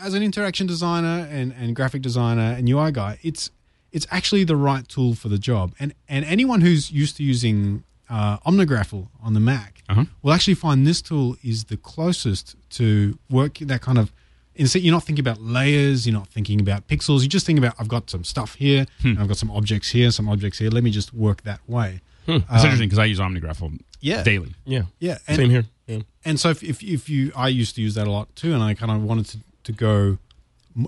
[0.00, 3.50] as an interaction designer and, and graphic designer and UI guy, it's
[3.92, 5.74] it's actually the right tool for the job.
[5.78, 10.04] And and anyone who's used to using uh, OmniGraffle on the Mac Uh-huh.
[10.22, 14.12] will actually find this tool is the closest to work that kind of.
[14.56, 16.06] Instead, you're not thinking about layers.
[16.06, 17.22] You're not thinking about pixels.
[17.22, 18.86] You just think about I've got some stuff here.
[19.02, 19.14] Hmm.
[19.18, 20.70] I've got some objects here, some objects here.
[20.70, 22.00] Let me just work that way.
[22.26, 23.60] It's interesting because I use omnigraph
[24.00, 24.22] Yeah.
[24.22, 24.54] daily.
[24.64, 24.84] Yeah.
[24.98, 25.64] Yeah, and, Same here.
[25.86, 25.98] Yeah.
[26.24, 28.62] and so if, if if you I used to use that a lot too, and
[28.62, 30.18] I kind of wanted to to go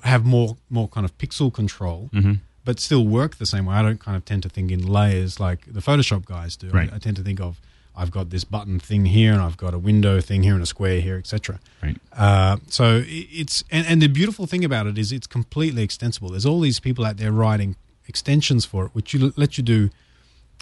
[0.05, 2.35] have more more kind of pixel control, Mm-hmm.
[2.65, 3.75] but still work the same way.
[3.77, 6.69] I don't kind of tend to think in layers like the Photoshop guys do.
[6.71, 6.91] Right.
[6.93, 7.61] I, I tend to think of
[7.97, 10.67] I've got this button thing here, and I've got a window thing here, and a
[10.67, 11.59] square here, etc.
[11.83, 11.97] Right.
[12.13, 16.31] Uh, so it's and, and the beautiful thing about it is it's completely extensible.
[16.31, 19.91] There's all these people out there writing extensions for it, which you let you do.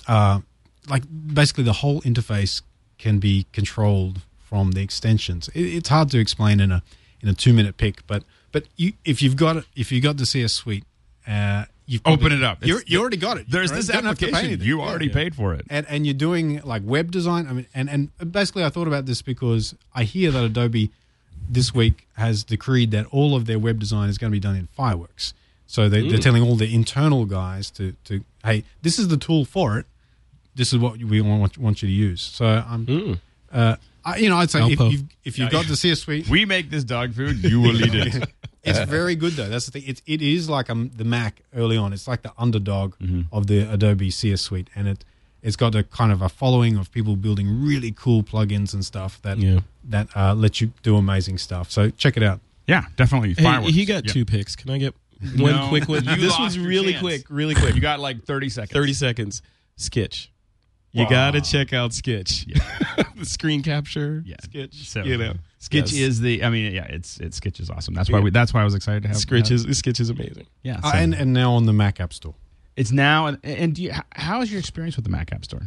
[0.06, 0.40] Uh,
[0.88, 1.02] like
[1.34, 2.62] basically, the whole interface
[2.98, 5.48] can be controlled from the extensions.
[5.48, 6.82] It, it's hard to explain in a
[7.20, 10.18] in a two minute pick, but but you, if you've got it, if you got
[10.18, 10.84] the CS Suite,
[11.26, 12.64] uh, you've Open it up.
[12.64, 13.46] You're, you already got it.
[13.48, 14.66] There's You this don't have to pay application.
[14.66, 15.66] You already yeah paid for it.
[15.70, 17.46] and and you're doing like web design.
[17.48, 20.90] I mean, and and basically, I thought about this because I hear that Adobe
[21.48, 24.56] this week has decreed that all of their web design is going to be done
[24.56, 25.34] in Fireworks.
[25.66, 26.22] So they, they're mm.
[26.22, 29.86] telling all the internal guys to to hey, this is the tool for it.
[30.54, 32.20] This is what we want want you to use.
[32.20, 33.20] So I'm,
[33.52, 36.44] uh, I, you know, I'd say if you've if you've got the CS Suite, We
[36.44, 37.42] make this dog food.
[37.42, 38.28] You will eat it.
[38.64, 39.48] it's very good though.
[39.48, 39.84] That's the thing.
[39.86, 41.92] It's it is like um, the Mac early on.
[41.92, 43.22] It's like the underdog Mm-hmm.
[43.32, 45.04] of the Adobe CS Suite, and it
[45.42, 49.20] it's got a kind of a following of people building really cool plugins and stuff
[49.22, 49.60] that Yeah.
[49.84, 51.70] that uh, let you do amazing stuff.
[51.70, 52.40] So check it out.
[52.66, 53.34] Yeah, definitely.
[53.34, 53.74] Hey, Fireworks.
[53.74, 54.12] he got Yeah.
[54.12, 54.56] two picks.
[54.56, 54.94] Can I get
[55.36, 55.68] one No.
[55.68, 56.02] quick one?
[56.04, 57.02] This lost one's really chance.
[57.02, 57.74] quick, really quick.
[57.74, 58.72] You got like 30 seconds.
[58.72, 59.42] 30 seconds.
[59.78, 60.28] Skitch.
[60.94, 61.10] You Wow.
[61.10, 62.46] got to check out Skitch.
[63.18, 64.22] the screen capture.
[64.24, 64.36] Yeah.
[64.36, 64.74] Skitch.
[64.86, 65.34] So, you know.
[65.60, 65.94] Skitch Yes.
[65.94, 66.44] is the.
[66.44, 67.94] I mean, yeah, it's it's Skitch is awesome.
[67.94, 68.24] That's why Yeah.
[68.24, 68.30] we.
[68.30, 70.46] That's why I was excited to have Skitch have- is, Skitch is amazing.
[70.62, 72.34] Yeah, Uh, and and now on the Mac App Store.
[72.76, 73.26] it's now.
[73.26, 75.62] And, and do you, how is your experience with the Mac App Store?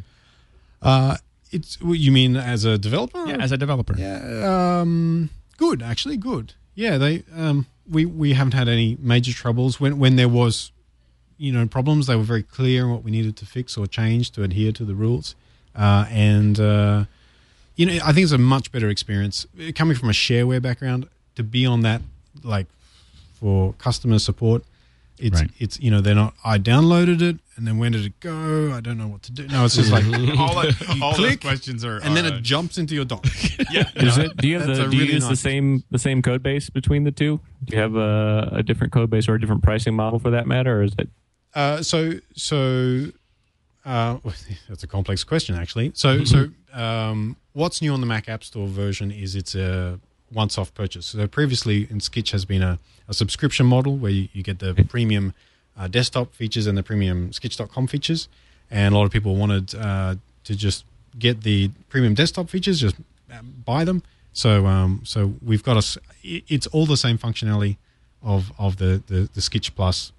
[0.82, 1.18] Uh,
[1.52, 3.26] it's what you mean as a developer?
[3.28, 3.96] Yeah, as a developer.
[3.98, 6.54] Yeah, um, good actually, good.
[6.76, 10.72] Yeah, they um, we we haven't had any major troubles when when there was,
[11.38, 12.08] you know, problems.
[12.08, 14.86] They were very clear on what we needed to fix or change to adhere to
[14.86, 15.36] the rules,
[15.76, 17.06] uh, and uh,
[17.76, 21.08] you know, I think it's a much better experience Uh, coming from a shareware background
[21.36, 22.02] to be on that
[22.44, 22.68] like
[23.40, 24.64] for customer support.
[25.20, 25.50] It's Right.
[25.58, 26.34] it's you know they're not.
[26.46, 28.72] I downloaded it and then when did it go?
[28.72, 29.48] I don't know what to do.
[29.48, 30.06] No, it's just like
[30.38, 31.98] all the, all click, those questions are.
[31.98, 33.26] and then it jumps into your dock.
[33.72, 33.90] yeah.
[33.96, 34.38] Is it?
[34.38, 34.74] Do you have the?
[34.86, 37.40] a Do you really use the same the same code base between the two?
[37.66, 40.46] Do you have a, a different code base or a different pricing model for that
[40.46, 41.10] matter, or is it?
[41.54, 43.08] Uh, so so
[43.86, 44.18] uh,
[44.70, 45.92] that's a complex question actually.
[45.96, 50.00] So so um, what's new on the Mac App Store version is it's a
[50.32, 51.08] once-off purchase.
[51.08, 54.74] So previously, in Skitch has been a, a subscription model where you, you get the
[54.90, 55.34] premium
[55.78, 58.28] uh, desktop features and the premium Skitch.com features,
[58.70, 60.86] and a lot of people wanted uh, to just
[61.18, 62.96] get the premium desktop features, just
[63.32, 64.04] uh, buy them.
[64.34, 65.98] So um, so we've got us.
[66.24, 67.78] It's all the same functionality
[68.22, 70.12] of of the the, the Skitch Plus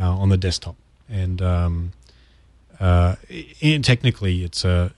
[0.00, 0.76] uh, on the desktop,
[1.08, 1.92] and um,
[2.80, 3.16] uh,
[3.62, 4.92] i technically it's a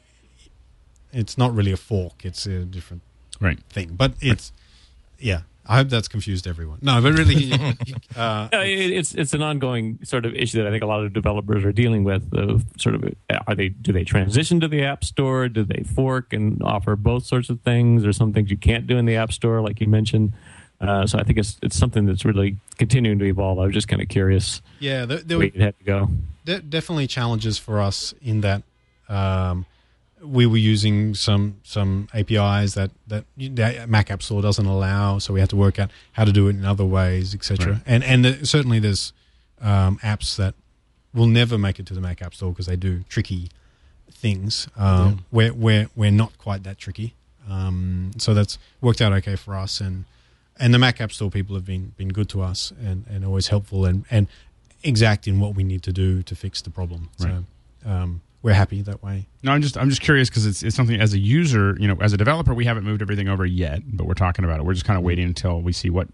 [1.12, 2.24] it's not really a fork.
[2.24, 3.02] It's a different
[3.40, 4.52] right thing, but it's
[5.18, 5.40] yeah.
[5.70, 6.78] I hope that's confused everyone.
[6.80, 7.52] No, but really,
[8.16, 11.04] uh, No, it- it's it's an ongoing sort of issue that I think a lot
[11.04, 12.32] of developers are dealing with.
[12.32, 13.04] Of sort of,
[13.46, 15.46] are they do they transition to the App Store?
[15.50, 18.96] Do they fork and offer both sorts of things, or some things you can't do
[18.96, 20.32] in the App Store, like you mentioned?
[20.80, 23.58] Uh, so I think it's it's something that's really continuing to evolve.
[23.58, 26.08] I was just kind of curious yeah, there, there, where it had to go.
[26.44, 28.62] de- definitely challenges for us in that
[29.08, 29.66] um,
[30.22, 35.34] we were using some some APIs that that the Mac App Store doesn't allow, so
[35.34, 37.72] we had to work out how to do it in other ways, etc.
[37.72, 37.82] Right.
[37.86, 39.12] And and the, certainly there's
[39.60, 40.54] um, apps that
[41.12, 43.50] will never make it to the Mac App Store because they do tricky
[44.10, 44.68] things.
[44.76, 47.14] Um, We're we're we're not quite that tricky,
[47.48, 49.80] um, so that's worked out okay for us.
[49.80, 50.04] And
[50.60, 53.48] and the Mac App Store people have been been good to us and, and always
[53.48, 54.26] helpful and, and
[54.82, 57.10] exact in what we need to do to fix the problem.
[57.16, 57.44] So
[57.84, 59.26] um, we're happy that way.
[59.42, 61.96] No, I'm just I'm just curious because it's it's something as a user, you know,
[62.00, 64.64] as a developer, we haven't moved everything over yet, but we're talking about it.
[64.64, 66.08] We're just kind of waiting until we see what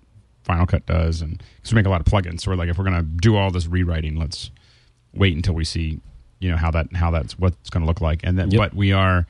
[0.45, 2.77] Final Cut does, and because we make a lot of plugins, so we're like, if
[2.79, 4.51] we're gonna do all this rewriting, let's
[5.15, 6.01] wait until we see,
[6.41, 8.59] you know, how that how that's what's going to look like, and then Yep.
[8.59, 9.27] but we are,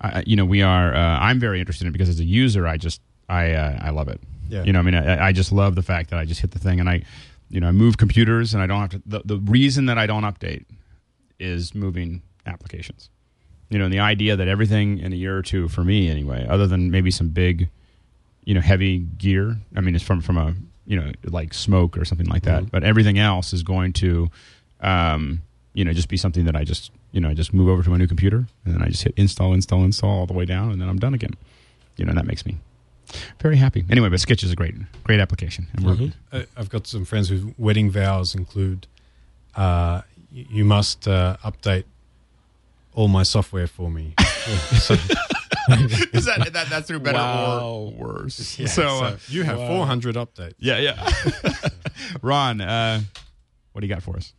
[0.00, 0.94] uh, you know, we are.
[0.94, 3.90] Uh, I'm very interested in it because as a user, I just I uh, I
[3.90, 4.20] love it.
[4.48, 4.64] Yeah.
[4.64, 6.58] You know, I mean, I, I just love the fact that I just hit the
[6.58, 7.02] thing and I,
[7.50, 9.02] you know, I move computers and I don't have to.
[9.06, 10.64] The, the reason that I don't update
[11.38, 13.10] is moving applications.
[13.70, 16.46] You know, and the idea that everything in a year or two, for me anyway,
[16.48, 17.68] other than maybe some big,
[18.44, 19.58] you know, heavy gear.
[19.76, 20.54] I mean, it's from from a
[20.86, 22.70] you know like smoke or something like that.
[22.70, 24.30] But everything else is going to,
[24.80, 25.42] um,
[25.74, 27.90] you know, just be something that I just you know I just move over to
[27.90, 30.72] my new computer and then I just hit install, install, install all the way down,
[30.72, 31.34] and then I'm done again.
[31.98, 32.56] You know, and that makes me
[33.40, 33.84] very happy.
[33.90, 34.74] Anyway, but Skitch is a great
[35.04, 38.86] great application, and we're I- I've got some friends whose wedding vows include
[39.56, 40.02] uh,
[40.32, 41.84] y- you must uh, update
[42.94, 44.14] all my software for me.
[44.78, 44.94] so,
[46.12, 47.60] is that, that that's through better Wow.
[47.62, 48.58] or worse?
[48.58, 50.54] yeah, so, uh, you have 400 updates.
[50.58, 51.10] yeah, yeah.
[52.22, 53.00] Ron, uh,
[53.72, 54.32] what do you got for us?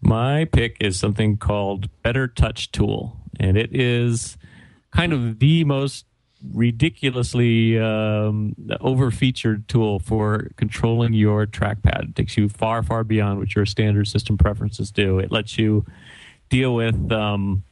[0.00, 4.36] My pick is something called Better Touch Tool, and it is
[4.92, 6.04] kind of the most
[6.54, 12.10] ridiculously um, over-featured tool for controlling your trackpad.
[12.10, 15.18] It takes you far, far beyond what your standard system preferences do.
[15.18, 15.84] It lets you
[16.48, 17.64] deal with, um,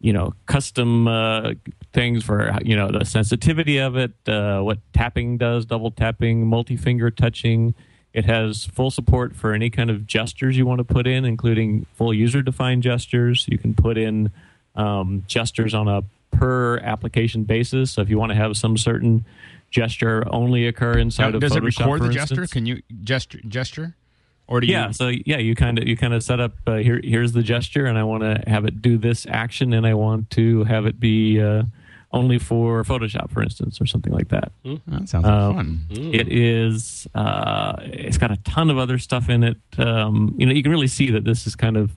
[0.00, 1.54] you know, custom uh,
[1.92, 7.10] things for you know the sensitivity of it, uh, what tapping does, double tapping, multi-finger
[7.10, 7.74] touching.
[8.12, 11.86] It has full support for any kind of gestures you want to put in, including
[11.94, 13.46] full user-defined gestures.
[13.48, 14.30] You can put in
[14.74, 16.02] um, gestures on a
[16.38, 17.90] per application basis.
[17.92, 19.24] So if you want to have some certain
[19.70, 22.42] gesture only occur inside Now, of does it record for the gesture?
[22.42, 22.52] instance.
[22.52, 23.96] Can you gesture gesture,
[24.46, 24.72] or do you?
[24.72, 27.00] Yeah, so yeah, you kind of you kind of set up uh, here.
[27.02, 30.30] Here's the gesture, and I want to have it do this action, and I want
[30.30, 31.64] to have it be uh,
[32.12, 34.50] only for Photoshop, for instance, or something like that.
[34.64, 35.86] that sounds like Um, fun.
[36.14, 37.06] It is.
[37.14, 39.58] Uh, it's got a ton of other stuff in it.
[39.76, 41.94] Um, you know, you can really see that this is kind of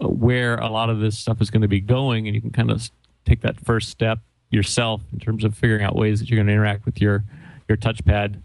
[0.00, 2.72] where a lot of this stuff is going to be going, and you can kind
[2.72, 2.90] of
[3.24, 4.18] take that first step
[4.50, 7.24] yourself in terms of figuring out ways that you're going to interact with your
[7.68, 8.40] your touchpad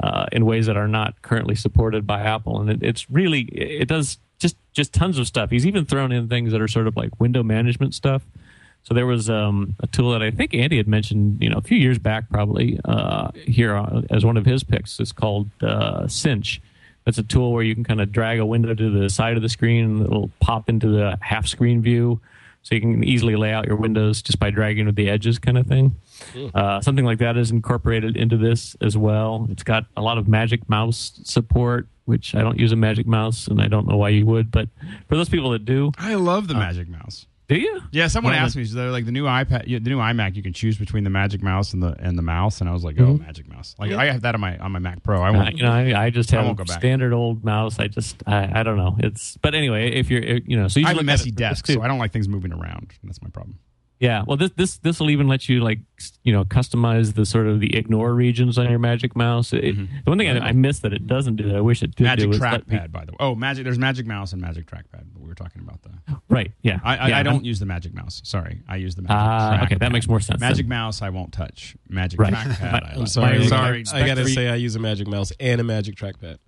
[0.00, 2.60] uh, in ways that are not currently supported by Apple.
[2.60, 5.50] And it, it's really it does just just tons of stuff.
[5.50, 8.22] He's even thrown in things that are sort of like window management stuff.
[8.82, 11.62] So there was um, a tool that I think Andy had mentioned, you know, a
[11.62, 13.74] few years back, probably uh, here
[14.08, 14.98] as one of his picks.
[14.98, 16.62] It's called uh, Cinch.
[17.04, 19.42] That's a tool where you can kind of drag a window to the side of
[19.42, 22.20] the screen, and it'll pop into the half screen view,
[22.62, 25.56] so you can easily lay out your windows just by dragging with the edges, kind
[25.58, 25.96] of thing.
[26.54, 29.46] Uh, something like that is incorporated into this as well.
[29.50, 33.46] It's got a lot of Magic Mouse support, which I don't use a Magic Mouse,
[33.48, 34.68] and I don't know why you would, but
[35.08, 37.26] for those people that do, I love the Magic Mouse.
[37.50, 37.80] Do you?
[37.90, 38.64] Yeah, someone asked me.
[38.64, 40.36] So they're like the new iPad, the new iMac.
[40.36, 42.84] You can choose between the Magic Mouse and the and the mouse, and I was
[42.84, 43.74] like, oh, Magic Mouse.
[43.76, 45.20] Like I have that on my on my Mac Pro.
[45.20, 45.56] I Uh, won't.
[45.56, 47.80] you know, I, I just I have a standard old mouse.
[47.80, 48.94] I just, I, I don't know.
[49.00, 51.38] It's, but anyway, if you're, you know, so you I have a messy it for
[51.40, 51.72] this desk, too.
[51.74, 52.92] so I don't like things moving around.
[53.02, 53.58] That's my problem.
[54.00, 55.78] Yeah, well, this this this will even let you like
[56.24, 59.52] you know customize the sort of the ignore regions on your Magic Mouse.
[59.52, 61.94] It, The one thing I, I miss that it doesn't do that I wish it
[61.96, 63.16] did Magic do is me- trackpad, by the way.
[63.20, 63.64] Oh, magic.
[63.64, 65.04] There's Magic Mouse and Magic trackpad.
[65.12, 66.18] But we were talking about that.
[66.30, 66.50] right?
[66.62, 68.22] Yeah, I, I, yeah, I don't I'm- use the Magic Mouse.
[68.24, 69.16] Sorry, I use the Magic.
[69.18, 70.68] Ah, okay, that makes more sense Magic then.
[70.70, 71.76] Mouse, I won't touch.
[71.88, 72.32] Magic Right.
[72.32, 72.84] trackpad.
[72.88, 73.08] I I'm like.
[73.08, 73.46] sorry.
[73.48, 73.84] Sorry.
[73.84, 74.02] sorry.
[74.02, 76.38] I gotta say, I use a Magic Mouse and a Magic Trackpad.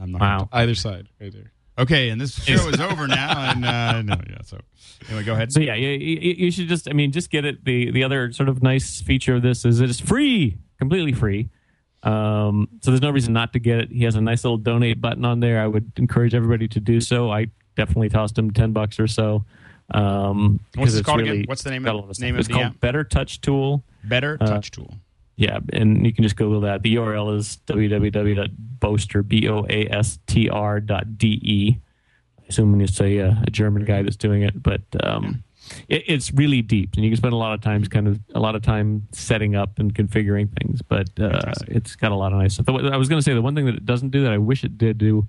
[0.00, 0.48] I'm not Wow.
[0.50, 1.52] Either side, right there.
[1.78, 3.50] Okay, and this show is over now.
[3.50, 4.38] And uh, no, yeah.
[4.44, 4.58] So
[5.08, 5.52] anyway, go ahead.
[5.52, 7.64] So yeah, you, you, should just I mean just get it.
[7.64, 11.50] The the other sort of nice feature of this is it is free, completely free.
[12.02, 13.90] Um, so there's no reason not to get it.
[13.90, 15.60] He has a nice little donate button on there.
[15.60, 17.30] I would encourage everybody to do so.
[17.30, 19.44] I definitely tossed him ten bucks or so.
[19.90, 21.44] Um, What's it it's called really again?
[21.46, 22.80] What's the name of- name of It's the called app?
[22.80, 23.84] Better Touch Tool.
[24.04, 24.94] Better Uh, touch tool.
[25.36, 26.82] Yeah, and you can just Google that.
[26.82, 31.78] The URL is www.boastr, B-O-A-S-T-R dot D-E.
[32.48, 35.42] Assuming it's a, uh, a German guy that's doing it, but um,
[35.88, 38.38] it, it's really deep, and you can spend a lot of times, kind of a
[38.40, 40.80] lot of time setting up and configuring things.
[40.80, 42.68] But uh, it's got a lot of nice stuff.
[42.68, 44.62] I was going to say the one thing that it doesn't do that I wish
[44.62, 45.26] it did do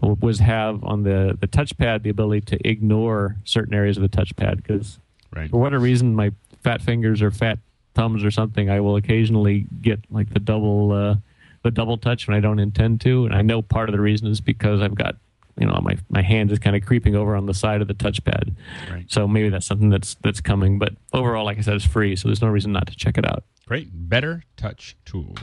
[0.00, 4.56] was have on the the touchpad the ability to ignore certain areas of the touchpad
[4.56, 4.98] because
[5.34, 5.50] Right.
[5.50, 6.30] for whatever reason my
[6.62, 7.58] fat fingers or fat
[7.94, 11.14] thumbs or something i will occasionally get like the double uh,
[11.62, 14.26] the double touch when i don't intend to and i know part of the reason
[14.28, 15.16] is because i've got
[15.58, 17.94] you know my my hand is kind of creeping over on the side of the
[17.94, 18.54] touchpad
[18.90, 19.04] Right.
[19.10, 22.28] so maybe that's something that's that's coming but overall like i said it's free so
[22.28, 23.88] there's no reason not to check it out Great.
[23.92, 25.34] Better touch tool.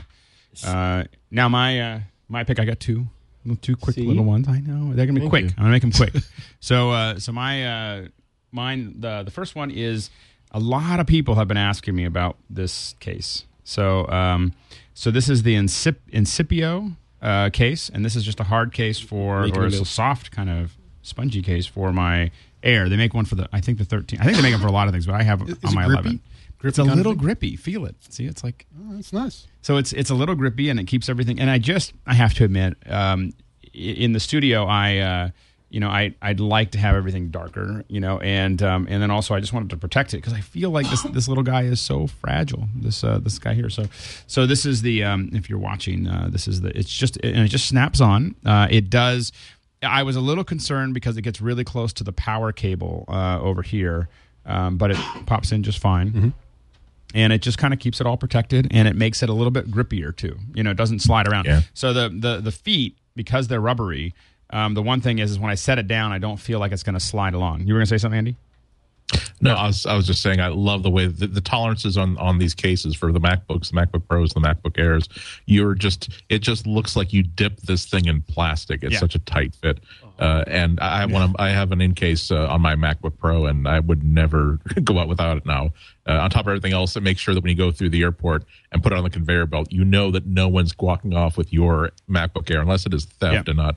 [0.64, 2.60] Uh, now my uh, my pick.
[2.60, 3.06] I got two.
[3.62, 4.02] Two quick See?
[4.06, 4.46] little ones.
[4.46, 5.44] I know they're gonna be Thank quick.
[5.44, 5.50] you.
[5.56, 6.12] I'm gonna make them quick.
[6.60, 8.08] so uh, so my uh,
[8.52, 10.10] mine the the first one is
[10.50, 13.44] a lot of people have been asking me about this case.
[13.64, 14.52] So um,
[14.94, 18.98] so this is the Incip- Incipio uh, case, and this is just a hard case
[18.98, 22.30] for or a it's a soft kind of spongy case for my
[22.62, 22.88] Air.
[22.90, 24.20] They make one for the I think the 13.
[24.20, 25.74] I think they make them for a lot of things, but I have Is on
[25.74, 26.00] my grippy?
[26.00, 26.20] 11.
[26.58, 27.56] Grippy It's a little grippy.
[27.56, 27.96] Feel it.
[28.10, 29.46] See, it's like Oh, that's nice.
[29.62, 31.40] so it's it's a little grippy and it keeps everything.
[31.40, 33.32] And I just I have to admit, um,
[33.72, 35.28] in the studio, I uh,
[35.70, 39.10] you know I I'd like to have everything darker, you know, and um, and then
[39.10, 41.62] also I just wanted to protect it because I feel like this this little guy
[41.62, 42.68] is so fragile.
[42.74, 43.70] This uh, this guy here.
[43.70, 43.84] So
[44.26, 47.38] so this is the um, if you're watching, uh, this is the it's just and
[47.38, 48.34] it just snaps on.
[48.44, 49.32] Uh, it does.
[49.82, 53.38] I was a little concerned because it gets really close to the power cable uh,
[53.40, 54.08] over here,
[54.44, 56.34] um, but it pops in just fine
[57.14, 59.50] and it just kind of keeps it all protected and it makes it a little
[59.50, 61.62] bit grippier too you know it doesn't slide around Yeah.
[61.74, 64.14] so the the the feet because they're rubbery
[64.52, 66.72] um, the one thing is is when i set it down i don't feel like
[66.72, 68.36] it's going to slide along you were going to say something andy
[69.40, 72.16] No, I was I was just saying I love the way the, the tolerances on
[72.18, 75.08] on these cases for the MacBooks, the MacBook Pros, the MacBook Airs.
[75.46, 78.84] You're just it just looks like you dip this thing in plastic.
[78.84, 78.98] It's Yeah.
[79.00, 79.80] such a tight fit.
[80.20, 81.22] Uh, and I have one.
[81.22, 84.98] of- I have an Incase uh, on my MacBook Pro, and I would never go
[84.98, 85.70] out without it now.
[86.06, 88.02] Uh, on top of everything else, it makes sure that when you go through the
[88.02, 91.38] airport and put it on the conveyor belt, you know that no one's walking off
[91.38, 93.42] with your MacBook Air unless it is theft Yeah.
[93.46, 93.76] and not.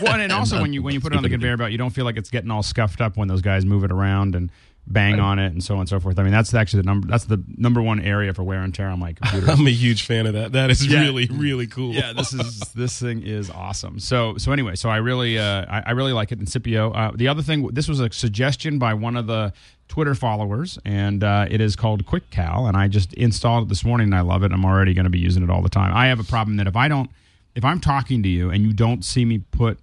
[0.00, 1.78] well and, and also when you when you put it on the conveyor belt you
[1.78, 4.50] don't feel like it's getting all scuffed up when those guys move it around and
[4.86, 7.08] bang on it and so on and so forth i mean that's actually the number
[7.08, 10.04] that's the number one area for wear and tear on my computer I'm a huge
[10.06, 10.52] fan of that.
[10.52, 11.00] That is Yeah.
[11.00, 11.92] really, really cool.
[11.94, 13.98] yeah, this is this thing is awesome.
[13.98, 16.38] So so anyway, so I really uh, I, I really like it.
[16.40, 16.94] Incipio.
[16.94, 19.52] Uh, the other thing, this was a suggestion by one of the
[19.88, 24.06] Twitter followers, and uh, it is called QuickCal, and I just installed it this morning,
[24.08, 24.52] and I love it.
[24.52, 25.94] I'm already going to be using it all the time.
[25.94, 27.08] I have a problem that if I don't,
[27.54, 29.78] if I'm talking to you and you don't see me put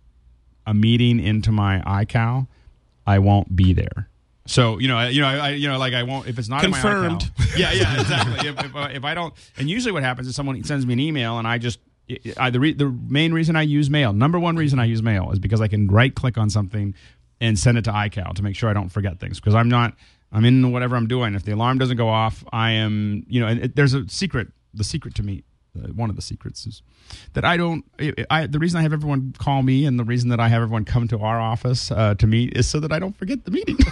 [0.67, 2.47] a meeting into my iCal,
[3.07, 4.07] I won't be there.
[4.51, 6.61] So you know, I, you know, I, you know, like I won't if it's not
[6.61, 7.23] Confirmed.
[7.23, 7.57] In my iCal.
[7.57, 8.49] yeah, yeah, exactly.
[8.49, 10.99] if, if, uh, if I don't, and usually what happens is someone sends me an
[10.99, 11.79] email and I just.
[12.35, 15.31] I, the, re, the main reason I use mail, number one reason I use mail,
[15.31, 16.93] is because I can right click on something
[17.39, 19.39] and send it to iCal to make sure I don't forget things.
[19.39, 19.93] Because I'm not,
[20.29, 21.35] I'm in whatever I'm doing.
[21.35, 24.49] If the alarm doesn't go off, I am, you know, and it, there's a secret.
[24.73, 25.45] The secret to me,
[25.77, 26.81] uh, one of the secrets is
[27.31, 27.85] that I don't.
[27.97, 30.61] I, I the reason I have everyone call me and the reason that I have
[30.63, 33.51] everyone come to our office uh, to meet is so that I don't forget the
[33.51, 33.77] meeting.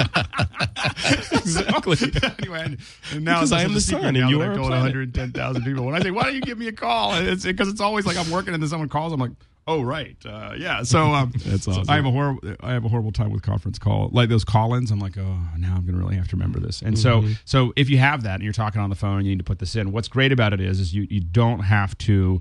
[1.32, 1.96] exactly.
[2.38, 2.76] anyway,
[3.12, 4.94] and- now Because I am the sun and now you are I've a told planet.
[4.94, 5.84] 110,000 people.
[5.84, 8.16] When I say, "Why don't you give me a call?" It's because it's always like
[8.16, 9.12] I'm working and then someone calls.
[9.12, 9.32] I'm like,
[9.66, 11.82] "Oh right, uh, yeah." So um, That's so.
[11.88, 14.90] I have a horrible I have a horrible time with conference call like those call-ins.
[14.90, 17.32] I'm like, "Oh, now I'm gonna really have to remember this." And so Mm-hmm.
[17.44, 19.44] so if you have that and you're talking on the phone, and you need to
[19.44, 19.92] put this in.
[19.92, 22.40] What's great about it is is you you don't have to.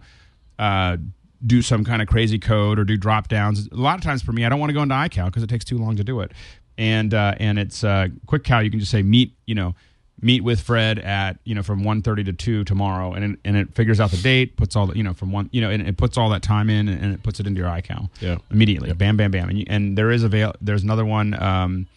[0.57, 0.98] Uh,
[1.45, 3.69] do some kind of crazy code or do drop downs.
[3.72, 5.48] A lot of times for me, I don't want to go into iCal because it
[5.48, 6.34] takes too long to do it.
[6.80, 8.64] And uh, and it's uh, quick cal.
[8.64, 9.34] You can just say meet.
[9.45, 9.76] You know,
[10.22, 13.73] meet with Fred at you know from 1.30 to two tomorrow, and it, and it
[13.76, 15.97] figures out the date, puts all the you know from one you know, and it
[15.97, 18.10] puts all that time in, and it puts it into your iCal.
[18.22, 18.38] Yeah.
[18.49, 18.91] immediately.
[18.93, 19.49] Bam, bam, bam.
[19.49, 20.53] And you, and there is avail.
[20.61, 21.41] There's another one.
[21.41, 21.88] Um,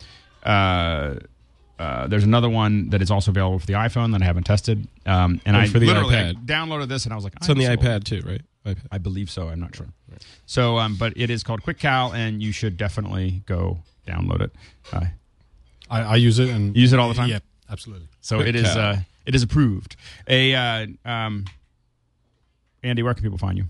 [0.44, 1.14] uh,
[1.78, 4.86] uh, there's another one that is also available for the iPhone that I haven't tested.
[5.06, 7.48] Um, and And I for the literally I downloaded this and I was like, It's
[7.48, 8.42] on the iPad too, right?
[8.64, 8.86] iPad.
[8.92, 9.48] I believe so.
[9.48, 9.88] I'm not sure.
[10.46, 14.52] So, um, but it is called QuickCal, and you should definitely go download it.
[14.92, 15.06] Uh,
[15.90, 17.28] I, I use it and Use it all the time?
[17.28, 18.08] Yeah, absolutely.
[18.20, 18.66] so it is.
[18.66, 19.96] Uh, it is approved.
[20.28, 21.44] A uh, um,
[22.82, 23.64] Andy, where can people find you?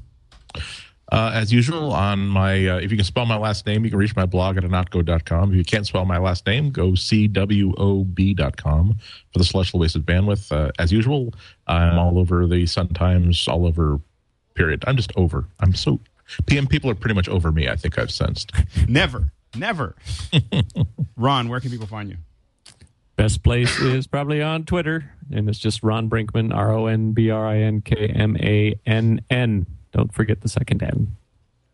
[1.10, 3.98] Uh, as usual, on my uh, if you can spell my last name, you can
[3.98, 5.50] reach my blog at ihnatko.com.
[5.50, 8.96] If you can't spell my last name, go cwob.com
[9.32, 10.50] for the celestial wasted bandwidth.
[10.50, 11.34] Uh, as usual,
[11.66, 14.00] I'm all over the Sun Times, all over.
[14.54, 14.84] Period.
[14.86, 15.46] I'm just over.
[15.60, 16.00] I'm so
[16.46, 17.68] PM people are pretty much over me.
[17.68, 18.52] I think I've sensed.
[18.88, 19.94] Never, never.
[21.16, 22.16] Ron, where can people find you?
[23.16, 27.30] Best place is probably on Twitter, and it's just Ron Brinkmann, R O N B
[27.30, 29.66] R I N K M A N N.
[29.92, 31.16] Don't forget the second N.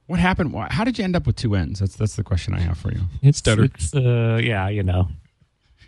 [0.06, 0.52] What happened?
[0.52, 1.80] Why, how did you end up with two ends?
[1.80, 3.02] That's that's the question I have for you.
[3.22, 3.64] It's, Stutter.
[3.64, 5.08] it's uh, yeah, you know,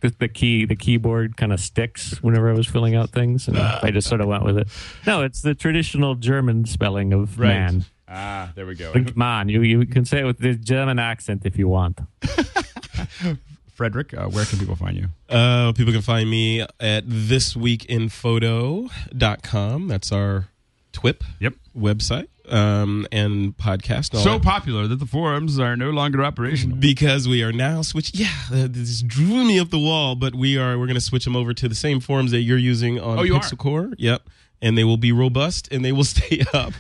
[0.01, 3.59] the, the key, the keyboard kind of sticks whenever I was filling out things, and
[3.59, 4.69] I just sort of went with it.
[5.07, 7.85] No, it's the traditional German spelling of man.
[8.11, 8.93] Ah, there we go.
[9.15, 12.01] Man, you you can say it with the German accent if you want.
[13.75, 15.07] Frederick, uh, where can people find you?
[15.29, 19.89] Uh, people can find me at thisweekinphoto.com.
[19.89, 20.49] That's our
[20.93, 21.55] TWIP Yep.
[21.79, 24.13] website um, and podcast.
[24.13, 24.43] and So that.
[24.43, 26.77] popular that the forums are no longer operational.
[26.77, 28.13] because we are now switch.
[28.15, 31.37] Yeah, this drew me up the wall, but we are we're going to switch them
[31.37, 33.41] over to the same forums that you're using on Oh, you are?
[33.57, 33.91] Core.
[33.97, 34.23] Yep,
[34.63, 36.73] and they will be robust and they will stay up.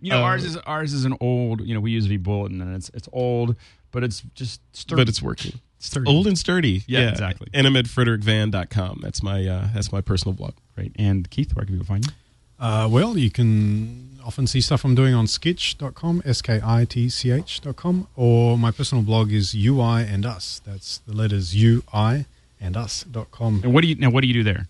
[0.00, 1.66] You know, Uh, ours is ours is an old.
[1.66, 3.56] You know, we use vBulletin, and it's it's old,
[3.90, 5.00] but it's just sturdy.
[5.02, 5.60] but it's working.
[5.78, 6.08] sturdy.
[6.10, 6.82] Old and sturdy.
[6.86, 7.48] Yeah, exactly.
[7.54, 9.00] And I'm at frederickvan.com.
[9.02, 10.54] That's my uh, that's my personal blog.
[10.74, 10.92] Great.
[10.98, 12.12] And Keith, where can people find you?
[12.58, 17.08] Uh, well, you can often see stuff I'm doing on skitch.com, S K I T
[17.08, 20.60] C H.com, or my personal blog is UI and Us.
[20.64, 22.26] That's the letters UI
[22.60, 23.62] and Us.com.
[23.64, 24.10] And what do you now?
[24.10, 24.68] What do you do there?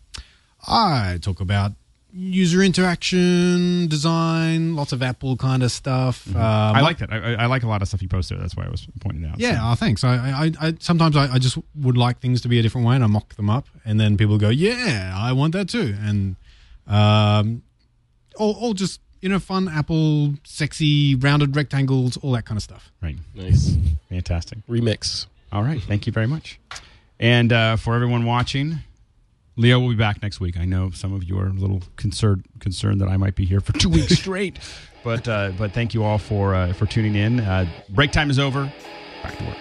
[0.66, 1.72] I talk about
[2.14, 6.28] user interaction, design, lots of Apple kind of stuff.
[6.34, 7.12] Um, I like that.
[7.12, 8.38] I, I- I like a lot of stuff you post there.
[8.38, 9.40] That's why I was pointing it out.
[9.40, 10.04] Yeah, So- oh, thanks.
[10.04, 12.94] I, I, I sometimes I, I just would like things to be a different way,
[12.94, 16.36] and I mock them up, and then people go, "Yeah, I want that too," and
[16.86, 17.62] um,
[18.36, 22.90] all, all just you know, fun Apple, sexy rounded rectangles, all that kind of stuff.
[23.00, 23.16] Right.
[23.34, 23.76] Nice
[24.08, 24.58] Fantastic.
[24.68, 25.26] remix.
[25.52, 25.80] All right.
[25.80, 26.58] Thank you very much.
[27.20, 28.78] And uh, for everyone watching,
[29.56, 30.56] Leo will be back next week.
[30.56, 33.60] I know some of you are a little concerned concerned that I might be here
[33.60, 34.58] for two weeks straight,
[35.04, 37.40] but uh, but thank you all for uh, for tuning in.
[37.40, 38.72] Uh, break time is over.
[39.22, 39.56] Back to work.